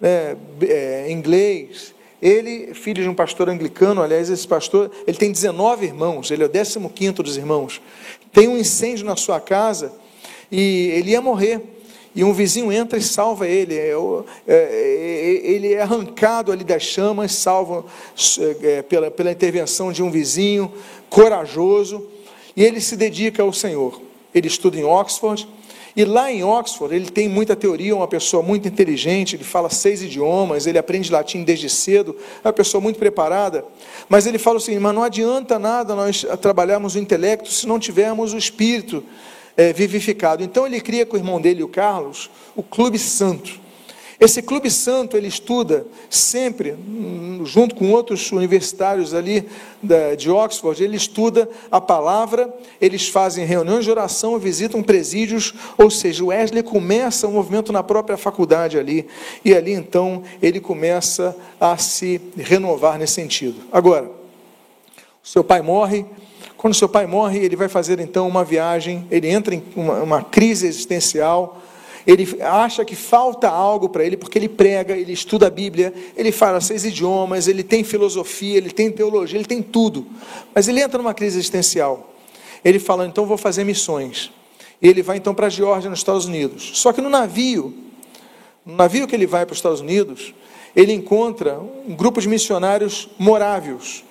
né, 0.02 0.36
é, 0.62 1.10
inglês. 1.10 1.96
Ele, 2.22 2.74
filho 2.74 3.04
de 3.04 3.08
um 3.08 3.16
pastor 3.16 3.48
anglicano, 3.48 4.02
aliás, 4.02 4.30
esse 4.30 4.46
pastor, 4.46 4.92
ele 5.08 5.16
tem 5.16 5.32
19 5.32 5.86
irmãos, 5.86 6.30
ele 6.30 6.44
é 6.44 6.46
o 6.46 6.90
15 6.90 7.14
dos 7.24 7.38
irmãos. 7.38 7.82
Tem 8.34 8.50
um 8.50 8.58
incêndio 8.58 9.06
na 9.06 9.16
sua 9.16 9.40
casa 9.40 9.94
e 10.52 10.90
ele 10.94 11.12
ia 11.12 11.22
morrer 11.22 11.75
e 12.16 12.24
um 12.24 12.32
vizinho 12.32 12.72
entra 12.72 12.98
e 12.98 13.02
salva 13.02 13.48
ele. 13.48 13.76
É, 13.76 13.92
é, 14.48 14.54
é, 14.54 15.52
ele 15.52 15.74
é 15.74 15.82
arrancado 15.82 16.52
ali 16.52 16.64
das 16.64 16.84
chamas, 16.84 17.34
salvo 17.34 17.86
pela, 18.88 19.12
pela 19.12 19.32
intervenção 19.32 19.92
de 19.92 20.02
um 20.02 20.10
vizinho 20.10 20.72
corajoso, 21.10 22.08
e 22.56 22.64
ele 22.64 22.80
se 22.80 22.96
dedica 22.96 23.44
ao 23.44 23.52
Senhor. 23.52 24.02
Ele 24.34 24.48
estuda 24.48 24.78
em 24.78 24.84
Oxford, 24.84 25.48
e 25.96 26.04
lá 26.04 26.30
em 26.30 26.44
Oxford, 26.44 26.94
ele 26.94 27.10
tem 27.10 27.30
muita 27.30 27.56
teoria, 27.56 27.96
uma 27.96 28.08
pessoa 28.08 28.44
muito 28.44 28.68
inteligente, 28.68 29.38
ele 29.38 29.46
fala 29.46 29.70
seis 29.70 30.02
idiomas, 30.02 30.68
ele 30.68 30.78
aprende 30.78 31.10
latim 31.10 31.44
desde 31.44 31.70
cedo, 31.70 32.18
é 32.44 32.48
uma 32.48 32.54
pessoa 32.54 32.82
muito 32.82 33.00
preparada. 33.00 33.64
Mas 34.10 34.26
ele 34.26 34.38
fala 34.38 34.58
assim: 34.58 34.78
mas 34.78 34.94
não 34.94 35.04
adianta 35.04 35.58
nada 35.58 35.96
nós 35.96 36.26
trabalharmos 36.42 36.96
o 36.96 37.00
intelecto 37.00 37.50
se 37.50 37.66
não 37.66 37.80
tivermos 37.80 38.34
o 38.34 38.38
espírito 38.38 39.04
é, 39.58 39.74
vivificado. 39.74 40.44
Então 40.44 40.66
ele 40.66 40.82
cria 40.82 41.06
com 41.06 41.16
o 41.16 41.20
irmão 41.20 41.40
dele, 41.40 41.64
o 41.64 41.68
Carlos, 41.68 42.30
o 42.56 42.64
Clube 42.64 43.00
Santo. 43.00 43.66
Esse 44.20 44.42
Clube 44.42 44.72
Santo 44.72 45.18
ele 45.18 45.28
estuda 45.28 45.86
sempre, 46.10 46.72
hum, 46.72 47.42
junto 47.44 47.76
com 47.76 47.92
outros 47.92 48.32
universitários 48.32 49.14
ali 49.14 49.46
de 50.18 50.32
Oxford, 50.32 50.82
ele 50.82 50.96
estuda 50.96 51.50
a 51.70 51.82
palavra, 51.82 52.52
eles 52.80 53.10
fazem 53.10 53.46
reuniões 53.46 53.84
de 53.84 53.92
oração, 53.92 54.40
visitam 54.40 54.82
presídios, 54.82 55.54
ou 55.78 55.92
seja, 55.92 56.24
o 56.24 56.28
Wesley 56.28 56.64
começa 56.64 57.28
o 57.28 57.30
um 57.30 57.34
movimento 57.34 57.74
na 57.74 57.84
própria 57.84 58.18
faculdade 58.18 58.80
ali, 58.80 59.06
e 59.44 59.54
ali 59.54 59.74
então 59.74 60.24
ele 60.42 60.62
começa 60.62 61.36
a 61.60 61.78
se 61.78 62.22
renovar 62.38 62.98
nesse 62.98 63.14
sentido. 63.14 63.58
Agora, 63.72 64.10
seu 65.22 65.44
pai 65.44 65.62
morre, 65.62 66.06
quando 66.66 66.74
seu 66.74 66.90
pai 66.90 67.06
morre, 67.06 67.46
ele 67.46 67.56
vai 67.56 67.70
fazer 67.70 68.00
então 68.00 68.28
uma 68.28 68.44
viagem, 68.44 69.06
ele 69.12 69.30
entra 69.30 69.54
em 69.54 69.62
uma, 69.76 70.02
uma 70.02 70.24
crise 70.24 70.66
existencial, 70.66 71.62
ele 72.08 72.42
acha 72.42 72.84
que 72.84 72.96
falta 72.96 73.48
algo 73.48 73.88
para 73.88 74.04
ele, 74.04 74.18
porque 74.18 74.40
ele 74.40 74.50
prega, 74.50 74.98
ele 74.98 75.14
estuda 75.14 75.46
a 75.46 75.50
Bíblia, 75.52 75.94
ele 76.18 76.32
fala 76.32 76.60
seis 76.60 76.84
idiomas, 76.84 77.48
ele 77.48 77.62
tem 77.62 77.84
filosofia, 77.84 78.58
ele 78.58 78.72
tem 78.72 78.92
teologia, 78.92 79.38
ele 79.38 79.46
tem 79.46 79.62
tudo. 79.62 80.08
Mas 80.56 80.68
ele 80.68 80.82
entra 80.82 80.98
numa 80.98 81.14
crise 81.14 81.38
existencial. 81.38 82.16
Ele 82.64 82.80
fala, 82.80 83.06
então 83.06 83.28
vou 83.28 83.38
fazer 83.38 83.64
missões. 83.64 84.32
Ele 84.82 85.04
vai 85.04 85.18
então 85.18 85.36
para 85.36 85.46
a 85.46 85.52
Geórgia, 85.52 85.88
nos 85.88 86.00
Estados 86.00 86.26
Unidos. 86.26 86.72
Só 86.80 86.92
que 86.92 87.00
no 87.00 87.12
navio, 87.12 87.76
no 88.66 88.76
navio 88.76 89.08
que 89.08 89.16
ele 89.16 89.28
vai 89.28 89.46
para 89.46 89.54
os 89.54 89.60
Estados 89.60 89.82
Unidos, 89.82 90.34
ele 90.76 90.94
encontra 90.94 91.60
um 91.88 91.96
grupo 91.96 92.20
de 92.20 92.28
missionários 92.28 93.08
morávios. 93.20 94.04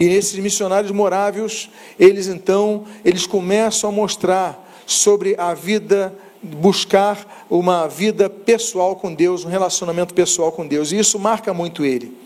E 0.00 0.06
esses 0.06 0.38
missionários 0.38 0.90
morávios, 0.90 1.68
eles 1.98 2.26
então, 2.26 2.86
eles 3.04 3.26
começam 3.26 3.90
a 3.90 3.92
mostrar 3.92 4.82
sobre 4.86 5.34
a 5.38 5.52
vida, 5.52 6.14
buscar 6.42 7.46
uma 7.50 7.86
vida 7.86 8.30
pessoal 8.30 8.96
com 8.96 9.12
Deus, 9.12 9.44
um 9.44 9.48
relacionamento 9.48 10.14
pessoal 10.14 10.50
com 10.52 10.66
Deus. 10.66 10.90
E 10.90 10.98
isso 10.98 11.18
marca 11.18 11.52
muito 11.52 11.84
ele. 11.84 12.16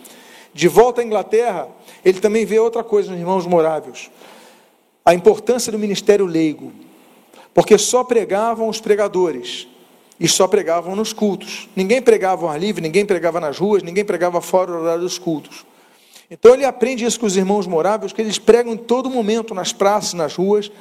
De 0.53 0.69
volta 0.69 1.01
à 1.01 1.03
Inglaterra, 1.03 1.67
ele 2.05 2.21
também 2.21 2.45
vê 2.45 2.57
outra 2.57 2.81
coisa 2.81 3.11
nos 3.11 3.19
irmãos 3.19 3.45
morávios. 3.45 4.09
A 5.03 5.13
importância 5.13 5.69
do 5.69 5.77
ministério 5.77 6.25
leigo. 6.25 6.71
Porque 7.53 7.77
só 7.77 8.05
pregavam 8.05 8.69
os 8.69 8.79
pregadores. 8.79 9.67
E 10.17 10.29
só 10.29 10.47
pregavam 10.47 10.95
nos 10.95 11.11
cultos. 11.11 11.67
Ninguém 11.75 12.01
pregava 12.01 12.45
ao 12.45 12.51
ar 12.51 12.57
livre, 12.57 12.81
ninguém 12.81 13.05
pregava 13.05 13.41
nas 13.41 13.57
ruas, 13.57 13.83
ninguém 13.83 14.05
pregava 14.05 14.39
fora 14.39 14.71
do 14.71 14.77
horário 14.77 15.01
dos 15.01 15.19
cultos. 15.19 15.65
Então 16.29 16.53
ele 16.53 16.65
aprende 16.65 17.05
isso 17.05 17.19
com 17.19 17.25
os 17.25 17.37
irmãos 17.37 17.67
moráveis, 17.67 18.11
que 18.11 18.21
eles 18.21 18.39
pregam 18.39 18.73
em 18.73 18.77
todo 18.77 19.09
momento, 19.09 19.53
nas 19.53 19.71
praças, 19.71 20.13
nas 20.13 20.35
ruas. 20.35 20.71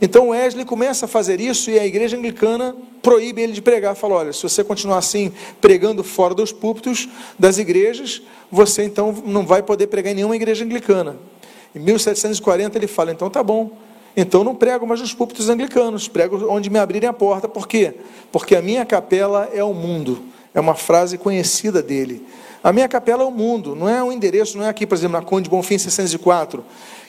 Então 0.00 0.28
Wesley 0.28 0.64
começa 0.64 1.06
a 1.06 1.08
fazer 1.08 1.40
isso 1.40 1.70
e 1.70 1.78
a 1.78 1.86
igreja 1.86 2.16
anglicana 2.16 2.76
proíbe 3.02 3.40
ele 3.40 3.52
de 3.52 3.62
pregar. 3.62 3.94
Fala: 3.94 4.16
olha, 4.16 4.32
se 4.32 4.42
você 4.42 4.62
continuar 4.62 4.98
assim, 4.98 5.32
pregando 5.60 6.04
fora 6.04 6.34
dos 6.34 6.52
púlpitos 6.52 7.08
das 7.38 7.56
igrejas, 7.56 8.22
você 8.50 8.84
então 8.84 9.12
não 9.24 9.46
vai 9.46 9.62
poder 9.62 9.86
pregar 9.86 10.12
em 10.12 10.16
nenhuma 10.16 10.36
igreja 10.36 10.64
anglicana. 10.64 11.16
Em 11.74 11.78
1740 11.78 12.76
ele 12.76 12.86
fala: 12.86 13.10
então 13.10 13.30
tá 13.30 13.42
bom, 13.42 13.72
então 14.14 14.44
não 14.44 14.54
prego 14.54 14.86
mais 14.86 15.00
nos 15.00 15.14
púlpitos 15.14 15.48
anglicanos, 15.48 16.08
prego 16.08 16.46
onde 16.52 16.68
me 16.68 16.78
abrirem 16.78 17.08
a 17.08 17.12
porta. 17.12 17.48
Por 17.48 17.66
quê? 17.66 17.94
Porque 18.30 18.54
a 18.54 18.62
minha 18.62 18.84
capela 18.84 19.48
é 19.52 19.64
o 19.64 19.72
mundo. 19.72 20.22
É 20.54 20.60
uma 20.60 20.74
frase 20.74 21.16
conhecida 21.16 21.82
dele. 21.82 22.26
A 22.62 22.72
minha 22.72 22.88
capela 22.88 23.22
é 23.22 23.26
o 23.26 23.30
mundo, 23.30 23.74
não 23.74 23.88
é 23.88 24.02
um 24.02 24.12
endereço, 24.12 24.58
não 24.58 24.64
é 24.64 24.68
aqui, 24.68 24.86
por 24.86 24.94
exemplo, 24.94 25.18
na 25.18 25.24
Conde 25.24 25.48
Bonfim 25.48 25.78
604, 25.78 26.62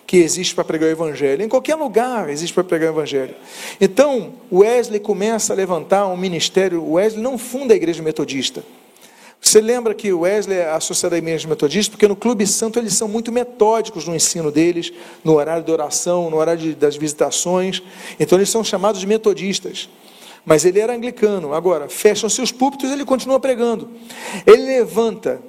que 0.07 0.17
existe 0.17 0.55
para 0.55 0.63
pregar 0.63 0.87
o 0.87 0.91
Evangelho. 0.91 1.43
Em 1.43 1.49
qualquer 1.49 1.75
lugar 1.75 2.29
existe 2.29 2.53
para 2.53 2.63
pregar 2.63 2.89
o 2.89 2.93
Evangelho. 2.93 3.35
Então, 3.79 4.33
Wesley 4.51 4.99
começa 4.99 5.51
a 5.51 5.55
levantar 5.55 6.07
um 6.07 6.15
ministério. 6.15 6.83
Wesley 6.91 7.21
não 7.21 7.37
funda 7.37 7.73
a 7.73 7.77
igreja 7.77 8.01
metodista. 8.01 8.63
Você 9.41 9.59
lembra 9.59 9.95
que 9.95 10.13
Wesley 10.13 10.59
é 10.59 10.69
associado 10.69 11.15
à 11.15 11.17
igreja 11.17 11.47
metodista, 11.47 11.91
porque 11.91 12.07
no 12.07 12.15
Clube 12.15 12.45
Santo 12.45 12.77
eles 12.77 12.93
são 12.93 13.07
muito 13.07 13.31
metódicos 13.31 14.07
no 14.07 14.15
ensino 14.15 14.51
deles, 14.51 14.93
no 15.23 15.33
horário 15.33 15.63
de 15.63 15.71
oração, 15.71 16.29
no 16.29 16.37
horário 16.37 16.75
das 16.75 16.95
visitações. 16.95 17.81
Então 18.19 18.37
eles 18.37 18.49
são 18.49 18.63
chamados 18.63 19.01
de 19.01 19.07
metodistas 19.07 19.89
mas 20.45 20.65
ele 20.65 20.79
era 20.79 20.93
anglicano. 20.93 21.53
Agora, 21.53 21.87
fecham-se 21.87 22.41
os 22.41 22.51
púlpitos, 22.51 22.91
ele 22.91 23.05
continua 23.05 23.39
pregando. 23.39 23.89
Ele 24.45 24.63
levanta 24.63 25.41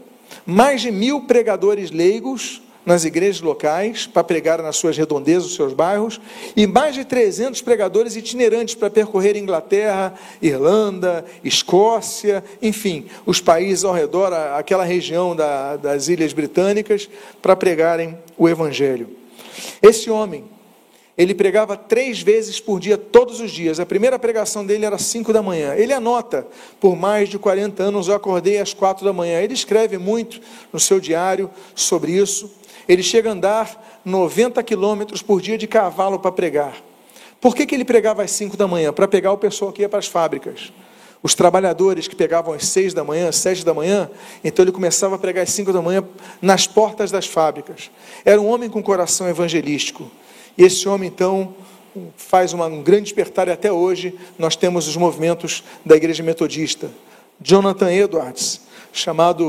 mais 0.45 0.80
de 0.80 0.90
mil 0.90 1.22
pregadores 1.22 1.90
leigos 1.90 2.62
nas 2.84 3.05
igrejas 3.05 3.40
locais 3.40 4.07
para 4.07 4.24
pregar 4.24 4.61
nas 4.61 4.76
suas 4.76 4.97
redondezas, 4.97 5.45
nos 5.45 5.55
seus 5.55 5.72
bairros, 5.72 6.20
e 6.57 6.66
mais 6.66 6.95
de 6.95 7.05
300 7.05 7.62
pregadores 7.62 8.16
itinerantes 8.16 8.74
para 8.74 8.90
percorrer 8.90 9.36
Inglaterra, 9.36 10.14
Irlanda, 10.40 11.24
Escócia, 11.45 12.43
enfim, 12.61 13.07
os 13.24 13.40
países 13.40 13.84
ao 13.84 13.95
redor, 13.95 14.32
aquela 14.32 14.84
região 14.84 15.36
da, 15.36 15.76
das 15.76 16.09
Ilhas 16.09 16.32
Britânicas, 16.32 17.09
para 17.40 17.55
pregarem 17.55 18.18
o 18.36 18.49
Evangelho. 18.49 19.09
Esse 19.80 20.11
homem, 20.11 20.45
ele 21.22 21.34
pregava 21.34 21.76
três 21.76 22.20
vezes 22.20 22.58
por 22.58 22.80
dia, 22.80 22.98
todos 22.98 23.40
os 23.40 23.50
dias. 23.50 23.78
A 23.78 23.86
primeira 23.86 24.18
pregação 24.18 24.64
dele 24.64 24.84
era 24.84 24.96
às 24.96 25.02
cinco 25.02 25.32
da 25.32 25.42
manhã. 25.42 25.74
Ele 25.74 25.92
anota, 25.92 26.46
por 26.80 26.96
mais 26.96 27.28
de 27.28 27.38
40 27.38 27.82
anos 27.82 28.08
eu 28.08 28.14
acordei 28.14 28.58
às 28.58 28.74
quatro 28.74 29.04
da 29.04 29.12
manhã. 29.12 29.40
Ele 29.40 29.54
escreve 29.54 29.98
muito 29.98 30.40
no 30.72 30.80
seu 30.80 30.98
diário 30.98 31.50
sobre 31.74 32.12
isso. 32.12 32.50
Ele 32.88 33.02
chega 33.02 33.28
a 33.28 33.32
andar 33.32 34.00
90 34.04 34.62
quilômetros 34.62 35.22
por 35.22 35.40
dia 35.40 35.56
de 35.56 35.66
cavalo 35.66 36.18
para 36.18 36.32
pregar. 36.32 36.76
Por 37.40 37.54
que, 37.54 37.66
que 37.66 37.74
ele 37.74 37.84
pregava 37.84 38.22
às 38.22 38.30
cinco 38.30 38.56
da 38.56 38.66
manhã? 38.66 38.92
Para 38.92 39.06
pegar 39.06 39.32
o 39.32 39.38
pessoal 39.38 39.72
que 39.72 39.82
ia 39.82 39.88
para 39.88 39.98
as 39.98 40.06
fábricas. 40.06 40.72
Os 41.22 41.34
trabalhadores 41.34 42.08
que 42.08 42.16
pegavam 42.16 42.52
às 42.52 42.66
seis 42.66 42.92
da 42.92 43.04
manhã, 43.04 43.30
sete 43.30 43.64
da 43.64 43.72
manhã, 43.72 44.10
então 44.42 44.64
ele 44.64 44.72
começava 44.72 45.14
a 45.14 45.18
pregar 45.18 45.44
às 45.44 45.50
cinco 45.50 45.72
da 45.72 45.80
manhã 45.80 46.04
nas 46.40 46.66
portas 46.66 47.12
das 47.12 47.26
fábricas. 47.26 47.90
Era 48.24 48.40
um 48.40 48.48
homem 48.48 48.68
com 48.68 48.82
coração 48.82 49.28
evangelístico. 49.28 50.10
E 50.57 50.64
esse 50.64 50.88
homem, 50.88 51.09
então, 51.09 51.55
faz 52.16 52.53
uma, 52.53 52.66
um 52.66 52.82
grande 52.82 53.05
despertar 53.05 53.48
e 53.48 53.50
até 53.50 53.70
hoje 53.70 54.14
nós 54.38 54.57
temos 54.57 54.88
os 54.88 54.96
movimentos 54.96 55.62
da 55.84 55.96
igreja 55.96 56.22
metodista. 56.22 56.90
Jonathan 57.40 57.90
Edwards, 57.92 58.61
chamado 58.92 59.44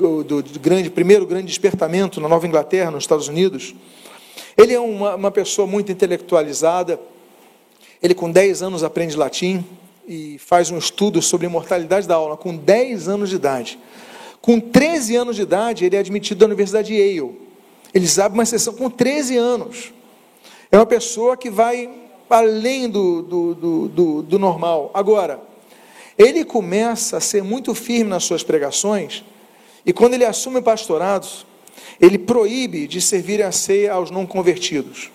o, 0.00 0.24
do, 0.24 0.42
grande, 0.60 0.90
primeiro 0.90 1.26
grande 1.26 1.46
despertamento 1.46 2.20
na 2.20 2.28
Nova 2.28 2.46
Inglaterra, 2.46 2.90
nos 2.90 3.04
Estados 3.04 3.28
Unidos. 3.28 3.74
Ele 4.56 4.74
é 4.74 4.80
uma, 4.80 5.14
uma 5.14 5.30
pessoa 5.30 5.66
muito 5.66 5.92
intelectualizada. 5.92 6.98
Ele, 8.02 8.14
com 8.14 8.30
10 8.30 8.62
anos, 8.62 8.82
aprende 8.82 9.16
latim 9.16 9.64
e 10.06 10.36
faz 10.38 10.70
um 10.70 10.78
estudo 10.78 11.22
sobre 11.22 11.46
imortalidade 11.46 12.08
da 12.08 12.16
aula, 12.16 12.36
com 12.36 12.56
10 12.56 13.08
anos 13.08 13.30
de 13.30 13.36
idade. 13.36 13.78
Com 14.40 14.58
13 14.58 15.16
anos 15.16 15.36
de 15.36 15.42
idade, 15.42 15.84
ele 15.84 15.94
é 15.94 16.00
admitido 16.00 16.38
da 16.38 16.46
Universidade 16.46 16.88
de 16.88 16.94
Yale. 16.94 17.40
Ele 17.94 18.06
abre 18.20 18.38
uma 18.38 18.44
sessão 18.44 18.74
com 18.74 18.90
13 18.90 19.36
anos. 19.36 19.92
É 20.72 20.78
uma 20.78 20.86
pessoa 20.86 21.36
que 21.36 21.50
vai 21.50 21.90
além 22.30 22.88
do, 22.88 23.20
do, 23.20 23.54
do, 23.54 23.88
do, 23.88 24.22
do 24.22 24.38
normal. 24.38 24.90
Agora, 24.94 25.38
ele 26.16 26.46
começa 26.46 27.18
a 27.18 27.20
ser 27.20 27.42
muito 27.42 27.74
firme 27.74 28.08
nas 28.08 28.24
suas 28.24 28.42
pregações, 28.42 29.22
e 29.84 29.92
quando 29.92 30.14
ele 30.14 30.24
assume 30.24 30.62
pastorados, 30.62 31.44
ele 32.00 32.16
proíbe 32.16 32.86
de 32.86 33.02
servir 33.02 33.42
a 33.42 33.52
ceia 33.52 33.92
aos 33.92 34.10
não 34.10 34.24
convertidos. 34.24 35.10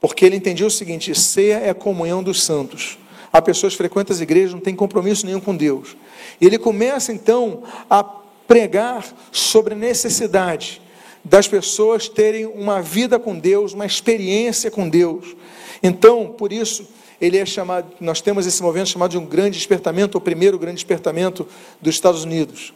Porque 0.00 0.24
ele 0.24 0.36
entendia 0.36 0.66
o 0.66 0.70
seguinte: 0.70 1.12
ceia 1.12 1.58
é 1.58 1.70
a 1.70 1.74
comunhão 1.74 2.22
dos 2.22 2.44
santos. 2.44 2.98
Há 3.32 3.42
pessoas 3.42 3.72
que 3.72 3.78
frequentam 3.78 4.14
as 4.14 4.20
igrejas, 4.20 4.54
não 4.54 4.60
têm 4.60 4.76
compromisso 4.76 5.26
nenhum 5.26 5.40
com 5.40 5.56
Deus. 5.56 5.96
E 6.40 6.46
ele 6.46 6.56
começa 6.56 7.12
então 7.12 7.64
a 7.90 8.04
pregar 8.04 9.04
sobre 9.32 9.74
necessidade 9.74 10.80
das 11.28 11.46
pessoas 11.46 12.08
terem 12.08 12.46
uma 12.46 12.80
vida 12.80 13.18
com 13.18 13.38
Deus, 13.38 13.72
uma 13.72 13.86
experiência 13.86 14.70
com 14.70 14.88
Deus. 14.88 15.36
Então, 15.82 16.28
por 16.28 16.52
isso, 16.52 16.88
ele 17.20 17.36
é 17.36 17.44
chamado, 17.44 17.92
nós 18.00 18.20
temos 18.20 18.46
esse 18.46 18.62
movimento 18.62 18.88
chamado 18.88 19.10
de 19.10 19.18
um 19.18 19.26
grande 19.26 19.58
despertamento, 19.58 20.18
o 20.18 20.20
primeiro 20.20 20.58
grande 20.58 20.76
despertamento 20.76 21.46
dos 21.80 21.94
Estados 21.94 22.24
Unidos. 22.24 22.72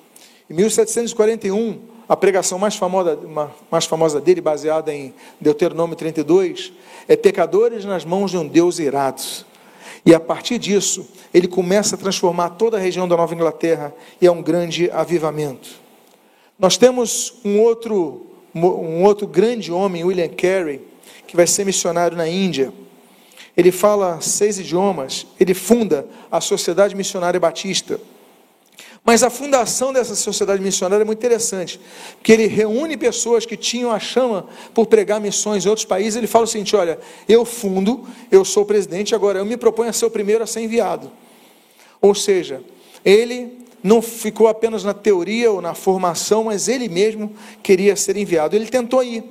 Em 0.50 0.54
1741, 0.54 1.80
a 2.08 2.16
pregação 2.16 2.58
mais 2.58 2.76
famosa, 2.76 3.18
mais 3.70 3.86
famosa 3.86 4.20
dele, 4.20 4.40
baseada 4.40 4.92
em 4.92 5.14
Deuteronômio 5.40 5.96
32, 5.96 6.72
é 7.08 7.16
pecadores 7.16 7.84
nas 7.84 8.04
mãos 8.04 8.30
de 8.30 8.36
um 8.36 8.46
Deus 8.46 8.78
irado. 8.78 9.22
E 10.04 10.14
a 10.14 10.20
partir 10.20 10.58
disso, 10.58 11.08
ele 11.32 11.46
começa 11.46 11.94
a 11.94 11.98
transformar 11.98 12.50
toda 12.50 12.76
a 12.76 12.80
região 12.80 13.06
da 13.06 13.16
Nova 13.16 13.34
Inglaterra 13.34 13.94
e 14.20 14.26
é 14.26 14.30
um 14.30 14.42
grande 14.42 14.90
avivamento. 14.90 15.80
Nós 16.58 16.76
temos 16.76 17.34
um 17.44 17.60
outro, 17.60 18.26
um 18.54 19.02
outro 19.04 19.26
grande 19.26 19.72
homem, 19.72 20.04
William 20.04 20.28
Carey, 20.28 20.80
que 21.26 21.36
vai 21.36 21.46
ser 21.46 21.64
missionário 21.64 22.16
na 22.16 22.28
Índia. 22.28 22.72
Ele 23.56 23.70
fala 23.70 24.20
seis 24.20 24.58
idiomas, 24.58 25.26
ele 25.38 25.54
funda 25.54 26.06
a 26.30 26.40
Sociedade 26.40 26.94
Missionária 26.94 27.38
Batista. 27.38 28.00
Mas 29.04 29.24
a 29.24 29.30
fundação 29.30 29.92
dessa 29.92 30.14
sociedade 30.14 30.62
missionária 30.62 31.02
é 31.02 31.04
muito 31.04 31.18
interessante, 31.18 31.80
porque 32.14 32.30
ele 32.30 32.46
reúne 32.46 32.96
pessoas 32.96 33.44
que 33.44 33.56
tinham 33.56 33.90
a 33.90 33.98
chama 33.98 34.46
por 34.72 34.86
pregar 34.86 35.20
missões 35.20 35.66
em 35.66 35.68
outros 35.68 35.84
países. 35.84 36.16
Ele 36.16 36.28
fala 36.28 36.44
o 36.44 36.48
seguinte: 36.48 36.76
olha, 36.76 36.98
eu 37.28 37.44
fundo, 37.44 38.06
eu 38.30 38.44
sou 38.44 38.64
presidente, 38.64 39.12
agora 39.12 39.40
eu 39.40 39.44
me 39.44 39.56
proponho 39.56 39.90
a 39.90 39.92
ser 39.92 40.06
o 40.06 40.10
primeiro 40.10 40.44
a 40.44 40.46
ser 40.46 40.60
enviado. 40.60 41.10
Ou 42.00 42.14
seja, 42.14 42.62
ele 43.04 43.61
não 43.82 44.00
ficou 44.00 44.48
apenas 44.48 44.84
na 44.84 44.94
teoria 44.94 45.50
ou 45.50 45.60
na 45.60 45.74
formação, 45.74 46.44
mas 46.44 46.68
ele 46.68 46.88
mesmo 46.88 47.32
queria 47.62 47.96
ser 47.96 48.16
enviado. 48.16 48.54
Ele 48.54 48.66
tentou 48.66 49.02
ir, 49.02 49.24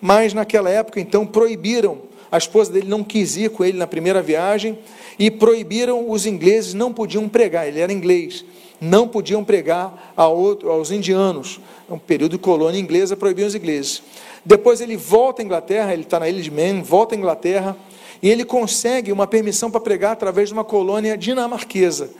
mas 0.00 0.34
naquela 0.34 0.70
época, 0.70 1.00
então, 1.00 1.26
proibiram. 1.26 1.98
A 2.30 2.38
esposa 2.38 2.72
dele 2.72 2.88
não 2.88 3.04
quis 3.04 3.36
ir 3.36 3.50
com 3.50 3.64
ele 3.64 3.78
na 3.78 3.86
primeira 3.86 4.20
viagem 4.20 4.78
e 5.18 5.30
proibiram 5.30 6.10
os 6.10 6.26
ingleses, 6.26 6.74
não 6.74 6.92
podiam 6.92 7.28
pregar, 7.28 7.68
ele 7.68 7.80
era 7.80 7.92
inglês 7.92 8.44
não 8.80 9.08
podiam 9.08 9.42
pregar 9.42 10.12
a 10.16 10.28
outro, 10.28 10.70
aos 10.70 10.90
indianos. 10.90 11.60
É 11.88 11.92
um 11.92 11.98
período 11.98 12.32
de 12.32 12.38
colônia 12.38 12.78
inglesa, 12.78 13.16
proibiam 13.16 13.46
os 13.46 13.54
ingleses. 13.54 14.02
Depois 14.44 14.80
ele 14.80 14.96
volta 14.96 15.42
à 15.42 15.44
Inglaterra, 15.44 15.92
ele 15.92 16.02
está 16.02 16.20
na 16.20 16.28
ilha 16.28 16.42
de 16.42 16.50
Man, 16.50 16.82
volta 16.82 17.14
à 17.14 17.18
Inglaterra, 17.18 17.76
e 18.22 18.28
ele 18.28 18.44
consegue 18.44 19.10
uma 19.10 19.26
permissão 19.26 19.70
para 19.70 19.80
pregar 19.80 20.12
através 20.12 20.48
de 20.48 20.54
uma 20.54 20.64
colônia 20.64 21.16
dinamarquesa. 21.16 22.10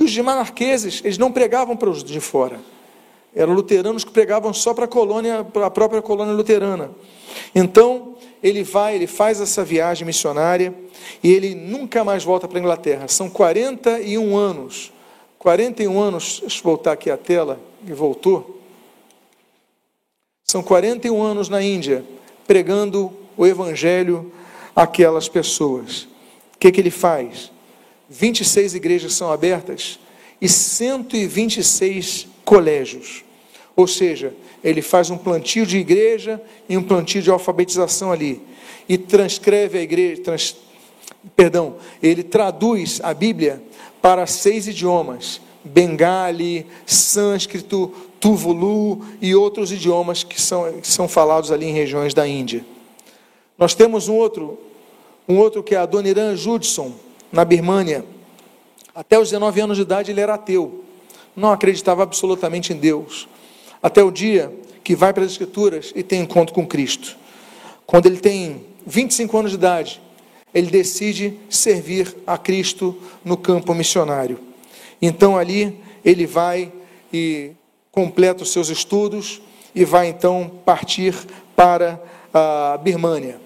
E 0.00 0.04
os 0.04 0.10
dinamarqueses, 0.10 1.02
eles 1.04 1.18
não 1.18 1.30
pregavam 1.30 1.76
para 1.76 1.90
os 1.90 2.02
de 2.02 2.18
fora. 2.18 2.58
Eram 3.36 3.52
luteranos 3.52 4.02
que 4.02 4.10
pregavam 4.10 4.52
só 4.52 4.74
para 4.74 4.86
a 4.86 4.88
colônia, 4.88 5.44
para 5.44 5.66
a 5.66 5.70
própria 5.70 6.02
colônia 6.02 6.34
luterana. 6.34 6.90
Então, 7.54 8.16
ele 8.42 8.64
vai, 8.64 8.96
ele 8.96 9.06
faz 9.06 9.40
essa 9.40 9.62
viagem 9.62 10.06
missionária 10.06 10.74
e 11.22 11.30
ele 11.30 11.54
nunca 11.54 12.02
mais 12.02 12.24
volta 12.24 12.48
para 12.48 12.58
a 12.58 12.60
Inglaterra. 12.60 13.06
São 13.06 13.28
41 13.30 14.36
anos 14.36 14.90
41 15.40 15.98
anos, 15.98 16.40
deixa 16.40 16.58
eu 16.58 16.62
voltar 16.62 16.92
aqui 16.92 17.10
a 17.10 17.16
tela, 17.16 17.58
e 17.86 17.94
voltou. 17.94 18.60
São 20.44 20.62
41 20.62 21.22
anos 21.22 21.48
na 21.48 21.62
Índia, 21.62 22.04
pregando 22.46 23.10
o 23.38 23.46
Evangelho 23.46 24.30
àquelas 24.76 25.30
pessoas. 25.30 26.02
O 26.54 26.58
que, 26.60 26.70
que 26.70 26.78
ele 26.78 26.90
faz? 26.90 27.50
26 28.10 28.74
igrejas 28.74 29.14
são 29.14 29.30
abertas 29.30 30.00
e 30.40 30.48
126 30.48 32.26
colégios. 32.44 33.22
Ou 33.76 33.86
seja, 33.86 34.34
ele 34.64 34.82
faz 34.82 35.10
um 35.10 35.16
plantio 35.16 35.64
de 35.64 35.78
igreja 35.78 36.42
e 36.68 36.76
um 36.76 36.82
plantio 36.82 37.22
de 37.22 37.30
alfabetização 37.30 38.10
ali. 38.10 38.42
E 38.88 38.98
transcreve 38.98 39.78
a 39.78 39.82
igreja, 39.82 40.22
trans, 40.22 40.56
perdão, 41.36 41.76
ele 42.02 42.24
traduz 42.24 43.00
a 43.02 43.14
Bíblia 43.14 43.62
para 44.02 44.26
seis 44.26 44.66
idiomas: 44.66 45.40
bengali, 45.62 46.66
sânscrito, 46.84 47.94
tuvulu 48.18 49.04
e 49.22 49.36
outros 49.36 49.70
idiomas 49.70 50.24
que 50.24 50.40
são, 50.40 50.80
que 50.80 50.88
são 50.88 51.06
falados 51.06 51.52
ali 51.52 51.66
em 51.66 51.72
regiões 51.72 52.12
da 52.12 52.26
Índia. 52.26 52.64
Nós 53.56 53.74
temos 53.74 54.08
um 54.08 54.16
outro, 54.16 54.58
um 55.28 55.38
outro 55.38 55.62
que 55.62 55.76
é 55.76 55.78
Adoniran 55.78 56.34
Judson, 56.34 56.92
na 57.32 57.44
Birmânia. 57.44 58.04
Até 58.94 59.18
os 59.18 59.30
19 59.30 59.60
anos 59.60 59.76
de 59.76 59.82
idade 59.82 60.10
ele 60.10 60.20
era 60.20 60.34
ateu, 60.34 60.84
não 61.34 61.52
acreditava 61.52 62.02
absolutamente 62.02 62.72
em 62.72 62.76
Deus. 62.76 63.28
Até 63.82 64.02
o 64.02 64.10
dia 64.10 64.52
que 64.82 64.94
vai 64.94 65.12
para 65.12 65.24
as 65.24 65.32
Escrituras 65.32 65.92
e 65.94 66.02
tem 66.02 66.22
encontro 66.22 66.54
com 66.54 66.66
Cristo. 66.66 67.16
Quando 67.86 68.06
ele 68.06 68.18
tem 68.18 68.64
25 68.86 69.38
anos 69.38 69.50
de 69.52 69.56
idade, 69.56 70.00
ele 70.52 70.70
decide 70.70 71.38
servir 71.48 72.14
a 72.26 72.36
Cristo 72.36 72.96
no 73.24 73.36
campo 73.36 73.74
missionário. 73.74 74.38
Então 75.00 75.36
ali 75.38 75.80
ele 76.04 76.26
vai 76.26 76.72
e 77.12 77.52
completa 77.90 78.42
os 78.42 78.52
seus 78.52 78.68
estudos 78.68 79.40
e 79.74 79.84
vai 79.84 80.08
então 80.08 80.50
partir 80.64 81.14
para 81.54 82.00
a 82.32 82.78
Birmânia. 82.82 83.40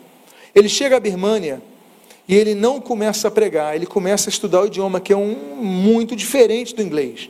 Ele 0.55 0.69
chega 0.69 0.97
à 0.97 1.01
Birmânia 1.01 1.61
e 2.27 2.35
ele 2.35 2.55
não 2.55 2.81
começa 2.81 3.29
a 3.29 3.31
pregar, 3.31 3.77
ele 3.77 3.87
começa 3.87 4.29
a 4.29 4.33
estudar 4.33 4.63
o 4.63 4.67
idioma 4.67 5.01
que 5.01 5.13
é 5.13 5.17
um 5.17 5.35
muito 5.57 6.17
diferente 6.17 6.75
do 6.75 6.83
inglês. 6.83 7.29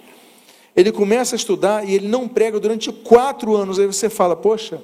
Ele 0.76 0.90
começa 0.90 1.34
a 1.34 1.38
estudar 1.38 1.88
e 1.88 1.94
ele 1.94 2.08
não 2.08 2.26
prega 2.26 2.58
durante 2.58 2.90
quatro 2.92 3.54
anos. 3.54 3.78
Aí 3.78 3.86
você 3.86 4.08
fala, 4.08 4.34
poxa, 4.34 4.82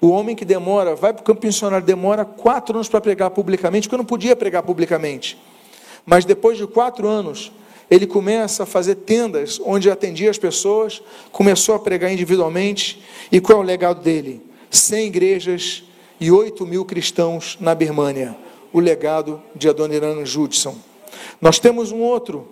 o 0.00 0.08
homem 0.08 0.34
que 0.34 0.44
demora, 0.44 0.94
vai 0.94 1.12
para 1.12 1.20
o 1.20 1.24
campo 1.24 1.46
missionário, 1.46 1.86
demora 1.86 2.24
quatro 2.24 2.76
anos 2.76 2.88
para 2.88 3.00
pregar 3.00 3.30
publicamente, 3.30 3.86
porque 3.86 3.94
eu 3.94 3.98
não 3.98 4.04
podia 4.04 4.34
pregar 4.34 4.62
publicamente. 4.62 5.38
Mas 6.04 6.24
depois 6.24 6.56
de 6.56 6.66
quatro 6.66 7.06
anos, 7.06 7.52
ele 7.90 8.06
começa 8.06 8.62
a 8.62 8.66
fazer 8.66 8.96
tendas 8.96 9.60
onde 9.64 9.90
atendia 9.90 10.30
as 10.30 10.38
pessoas, 10.38 11.02
começou 11.30 11.74
a 11.74 11.78
pregar 11.78 12.12
individualmente. 12.12 13.02
E 13.30 13.40
qual 13.40 13.58
é 13.58 13.62
o 13.62 13.64
legado 13.64 14.00
dele? 14.02 14.40
100 14.70 15.06
igrejas 15.06 15.84
e 16.20 16.30
8 16.30 16.64
mil 16.66 16.84
cristãos 16.84 17.56
na 17.60 17.74
Birmânia. 17.74 18.36
O 18.76 18.78
legado 18.78 19.42
de 19.54 19.70
Adoniran 19.70 20.22
Judson. 20.26 20.76
Nós 21.40 21.58
temos 21.58 21.92
um 21.92 22.02
outro, 22.02 22.46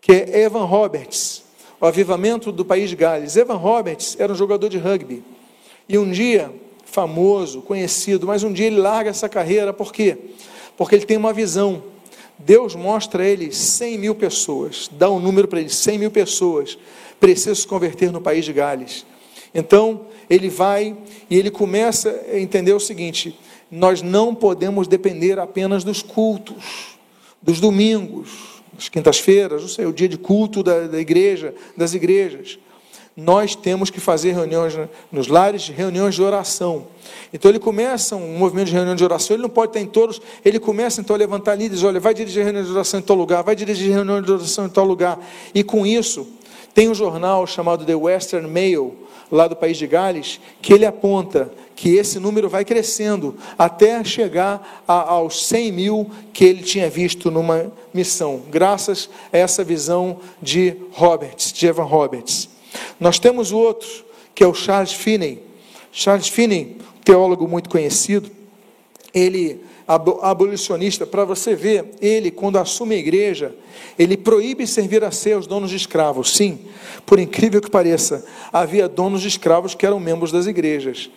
que 0.00 0.10
é 0.10 0.40
Evan 0.40 0.64
Roberts, 0.64 1.44
o 1.80 1.86
avivamento 1.86 2.50
do 2.50 2.64
país 2.64 2.90
de 2.90 2.96
Gales. 2.96 3.36
Evan 3.36 3.54
Roberts 3.54 4.16
era 4.18 4.32
um 4.32 4.34
jogador 4.34 4.68
de 4.68 4.78
rugby. 4.78 5.22
E 5.88 5.96
um 5.96 6.10
dia, 6.10 6.52
famoso, 6.84 7.62
conhecido, 7.62 8.26
mas 8.26 8.42
um 8.42 8.52
dia 8.52 8.66
ele 8.66 8.80
larga 8.80 9.10
essa 9.10 9.28
carreira, 9.28 9.72
por 9.72 9.92
quê? 9.92 10.18
Porque 10.76 10.96
ele 10.96 11.06
tem 11.06 11.18
uma 11.18 11.32
visão. 11.32 11.84
Deus 12.36 12.74
mostra 12.74 13.22
a 13.22 13.26
ele 13.26 13.52
100 13.52 13.98
mil 13.98 14.16
pessoas, 14.16 14.90
dá 14.90 15.08
um 15.08 15.20
número 15.20 15.46
para 15.46 15.60
ele, 15.60 15.70
100 15.70 15.98
mil 15.98 16.10
pessoas 16.10 16.76
precisam 17.20 17.54
se 17.54 17.64
converter 17.64 18.10
no 18.10 18.20
país 18.20 18.44
de 18.44 18.52
Gales. 18.52 19.06
Então, 19.54 20.00
ele 20.28 20.48
vai 20.48 20.96
e 21.30 21.38
ele 21.38 21.48
começa 21.48 22.24
a 22.28 22.40
entender 22.40 22.72
o 22.72 22.80
seguinte: 22.80 23.38
nós 23.72 24.02
não 24.02 24.34
podemos 24.34 24.86
depender 24.86 25.40
apenas 25.40 25.82
dos 25.82 26.02
cultos, 26.02 26.98
dos 27.42 27.58
domingos, 27.58 28.62
das 28.74 28.88
quintas-feiras, 28.88 29.62
não 29.62 29.68
sei, 29.68 29.86
o 29.86 29.92
dia 29.92 30.08
de 30.08 30.16
culto 30.16 30.62
da, 30.62 30.86
da 30.86 31.00
igreja, 31.00 31.52
das 31.76 31.94
igrejas 31.94 32.58
nós 33.16 33.54
temos 33.54 33.90
que 33.90 34.00
fazer 34.00 34.32
reuniões 34.32 34.74
nos 35.10 35.28
lares, 35.28 35.68
reuniões 35.68 36.14
de 36.14 36.22
oração. 36.22 36.86
Então 37.32 37.50
ele 37.50 37.58
começa 37.58 38.16
um 38.16 38.38
movimento 38.38 38.68
de 38.68 38.72
reunião 38.72 38.94
de 38.94 39.04
oração, 39.04 39.36
ele 39.36 39.42
não 39.42 39.50
pode 39.50 39.70
estar 39.70 39.80
em 39.80 39.86
todos, 39.86 40.20
ele 40.44 40.58
começa 40.58 41.00
então 41.00 41.14
a 41.14 41.18
levantar 41.18 41.54
líderes, 41.54 41.82
olha, 41.84 42.00
vai 42.00 42.14
dirigir 42.14 42.42
reunião 42.42 42.64
de 42.64 42.70
oração 42.70 43.00
em 43.00 43.02
tal 43.02 43.16
lugar, 43.16 43.42
vai 43.42 43.54
dirigir 43.54 43.92
reunião 43.92 44.22
de 44.22 44.32
oração 44.32 44.66
em 44.66 44.70
tal 44.70 44.84
lugar. 44.84 45.18
E 45.54 45.62
com 45.62 45.86
isso, 45.86 46.26
tem 46.72 46.88
um 46.88 46.94
jornal 46.94 47.46
chamado 47.46 47.84
The 47.84 47.94
Western 47.94 48.48
Mail, 48.48 48.96
lá 49.32 49.48
do 49.48 49.56
país 49.56 49.78
de 49.78 49.86
Gales, 49.86 50.38
que 50.60 50.74
ele 50.74 50.84
aponta 50.84 51.50
que 51.74 51.96
esse 51.96 52.20
número 52.20 52.50
vai 52.50 52.66
crescendo 52.66 53.34
até 53.56 54.04
chegar 54.04 54.84
a, 54.86 55.12
aos 55.12 55.46
100 55.46 55.72
mil 55.72 56.10
que 56.34 56.44
ele 56.44 56.62
tinha 56.62 56.90
visto 56.90 57.30
numa 57.30 57.72
missão, 57.94 58.42
graças 58.50 59.08
a 59.32 59.38
essa 59.38 59.64
visão 59.64 60.18
de 60.40 60.76
Roberts, 60.92 61.50
de 61.50 61.66
Evan 61.66 61.84
Roberts. 61.84 62.50
Nós 63.00 63.18
temos 63.18 63.50
o 63.52 63.58
outro, 63.58 63.88
que 64.34 64.44
é 64.44 64.46
o 64.46 64.54
Charles 64.54 64.92
Finney. 64.92 65.42
Charles 65.90 66.28
Finney, 66.28 66.76
teólogo 67.02 67.48
muito 67.48 67.70
conhecido, 67.70 68.30
ele 69.14 69.60
abolicionista, 69.86 71.06
para 71.06 71.24
você 71.24 71.54
ver, 71.54 71.92
ele, 72.00 72.30
quando 72.30 72.56
assume 72.56 72.94
a 72.94 72.98
igreja, 72.98 73.54
ele 73.98 74.16
proíbe 74.16 74.66
servir 74.66 75.04
a 75.04 75.10
ser 75.10 75.36
os 75.36 75.46
donos 75.46 75.70
de 75.70 75.76
escravos. 75.76 76.34
Sim, 76.34 76.60
por 77.04 77.18
incrível 77.18 77.60
que 77.60 77.70
pareça, 77.70 78.24
havia 78.52 78.88
donos 78.88 79.20
de 79.20 79.28
escravos 79.28 79.74
que 79.74 79.84
eram 79.84 80.00
membros 80.00 80.32
das 80.32 80.46
igrejas. 80.46 81.10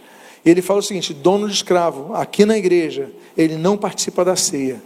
Ele 0.46 0.62
fala 0.62 0.80
o 0.80 0.84
seguinte: 0.84 1.14
dono 1.14 1.48
de 1.48 1.54
escravo, 1.54 2.14
aqui 2.14 2.46
na 2.46 2.58
igreja, 2.58 3.12
ele 3.38 3.56
não 3.56 3.78
participa 3.78 4.26
da 4.26 4.36
ceia. 4.36 4.82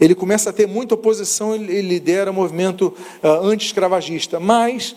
Ele 0.00 0.14
começa 0.14 0.50
a 0.50 0.52
ter 0.52 0.66
muita 0.66 0.94
oposição, 0.94 1.54
ele 1.54 1.80
lidera 1.80 2.30
o 2.30 2.34
movimento 2.34 2.94
uh, 3.22 3.46
anti-escravagista, 3.46 4.40
mas, 4.40 4.96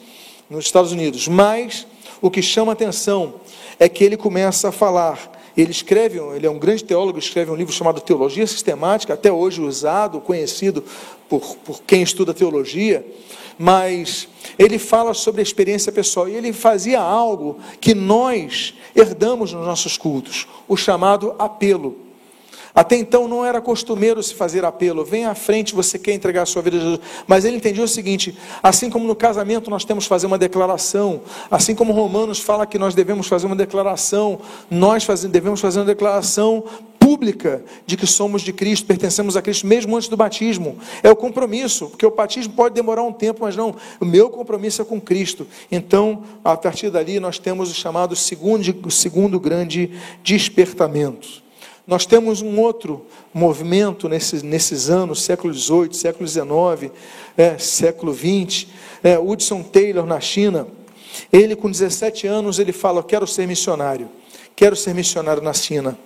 nos 0.49 0.65
Estados 0.65 0.91
Unidos, 0.91 1.27
mas 1.27 1.85
o 2.21 2.31
que 2.31 2.41
chama 2.41 2.71
atenção 2.71 3.35
é 3.79 3.87
que 3.87 4.03
ele 4.03 4.17
começa 4.17 4.69
a 4.69 4.71
falar 4.71 5.34
ele 5.57 5.71
escreve, 5.71 6.19
ele 6.35 6.45
é 6.45 6.49
um 6.49 6.59
grande 6.59 6.83
teólogo, 6.83 7.17
escreve 7.17 7.51
um 7.51 7.55
livro 7.55 7.73
chamado 7.73 8.01
Teologia 8.01 8.45
Sistemática, 8.45 9.13
até 9.13 9.31
hoje 9.31 9.61
usado, 9.61 10.19
conhecido 10.19 10.83
por, 11.29 11.55
por 11.57 11.81
quem 11.83 12.01
estuda 12.01 12.33
teologia, 12.33 13.05
mas 13.57 14.27
ele 14.59 14.77
fala 14.77 15.13
sobre 15.13 15.41
a 15.41 15.43
experiência 15.43 15.91
pessoal 15.91 16.27
e 16.27 16.35
ele 16.35 16.51
fazia 16.51 16.99
algo 16.99 17.57
que 17.79 17.95
nós 17.95 18.73
herdamos 18.95 19.53
nos 19.53 19.65
nossos 19.65 19.97
cultos, 19.97 20.47
o 20.67 20.75
chamado 20.75 21.35
apelo. 21.39 22.04
Até 22.75 22.97
então 22.97 23.25
não 23.25 23.45
era 23.45 23.61
costumeiro 23.61 24.21
se 24.21 24.33
fazer 24.33 24.65
apelo. 24.65 25.05
Vem 25.05 25.25
à 25.25 25.33
frente, 25.33 25.73
você 25.73 25.97
quer 25.97 26.13
entregar 26.13 26.41
a 26.41 26.45
sua 26.45 26.61
vida 26.61 26.75
a 26.75 26.79
Jesus. 26.81 26.99
Mas 27.25 27.45
ele 27.45 27.55
entendia 27.55 27.83
o 27.83 27.87
seguinte: 27.87 28.37
assim 28.61 28.89
como 28.89 29.07
no 29.07 29.15
casamento 29.15 29.69
nós 29.69 29.85
temos 29.85 30.03
que 30.03 30.09
fazer 30.09 30.27
uma 30.27 30.37
declaração, 30.37 31.21
assim 31.49 31.73
como 31.73 31.93
Romanos 31.93 32.39
fala 32.39 32.65
que 32.65 32.77
nós 32.77 32.93
devemos 32.93 33.27
fazer 33.27 33.47
uma 33.47 33.55
declaração, 33.55 34.39
nós 34.69 35.07
devemos 35.29 35.61
fazer 35.61 35.79
uma 35.79 35.85
declaração 35.85 36.65
pública 36.99 37.63
de 37.85 37.95
que 37.95 38.07
somos 38.07 38.41
de 38.41 38.51
Cristo, 38.51 38.87
pertencemos 38.87 39.37
a 39.37 39.41
Cristo, 39.41 39.67
mesmo 39.67 39.95
antes 39.95 40.09
do 40.09 40.17
batismo. 40.17 40.77
É 41.03 41.09
o 41.09 41.15
compromisso, 41.15 41.87
porque 41.87 42.05
o 42.05 42.11
batismo 42.11 42.53
pode 42.53 42.73
demorar 42.73 43.03
um 43.03 43.13
tempo, 43.13 43.43
mas 43.43 43.55
não, 43.55 43.75
o 44.01 44.05
meu 44.05 44.27
compromisso 44.27 44.81
é 44.81 44.85
com 44.85 44.99
Cristo. 44.99 45.47
Então, 45.71 46.23
a 46.43 46.57
partir 46.57 46.89
dali, 46.89 47.19
nós 47.19 47.37
temos 47.37 47.69
o 47.69 47.75
chamado 47.75 48.15
segundo, 48.15 48.89
segundo 48.89 49.39
grande 49.39 49.91
despertamento. 50.23 51.44
Nós 51.87 52.05
temos 52.05 52.41
um 52.41 52.59
outro 52.59 53.05
movimento 53.31 54.09
nesses, 54.09 54.41
nesses 54.41 54.89
anos, 54.89 55.21
século 55.21 55.53
XVIII, 55.53 55.93
século 55.93 56.27
XIX, 56.27 56.91
é, 57.37 57.57
século 57.59 58.13
XX. 58.13 58.67
É, 59.03 59.19
Hudson 59.19 59.61
Taylor, 59.61 60.05
na 60.05 60.19
China, 60.19 60.67
ele 61.31 61.55
com 61.55 61.69
17 61.69 62.25
anos, 62.25 62.57
ele 62.57 62.71
fala, 62.71 63.03
quero 63.03 63.27
ser 63.27 63.47
missionário, 63.47 64.09
quero 64.55 64.75
ser 64.75 64.95
missionário 64.95 65.43
na 65.43 65.53
China. 65.53 65.97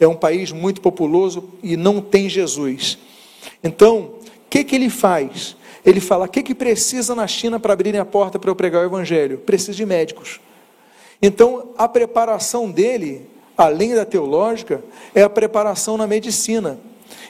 É 0.00 0.08
um 0.08 0.16
país 0.16 0.50
muito 0.50 0.80
populoso 0.80 1.48
e 1.62 1.76
não 1.76 2.00
tem 2.00 2.28
Jesus. 2.28 2.98
Então, 3.62 3.98
o 3.98 4.20
que, 4.50 4.64
que 4.64 4.74
ele 4.74 4.90
faz? 4.90 5.56
Ele 5.84 6.00
fala, 6.00 6.24
o 6.24 6.28
que, 6.28 6.42
que 6.42 6.54
precisa 6.54 7.14
na 7.14 7.28
China 7.28 7.60
para 7.60 7.72
abrirem 7.72 8.00
a 8.00 8.04
porta 8.04 8.38
para 8.38 8.50
eu 8.50 8.56
pregar 8.56 8.82
o 8.82 8.86
Evangelho? 8.86 9.38
Precisa 9.38 9.74
de 9.74 9.86
médicos. 9.86 10.40
Então, 11.22 11.68
a 11.78 11.86
preparação 11.86 12.70
dele 12.70 13.28
além 13.60 13.94
da 13.94 14.06
teológica, 14.06 14.82
é 15.14 15.22
a 15.22 15.28
preparação 15.28 15.96
na 15.96 16.06
medicina. 16.06 16.80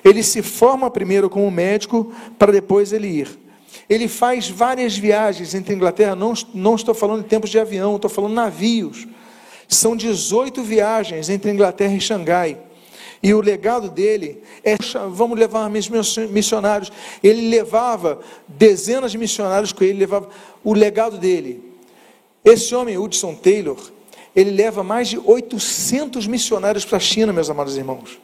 Ele 0.05 0.23
se 0.23 0.43
forma 0.43 0.91
primeiro 0.91 1.29
como 1.29 1.51
médico 1.51 2.13
para 2.39 2.53
depois 2.53 2.93
ele 2.93 3.09
ir. 3.09 3.39
Ele 3.89 4.07
faz 4.07 4.49
várias 4.49 4.97
viagens 4.97 5.55
entre 5.55 5.75
Inglaterra, 5.75 6.15
não, 6.15 6.33
não 6.55 6.77
estou 6.77 6.95
falando 6.95 7.23
de 7.23 7.29
tempos 7.29 7.51
de 7.51 7.59
avião, 7.59 7.97
estou 7.97 8.11
falando 8.11 8.33
navios. 8.33 9.09
São 9.67 9.97
18 9.97 10.63
viagens 10.63 11.29
entre 11.29 11.51
Inglaterra 11.51 11.95
e 11.95 12.01
Xangai. 12.01 12.57
E 13.23 13.35
o 13.35 13.41
legado 13.41 13.91
dele 13.91 14.43
é: 14.65 14.77
vamos 15.11 15.39
levar 15.39 15.69
missionários. 15.69 16.93
Ele 17.23 17.49
levava 17.49 18.21
dezenas 18.47 19.13
de 19.13 19.19
missionários 19.19 19.73
com 19.73 19.83
ele, 19.83 19.99
levava 19.99 20.29
o 20.63 20.73
legado 20.73 21.19
dele. 21.19 21.63
Esse 22.45 22.75
homem, 22.75 22.97
Hudson 22.97 23.35
Taylor, 23.35 23.77
ele 24.35 24.51
leva 24.51 24.83
mais 24.83 25.09
de 25.09 25.19
800 25.19 26.27
missionários 26.27 26.85
para 26.85 26.97
a 26.97 27.01
China, 27.01 27.33
meus 27.33 27.51
amados 27.51 27.77
irmãos. 27.77 28.19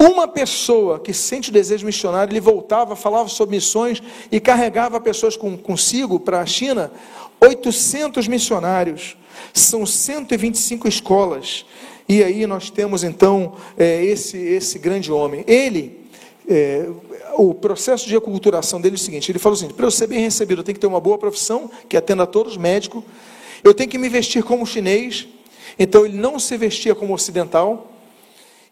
Uma 0.00 0.26
pessoa 0.26 0.98
que 0.98 1.12
sente 1.12 1.50
o 1.50 1.52
desejo 1.52 1.84
missionário, 1.84 2.32
ele 2.32 2.40
voltava, 2.40 2.96
falava 2.96 3.28
sobre 3.28 3.56
missões 3.56 4.02
e 4.32 4.40
carregava 4.40 4.98
pessoas 4.98 5.36
com, 5.36 5.58
consigo 5.58 6.18
para 6.18 6.40
a 6.40 6.46
China. 6.46 6.90
800 7.38 8.26
missionários, 8.26 9.16
são 9.52 9.84
125 9.84 10.88
escolas. 10.88 11.66
E 12.08 12.24
aí 12.24 12.46
nós 12.46 12.70
temos 12.70 13.04
então 13.04 13.54
é, 13.76 14.02
esse, 14.02 14.38
esse 14.38 14.78
grande 14.78 15.12
homem. 15.12 15.44
Ele, 15.46 16.00
é, 16.48 16.88
o 17.36 17.54
processo 17.54 18.08
de 18.08 18.16
aculturação 18.16 18.80
dele 18.80 18.96
é 18.96 18.98
o 18.98 19.00
seguinte: 19.00 19.30
ele 19.30 19.38
falou 19.38 19.56
assim: 19.56 19.68
para 19.68 19.86
eu 19.86 19.90
ser 19.90 20.06
bem 20.06 20.20
recebido, 20.20 20.60
eu 20.60 20.64
tenho 20.64 20.74
que 20.74 20.80
ter 20.80 20.86
uma 20.86 21.00
boa 21.00 21.18
profissão, 21.18 21.70
que 21.88 21.96
atenda 21.96 22.22
a 22.22 22.26
todos, 22.26 22.56
médico. 22.56 23.04
Eu 23.62 23.74
tenho 23.74 23.90
que 23.90 23.98
me 23.98 24.08
vestir 24.08 24.42
como 24.42 24.66
chinês, 24.66 25.28
então 25.78 26.04
ele 26.04 26.16
não 26.16 26.38
se 26.38 26.56
vestia 26.56 26.94
como 26.94 27.14
ocidental, 27.14 27.92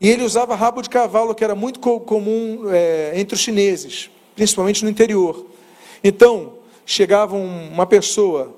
e 0.00 0.08
ele 0.08 0.22
usava 0.22 0.54
rabo 0.54 0.80
de 0.80 0.88
cavalo, 0.88 1.34
que 1.34 1.42
era 1.42 1.54
muito 1.54 1.80
comum 1.80 2.62
é, 2.70 3.12
entre 3.16 3.34
os 3.34 3.40
chineses, 3.40 4.10
principalmente 4.34 4.84
no 4.84 4.90
interior. 4.90 5.46
Então, 6.02 6.54
chegava 6.86 7.34
uma 7.36 7.86
pessoa 7.86 8.56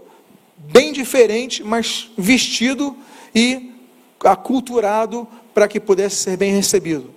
bem 0.56 0.92
diferente, 0.92 1.64
mas 1.64 2.10
vestido 2.16 2.94
e 3.34 3.72
aculturado 4.22 5.26
para 5.54 5.66
que 5.66 5.80
pudesse 5.80 6.16
ser 6.16 6.36
bem 6.36 6.52
recebido. 6.52 7.10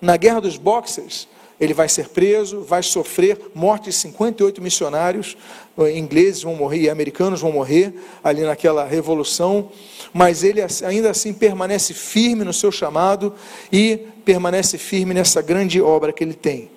Na 0.00 0.16
guerra 0.16 0.40
dos 0.40 0.56
boxers, 0.56 1.28
ele 1.60 1.74
vai 1.74 1.88
ser 1.88 2.08
preso, 2.08 2.60
vai 2.60 2.82
sofrer 2.82 3.38
morte 3.54 3.84
de 3.84 3.92
58 3.92 4.62
missionários, 4.62 5.36
eh, 5.78 5.98
ingleses 5.98 6.42
vão 6.42 6.54
morrer 6.54 6.82
e 6.82 6.90
americanos 6.90 7.40
vão 7.40 7.50
morrer 7.50 7.92
ali 8.22 8.42
naquela 8.42 8.84
revolução, 8.84 9.70
mas 10.12 10.44
ele 10.44 10.60
ainda 10.84 11.10
assim 11.10 11.32
permanece 11.32 11.92
firme 11.94 12.44
no 12.44 12.52
seu 12.52 12.70
chamado 12.70 13.34
e 13.72 13.98
permanece 14.24 14.78
firme 14.78 15.14
nessa 15.14 15.42
grande 15.42 15.80
obra 15.80 16.12
que 16.12 16.22
ele 16.22 16.34
tem. 16.34 16.70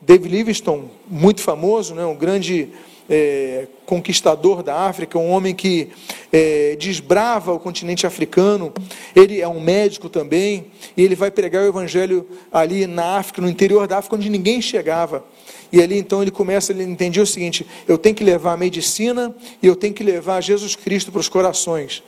David 0.00 0.28
Livingstone, 0.28 0.90
muito 1.08 1.40
famoso, 1.40 1.94
né, 1.94 2.04
um 2.04 2.14
grande 2.14 2.70
é, 3.08 3.66
conquistador 3.84 4.62
da 4.62 4.74
África, 4.80 5.18
um 5.18 5.30
homem 5.30 5.54
que 5.54 5.88
é, 6.32 6.76
desbrava 6.78 7.52
o 7.52 7.58
continente 7.58 8.06
africano. 8.06 8.72
Ele 9.14 9.40
é 9.40 9.48
um 9.48 9.60
médico 9.60 10.08
também, 10.08 10.66
e 10.96 11.02
ele 11.02 11.14
vai 11.14 11.30
pregar 11.30 11.62
o 11.62 11.66
evangelho 11.66 12.26
ali 12.52 12.86
na 12.86 13.18
África, 13.18 13.40
no 13.40 13.48
interior 13.48 13.86
da 13.86 13.98
África, 13.98 14.16
onde 14.16 14.28
ninguém 14.28 14.60
chegava. 14.60 15.24
E 15.72 15.82
ali 15.82 15.98
então 15.98 16.22
ele 16.22 16.30
começa, 16.30 16.72
ele 16.72 16.84
entendia 16.84 17.22
o 17.22 17.26
seguinte: 17.26 17.66
eu 17.88 17.98
tenho 17.98 18.14
que 18.14 18.24
levar 18.24 18.52
a 18.52 18.56
medicina 18.56 19.34
e 19.62 19.66
eu 19.66 19.76
tenho 19.76 19.94
que 19.94 20.04
levar 20.04 20.40
Jesus 20.40 20.76
Cristo 20.76 21.10
para 21.10 21.20
os 21.20 21.28
corações. 21.28 22.02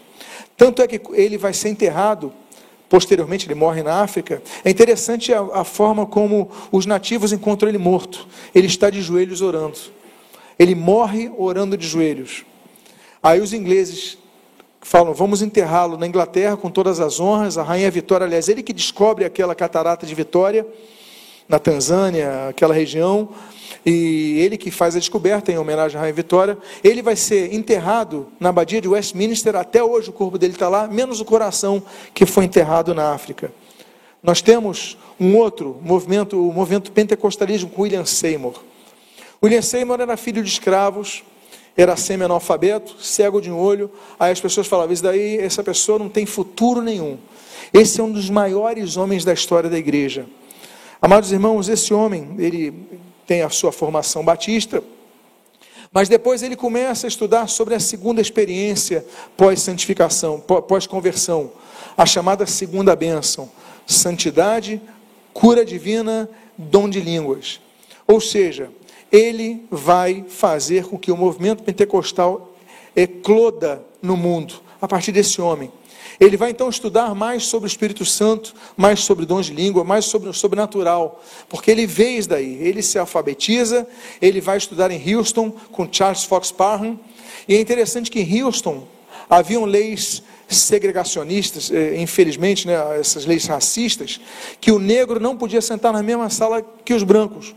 Tanto 0.57 0.83
é 0.83 0.87
que 0.87 1.01
ele 1.13 1.39
vai 1.39 1.53
ser 1.53 1.69
enterrado 1.69 2.33
posteriormente 2.89 3.47
ele 3.47 3.55
morre 3.55 3.83
na 3.83 4.01
África. 4.01 4.43
É 4.65 4.71
interessante 4.71 5.33
a, 5.33 5.41
a, 5.41 5.65
forma 5.65 6.07
como 6.07 6.51
os 6.73 6.87
nativos 6.87 7.33
encontram 7.33 7.69
ele 7.69 7.79
morto. 7.79 8.27
Ele 8.55 8.67
está 8.67 8.89
de 8.89 9.03
joelhos 9.03 9.43
orando. 9.43 9.79
Ele 10.59 10.75
morre 10.75 11.31
orando 11.37 11.77
de 11.77 11.87
joelhos. 11.87 12.45
Aí 13.23 13.41
os 13.41 13.53
ingleses 13.53 14.19
falam: 14.81 15.13
vamos 15.13 15.43
enterrá-lo 15.43 15.97
na 15.97 16.07
Inglaterra 16.07 16.57
com 16.57 16.71
todas 16.71 17.01
as 17.01 17.21
honras. 17.21 17.59
A 17.59 17.63
rainha 17.63 17.91
Vitória, 17.91 18.27
aliás, 18.27 18.49
ele 18.49 18.63
que 18.63 18.73
descobre 18.73 19.25
aquela 19.25 19.55
catarata 19.55 20.07
de 20.07 20.15
Vitória, 20.15 20.67
na 21.49 21.59
Tanzânia, 21.59 22.49
aquela 22.49 22.75
região, 22.75 23.31
e 23.85 24.41
ele 24.41 24.57
que 24.57 24.71
faz 24.71 24.95
a 24.97 24.99
descoberta 24.99 25.51
em 25.51 25.59
homenagem 25.59 25.97
à 25.97 26.01
rainha 26.01 26.15
Vitória. 26.15 26.59
Ele 26.83 27.03
vai 27.03 27.17
ser 27.17 27.55
enterrado 27.55 28.29
na 28.39 28.51
abadia 28.51 28.81
de 28.81 28.89
Westminster. 28.89 29.57
Até 29.57 29.83
hoje 29.83 30.11
o 30.11 30.13
corpo 30.13 30.39
dele 30.39 30.53
está 30.53 30.69
lá, 30.69 30.87
menos 30.87 31.21
o 31.21 31.25
coração 31.25 31.83
que 32.13 32.27
foi 32.27 32.45
enterrado 32.45 32.95
na 32.95 33.13
África. 33.13 33.53
Nós 34.23 34.43
temos 34.43 34.99
um 35.19 35.37
outro 35.37 35.79
movimento, 35.81 36.49
o 36.49 36.53
movimento 36.53 36.91
pentecostalismo 36.93 37.71
com 37.71 37.83
William 37.83 38.05
Seymour. 38.05 38.63
William 39.43 39.63
Seymour 39.63 40.01
era 40.01 40.17
filho 40.17 40.43
de 40.43 40.51
escravos, 40.51 41.23
era 41.77 41.97
semi-analfabeto, 41.97 42.97
cego 43.01 43.41
de 43.41 43.51
um 43.51 43.57
olho. 43.57 43.91
Aí 44.19 44.33
as 44.33 44.41
pessoas 44.41 44.67
falavam: 44.67 44.93
Isso 44.93 45.03
daí, 45.03 45.39
essa 45.39 45.63
pessoa 45.63 45.99
não 45.99 46.09
tem 46.09 46.27
futuro 46.27 46.83
nenhum. 46.83 47.19
Esse 47.73 48.01
é 48.01 48.05
um 48.05 48.11
dos 48.11 48.29
maiores 48.29 48.97
homens 48.97 49.25
da 49.25 49.33
história 49.33 49.71
da 49.71 49.79
igreja. 49.79 50.27
Amados 51.01 51.31
irmãos, 51.31 51.69
esse 51.69 51.95
homem, 51.95 52.35
ele 52.39 52.75
tem 53.25 53.43
a 53.43 53.51
sua 53.51 53.71
formação 53.71 54.25
batista, 54.25 54.83
mas 55.93 56.09
depois 56.09 56.43
ele 56.43 56.57
começa 56.57 57.07
a 57.07 57.09
estudar 57.09 57.47
sobre 57.47 57.75
a 57.75 57.81
segunda 57.81 58.21
experiência 58.21 59.07
pós-santificação, 59.37 60.41
pós-conversão, 60.41 61.53
a 61.97 62.05
chamada 62.05 62.45
segunda 62.45 62.97
bênção: 62.97 63.49
santidade, 63.87 64.81
cura 65.33 65.65
divina, 65.65 66.29
dom 66.57 66.89
de 66.89 67.01
línguas. 67.01 67.61
Ou 68.05 68.21
seja, 68.21 68.71
ele 69.11 69.67
vai 69.71 70.25
fazer 70.29 70.87
com 70.87 70.99
que 70.99 71.11
o 71.11 71.17
movimento 71.17 71.63
pentecostal 71.63 72.55
ecloda 72.95 73.83
no 74.03 74.17
mundo, 74.17 74.55
a 74.81 74.89
partir 74.89 75.13
desse 75.13 75.41
homem. 75.41 75.71
Ele 76.21 76.37
vai 76.37 76.51
então 76.51 76.69
estudar 76.69 77.15
mais 77.15 77.47
sobre 77.47 77.67
o 77.67 77.71
Espírito 77.71 78.05
Santo, 78.05 78.53
mais 78.77 79.01
sobre 79.01 79.25
dons 79.25 79.47
de 79.47 79.55
língua, 79.55 79.85
mais 79.85 80.05
sobre 80.05 80.29
o 80.29 80.33
sobrenatural, 80.33 81.23
porque 81.49 81.71
ele 81.71 81.87
veio 81.87 82.27
daí. 82.27 82.55
Ele 82.61 82.83
se 82.83 82.99
alfabetiza, 82.99 83.87
ele 84.21 84.41
vai 84.41 84.59
estudar 84.59 84.91
em 84.91 85.15
Houston 85.15 85.51
com 85.71 85.89
Charles 85.91 86.25
Fox 86.25 86.51
Parham. 86.51 86.99
E 87.47 87.55
é 87.55 87.61
interessante 87.61 88.11
que 88.11 88.21
em 88.21 88.43
Houston 88.43 88.87
haviam 89.31 89.65
leis 89.65 90.23
segregacionistas, 90.49 91.71
eh, 91.71 92.01
infelizmente, 92.01 92.67
né, 92.67 92.75
essas 92.99 93.27
leis 93.27 93.47
racistas, 93.47 94.19
que 94.61 94.73
o 94.73 94.79
negro 94.79 95.21
não 95.21 95.37
podia 95.37 95.61
sentar 95.61 95.93
na 95.93 96.03
mesma 96.03 96.31
sala 96.31 96.63
que 96.85 96.95
os 96.95 97.03
brancos. 97.03 97.55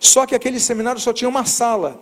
Só 0.00 0.24
que 0.24 0.34
aquele 0.34 0.58
seminário 0.58 0.98
só 0.98 1.12
tinha 1.12 1.28
uma 1.28 1.44
sala. 1.44 2.00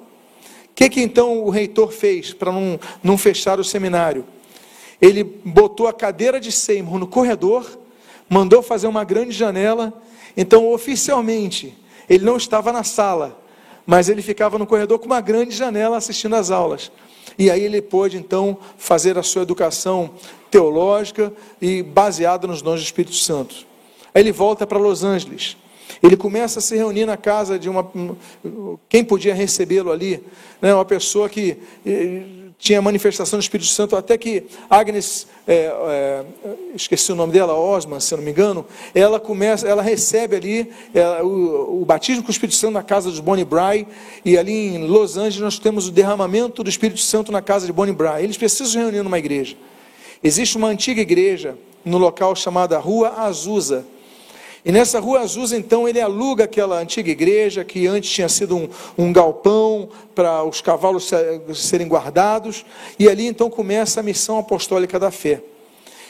O 0.66 0.74
que, 0.74 0.88
que 0.88 1.00
então 1.02 1.44
o 1.44 1.50
reitor 1.50 1.90
fez 1.90 2.32
para 2.32 2.52
não, 2.52 2.78
não 3.02 3.18
fechar 3.18 3.58
o 3.58 3.64
seminário? 3.64 4.24
Ele 5.02 5.24
botou 5.24 5.88
a 5.88 5.92
cadeira 5.92 6.38
de 6.38 6.52
Seymour 6.52 7.00
no 7.00 7.08
corredor, 7.08 7.78
mandou 8.30 8.62
fazer 8.62 8.86
uma 8.86 9.02
grande 9.02 9.32
janela. 9.32 9.92
Então, 10.36 10.70
oficialmente, 10.72 11.76
ele 12.08 12.24
não 12.24 12.36
estava 12.36 12.72
na 12.72 12.84
sala, 12.84 13.40
mas 13.84 14.08
ele 14.08 14.22
ficava 14.22 14.58
no 14.58 14.66
corredor 14.66 15.00
com 15.00 15.06
uma 15.06 15.20
grande 15.20 15.50
janela 15.50 15.96
assistindo 15.96 16.36
às 16.36 16.52
aulas. 16.52 16.92
E 17.36 17.50
aí 17.50 17.62
ele 17.62 17.82
pôde 17.82 18.16
então 18.16 18.58
fazer 18.76 19.18
a 19.18 19.22
sua 19.24 19.42
educação 19.42 20.10
teológica 20.50 21.32
e 21.60 21.82
baseada 21.82 22.46
nos 22.46 22.62
dons 22.62 22.80
do 22.80 22.84
Espírito 22.84 23.14
Santo. 23.14 23.66
Aí 24.14 24.22
ele 24.22 24.32
volta 24.32 24.66
para 24.66 24.78
Los 24.78 25.02
Angeles. 25.02 25.56
Ele 26.02 26.16
começa 26.16 26.58
a 26.58 26.62
se 26.62 26.76
reunir 26.76 27.06
na 27.06 27.16
casa 27.16 27.58
de 27.58 27.68
uma. 27.68 27.90
Quem 28.88 29.04
podia 29.04 29.34
recebê-lo 29.34 29.90
ali? 29.90 30.22
Né, 30.60 30.74
uma 30.74 30.84
pessoa 30.84 31.28
que 31.28 31.56
eh, 31.84 32.22
tinha 32.58 32.82
manifestação 32.82 33.38
do 33.38 33.42
Espírito 33.42 33.68
Santo, 33.68 33.94
até 33.94 34.18
que 34.18 34.42
Agnes, 34.68 35.28
é, 35.46 35.72
é, 35.72 36.24
esqueci 36.74 37.12
o 37.12 37.14
nome 37.14 37.32
dela, 37.32 37.54
Osman, 37.54 38.00
se 38.00 38.12
eu 38.12 38.18
não 38.18 38.24
me 38.24 38.32
engano, 38.32 38.66
ela 38.92 39.20
começa, 39.20 39.66
ela 39.66 39.80
recebe 39.80 40.34
ali 40.34 40.72
é, 40.92 41.22
o, 41.22 41.82
o, 41.82 41.84
batismo 41.84 42.22
com 42.22 42.28
o 42.28 42.32
Espírito 42.32 42.56
Santo 42.56 42.72
na 42.72 42.82
casa 42.82 43.10
dos 43.10 43.20
Bonnie 43.20 43.44
Bry, 43.44 43.86
e 44.24 44.36
ali 44.36 44.74
em 44.74 44.88
Los 44.88 45.16
Angeles 45.16 45.40
nós 45.40 45.58
temos 45.58 45.86
o 45.86 45.92
derramamento 45.92 46.64
do 46.64 46.68
Espírito 46.68 47.00
Santo 47.00 47.30
na 47.30 47.40
casa 47.40 47.64
de 47.64 47.72
Bonnie 47.72 47.94
Bry. 47.94 48.24
Eles 48.24 48.36
precisam 48.36 48.66
se 48.66 48.76
reunir 48.76 49.04
numa 49.04 49.18
igreja. 49.18 49.56
Existe 50.22 50.56
uma 50.56 50.66
antiga 50.66 51.00
igreja 51.00 51.56
no 51.84 51.96
local 51.96 52.34
chamada 52.34 52.76
Rua 52.76 53.20
Azusa, 53.20 53.86
e 54.68 54.70
nessa 54.70 55.00
rua 55.00 55.20
Azusa, 55.20 55.56
então, 55.56 55.88
ele 55.88 55.98
aluga 55.98 56.44
aquela 56.44 56.78
antiga 56.78 57.10
igreja 57.10 57.64
que 57.64 57.86
antes 57.86 58.10
tinha 58.10 58.28
sido 58.28 58.54
um, 58.54 58.68
um 58.98 59.10
galpão 59.10 59.88
para 60.14 60.44
os 60.44 60.60
cavalos 60.60 61.10
serem 61.54 61.88
guardados. 61.88 62.66
E 62.98 63.08
ali 63.08 63.26
então 63.26 63.48
começa 63.48 64.00
a 64.00 64.02
missão 64.02 64.38
apostólica 64.38 64.98
da 64.98 65.10
fé. 65.10 65.42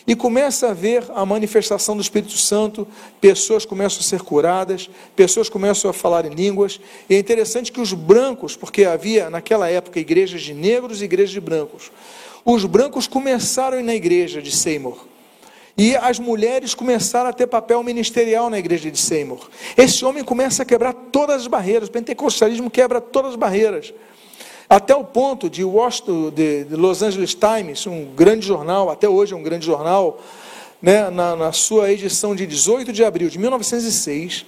E 0.09 0.17
começa 0.17 0.71
a 0.71 0.75
ver 0.75 1.05
a 1.15 1.25
manifestação 1.25 1.95
do 1.95 2.03
Espírito 2.03 2.37
Santo, 2.37 2.85
pessoas 3.21 3.65
começam 3.65 4.01
a 4.01 4.03
ser 4.03 4.23
curadas, 4.23 4.91
pessoas 5.15 5.49
começam 5.49 5.89
a 5.89 5.95
falar 5.95 6.25
em 6.25 6.31
línguas. 6.31 6.81
E 7.09 7.15
é 7.15 7.19
interessante 7.21 7.71
que 7.71 7.81
os 7.81 7.93
brancos, 7.93 8.57
porque 8.57 8.85
havia 8.85 9.31
naquela 9.31 9.71
época 9.71 10.01
igrejas 10.01 10.43
de 10.43 10.53
negros 10.53 11.01
e 11.01 11.05
igrejas 11.05 11.31
de 11.31 11.41
brancos, 11.41 11.93
os 12.45 12.65
brancos 12.65 13.07
começaram 13.07 13.77
a 13.77 13.81
ir 13.81 13.85
na 13.85 13.95
igreja 13.95 14.43
de 14.43 14.51
Seymour. 14.51 15.08
E 15.79 15.95
as 15.95 16.19
mulheres 16.19 16.75
começaram 16.75 17.31
a 17.31 17.33
ter 17.33 17.47
papel 17.47 17.81
ministerial 17.85 18.51
na 18.51 18.59
igreja 18.59 18.91
de 18.91 18.99
Seymour. 18.99 19.49
Esse 19.77 20.05
homem 20.05 20.25
começa 20.25 20.65
a 20.65 20.67
quebrar 20.67 20.93
todas 20.93 21.43
as 21.43 21.47
barreiras. 21.47 21.89
O 21.89 21.93
pentecostalismo 21.93 22.69
quebra 22.69 23.01
todas 23.01 23.31
as 23.31 23.37
barreiras. 23.37 23.95
Até 24.69 24.93
o 24.95 25.05
ponto 25.05 25.49
de, 25.49 25.63
Washington, 25.63 26.31
de, 26.31 26.65
Los 26.71 27.01
Angeles 27.01 27.33
Times, 27.33 27.87
um 27.87 28.07
grande 28.07 28.45
jornal, 28.45 28.91
até 28.91 29.09
hoje 29.09 29.35
é 29.35 29.37
um 29.37 29.43
grande 29.43 29.65
jornal, 29.65 30.21
né, 30.83 31.09
na, 31.11 31.37
na 31.37 31.53
sua 31.53 31.93
edição 31.93 32.35
de 32.35 32.45
18 32.45 32.93
de 32.93 33.05
abril 33.05 33.31
de 33.31 33.39
1906, 33.39 34.45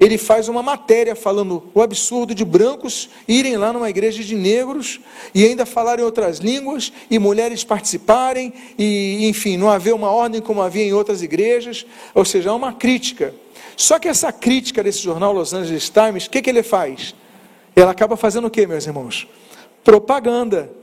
ele 0.00 0.16
faz 0.16 0.48
uma 0.48 0.62
matéria 0.62 1.16
falando 1.16 1.70
o 1.74 1.82
absurdo 1.82 2.34
de 2.34 2.44
brancos 2.44 3.10
irem 3.26 3.56
lá 3.56 3.72
numa 3.72 3.90
igreja 3.90 4.22
de 4.22 4.34
negros 4.36 5.00
e 5.34 5.44
ainda 5.44 5.66
falarem 5.66 6.04
outras 6.04 6.38
línguas 6.38 6.92
e 7.10 7.18
mulheres 7.18 7.64
participarem 7.64 8.52
e, 8.78 9.28
enfim, 9.28 9.56
não 9.56 9.68
haver 9.68 9.92
uma 9.94 10.10
ordem 10.10 10.40
como 10.40 10.62
havia 10.62 10.84
em 10.84 10.92
outras 10.92 11.20
igrejas, 11.20 11.84
ou 12.14 12.24
seja, 12.24 12.50
é 12.50 12.52
uma 12.52 12.72
crítica. 12.72 13.34
Só 13.76 13.98
que 13.98 14.08
essa 14.08 14.32
crítica 14.32 14.82
desse 14.82 15.00
jornal 15.00 15.32
Los 15.32 15.52
Angeles 15.52 15.90
Times, 15.90 16.26
o 16.26 16.30
que, 16.30 16.42
que 16.42 16.50
ele 16.50 16.62
faz? 16.62 17.14
Ela 17.74 17.90
acaba 17.90 18.16
fazendo 18.16 18.46
o 18.46 18.50
que, 18.50 18.66
meus 18.66 18.86
irmãos? 18.86 19.26
Propaganda. 19.82 20.77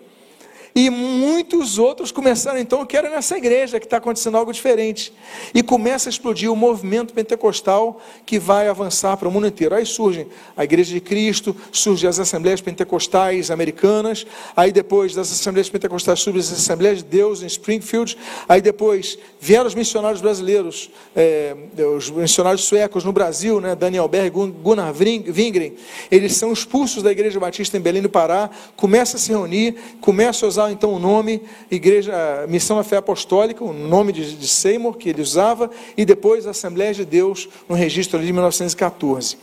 E 0.77 0.89
muitos 0.89 1.79
outros 1.79 2.11
começaram, 2.11 2.59
então, 2.59 2.81
eu 2.81 2.85
quero 2.85 3.09
nessa 3.09 3.37
igreja 3.37 3.79
que 3.79 3.85
está 3.85 3.95
acontecendo 3.95 4.35
algo 4.35 4.51
diferente. 4.51 5.13
E 5.53 5.63
começa 5.63 6.09
a 6.09 6.11
explodir 6.11 6.51
o 6.51 6.55
movimento 6.55 7.13
pentecostal 7.13 8.01
que 8.25 8.37
vai 8.37 8.67
avançar 8.67 9.15
para 9.15 9.25
o 9.25 9.31
mundo 9.31 9.47
inteiro. 9.47 9.73
Aí 9.73 9.85
surge 9.85 10.27
a 10.57 10.65
Igreja 10.65 10.93
de 10.93 10.99
Cristo, 10.99 11.55
surgem 11.71 12.09
as 12.09 12.19
Assembleias 12.19 12.59
Pentecostais 12.59 13.49
Americanas, 13.49 14.27
aí 14.53 14.69
depois 14.69 15.15
das 15.15 15.31
Assembleias 15.31 15.69
Pentecostais 15.69 16.19
surgem 16.19 16.41
as 16.41 16.51
Assembleias 16.51 16.97
de 16.97 17.05
Deus 17.05 17.41
em 17.41 17.45
Springfield, 17.45 18.17
aí 18.45 18.59
depois 18.59 19.17
vieram 19.39 19.67
os 19.67 19.75
missionários 19.75 20.19
brasileiros, 20.19 20.89
é, 21.15 21.55
os 21.95 22.09
missionários 22.09 22.65
suecos 22.65 23.05
no 23.05 23.13
Brasil, 23.13 23.61
né, 23.61 23.75
Daniel 23.75 24.09
Berg, 24.09 24.29
Gunnar 24.61 24.93
Wingren, 24.93 25.73
eles 26.11 26.35
são 26.35 26.51
expulsos 26.51 27.01
da 27.01 27.11
Igreja 27.11 27.39
Batista 27.39 27.77
em 27.77 27.81
Belém 27.81 28.01
do 28.01 28.09
Pará, 28.09 28.49
começam 28.75 29.15
a 29.15 29.19
se 29.21 29.29
reunir, 29.29 29.75
começam 30.01 30.47
a 30.47 30.49
usar 30.49 30.64
usar 30.65 30.71
então 30.71 30.93
o 30.93 30.99
nome 30.99 31.41
Igreja 31.69 32.45
Missão 32.47 32.77
da 32.77 32.83
Fé 32.83 32.97
Apostólica, 32.97 33.63
o 33.63 33.73
nome 33.73 34.11
de, 34.11 34.35
de 34.35 34.47
Seymour 34.47 34.97
que 34.97 35.09
ele 35.09 35.21
usava, 35.21 35.69
e 35.95 36.05
depois 36.05 36.47
Assembleia 36.47 36.93
de 36.93 37.05
Deus 37.05 37.47
no 37.67 37.75
registro 37.75 38.17
ali 38.17 38.27
de 38.27 38.33
1914. 38.33 39.37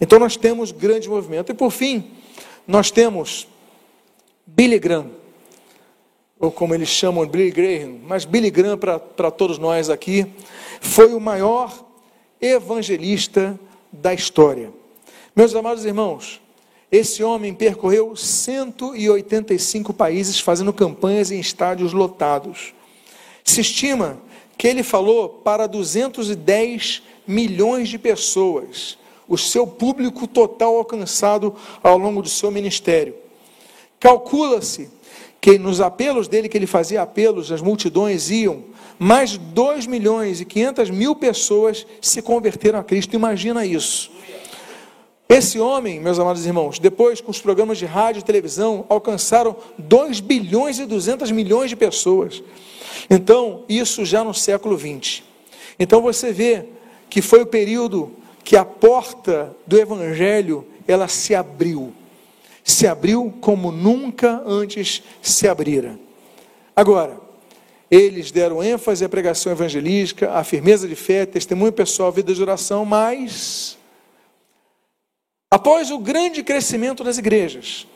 Então 0.00 0.18
nós 0.18 0.36
temos 0.36 0.70
grande 0.70 1.08
movimento. 1.08 1.50
E 1.50 1.54
por 1.54 1.70
fim, 1.70 2.10
nós 2.66 2.90
temos 2.90 3.48
Billy 4.46 4.78
Graham, 4.78 5.10
ou 6.38 6.50
como 6.50 6.74
eles 6.74 6.88
chamam 6.88 7.26
Billy 7.26 7.50
Graham, 7.50 7.98
mas 8.06 8.24
Billy 8.24 8.50
Graham 8.50 8.78
para 8.78 9.30
todos 9.30 9.58
nós 9.58 9.90
aqui, 9.90 10.26
foi 10.80 11.12
o 11.12 11.20
maior 11.20 11.72
evangelista 12.40 13.58
da 13.90 14.14
história. 14.14 14.72
Meus 15.34 15.54
amados 15.54 15.84
irmãos, 15.84 16.40
esse 16.90 17.22
homem 17.22 17.52
percorreu 17.52 18.16
185 18.16 19.92
países 19.92 20.40
fazendo 20.40 20.72
campanhas 20.72 21.30
em 21.30 21.38
estádios 21.38 21.92
lotados. 21.92 22.72
Se 23.44 23.60
estima 23.60 24.18
que 24.56 24.66
ele 24.66 24.82
falou 24.82 25.28
para 25.28 25.66
210 25.66 27.02
milhões 27.26 27.88
de 27.88 27.98
pessoas, 27.98 28.98
o 29.28 29.36
seu 29.36 29.66
público 29.66 30.26
total 30.26 30.76
alcançado 30.76 31.54
ao 31.82 31.98
longo 31.98 32.22
do 32.22 32.28
seu 32.28 32.50
ministério. 32.50 33.14
Calcula-se 34.00 34.88
que 35.40 35.58
nos 35.58 35.80
apelos 35.80 36.26
dele, 36.26 36.48
que 36.48 36.56
ele 36.56 36.66
fazia 36.66 37.02
apelos, 37.02 37.52
as 37.52 37.60
multidões 37.60 38.30
iam, 38.30 38.64
mais 38.98 39.30
de 39.30 39.38
2 39.38 39.86
milhões 39.86 40.40
e 40.40 40.44
500 40.44 40.90
mil 40.90 41.14
pessoas 41.14 41.86
se 42.00 42.20
converteram 42.22 42.78
a 42.78 42.84
Cristo. 42.84 43.14
Imagina 43.14 43.64
isso. 43.64 44.10
Esse 45.28 45.60
homem, 45.60 46.00
meus 46.00 46.18
amados 46.18 46.46
irmãos, 46.46 46.78
depois 46.78 47.20
com 47.20 47.30
os 47.30 47.40
programas 47.40 47.76
de 47.76 47.84
rádio 47.84 48.20
e 48.20 48.24
televisão, 48.24 48.86
alcançaram 48.88 49.54
2 49.76 50.20
bilhões 50.20 50.78
e 50.78 50.86
200 50.86 51.30
milhões 51.30 51.68
de 51.68 51.76
pessoas. 51.76 52.42
Então, 53.10 53.62
isso 53.68 54.06
já 54.06 54.24
no 54.24 54.32
século 54.32 54.74
20. 54.74 55.22
Então 55.78 56.00
você 56.00 56.32
vê 56.32 56.64
que 57.10 57.22
foi 57.22 57.42
o 57.42 57.46
período 57.46 58.10
que 58.42 58.56
a 58.56 58.64
porta 58.64 59.54
do 59.66 59.78
evangelho, 59.78 60.66
ela 60.86 61.06
se 61.06 61.34
abriu. 61.34 61.92
Se 62.64 62.86
abriu 62.86 63.32
como 63.40 63.70
nunca 63.70 64.42
antes 64.46 65.02
se 65.20 65.46
abrira. 65.46 65.98
Agora, 66.74 67.20
eles 67.90 68.30
deram 68.30 68.62
ênfase 68.62 69.04
à 69.04 69.08
pregação 69.08 69.52
evangelística, 69.52 70.32
à 70.32 70.42
firmeza 70.42 70.88
de 70.88 70.94
fé, 70.94 71.26
testemunho 71.26 71.72
pessoal, 71.72 72.10
vida 72.10 72.32
de 72.32 72.42
oração, 72.42 72.84
mas 72.84 73.77
Após 75.50 75.90
o 75.90 75.98
grande 75.98 76.42
crescimento 76.42 77.02
das 77.02 77.16
igrejas, 77.16 77.86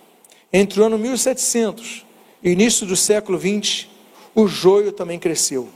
entre 0.51 0.81
o 0.81 0.85
ano 0.85 0.97
1700 0.97 2.05
e 2.43 2.51
início 2.51 2.87
do 2.87 2.97
século 2.97 3.37
20, 3.37 3.91
o 4.35 4.47
joio 4.49 4.91
também 4.91 5.19
cresceu. 5.19 5.69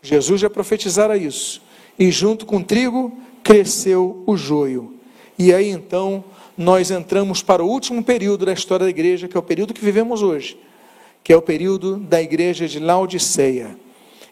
Jesus 0.00 0.40
já 0.40 0.48
profetizara 0.48 1.16
isso. 1.16 1.60
E 1.98 2.10
junto 2.10 2.46
com 2.46 2.56
o 2.56 2.64
trigo 2.64 3.12
cresceu 3.42 4.22
o 4.26 4.34
joio. 4.34 4.94
E 5.38 5.52
aí 5.52 5.68
então 5.68 6.24
nós 6.56 6.90
entramos 6.90 7.42
para 7.42 7.62
o 7.62 7.68
último 7.68 8.02
período 8.02 8.46
da 8.46 8.52
história 8.54 8.84
da 8.84 8.90
igreja, 8.90 9.28
que 9.28 9.36
é 9.36 9.40
o 9.40 9.42
período 9.42 9.74
que 9.74 9.84
vivemos 9.84 10.22
hoje, 10.22 10.58
que 11.22 11.34
é 11.34 11.36
o 11.36 11.42
período 11.42 11.96
da 11.96 12.22
igreja 12.22 12.66
de 12.66 12.78
Laodiceia. 12.78 13.76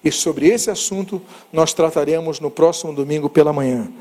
E 0.02 0.10
sobre 0.10 0.48
esse 0.48 0.70
assunto 0.70 1.20
nós 1.52 1.74
trataremos 1.74 2.40
no 2.40 2.50
próximo 2.50 2.94
domingo 2.94 3.28
pela 3.28 3.52
manhã. 3.52 3.92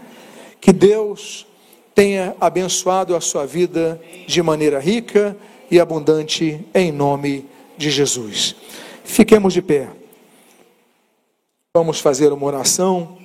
Que 0.61 0.71
Deus 0.71 1.45
tenha 1.93 2.35
abençoado 2.39 3.15
a 3.15 3.21
sua 3.21 3.45
vida 3.45 4.01
de 4.27 4.41
maneira 4.41 4.79
rica 4.79 5.35
e 5.69 5.79
abundante, 5.79 6.65
em 6.73 6.91
nome 6.91 7.45
de 7.77 7.89
Jesus. 7.89 8.55
Fiquemos 9.03 9.53
de 9.53 9.61
pé. 9.61 9.89
Vamos 11.73 11.99
fazer 11.99 12.33
uma 12.33 12.45
oração 12.45 13.17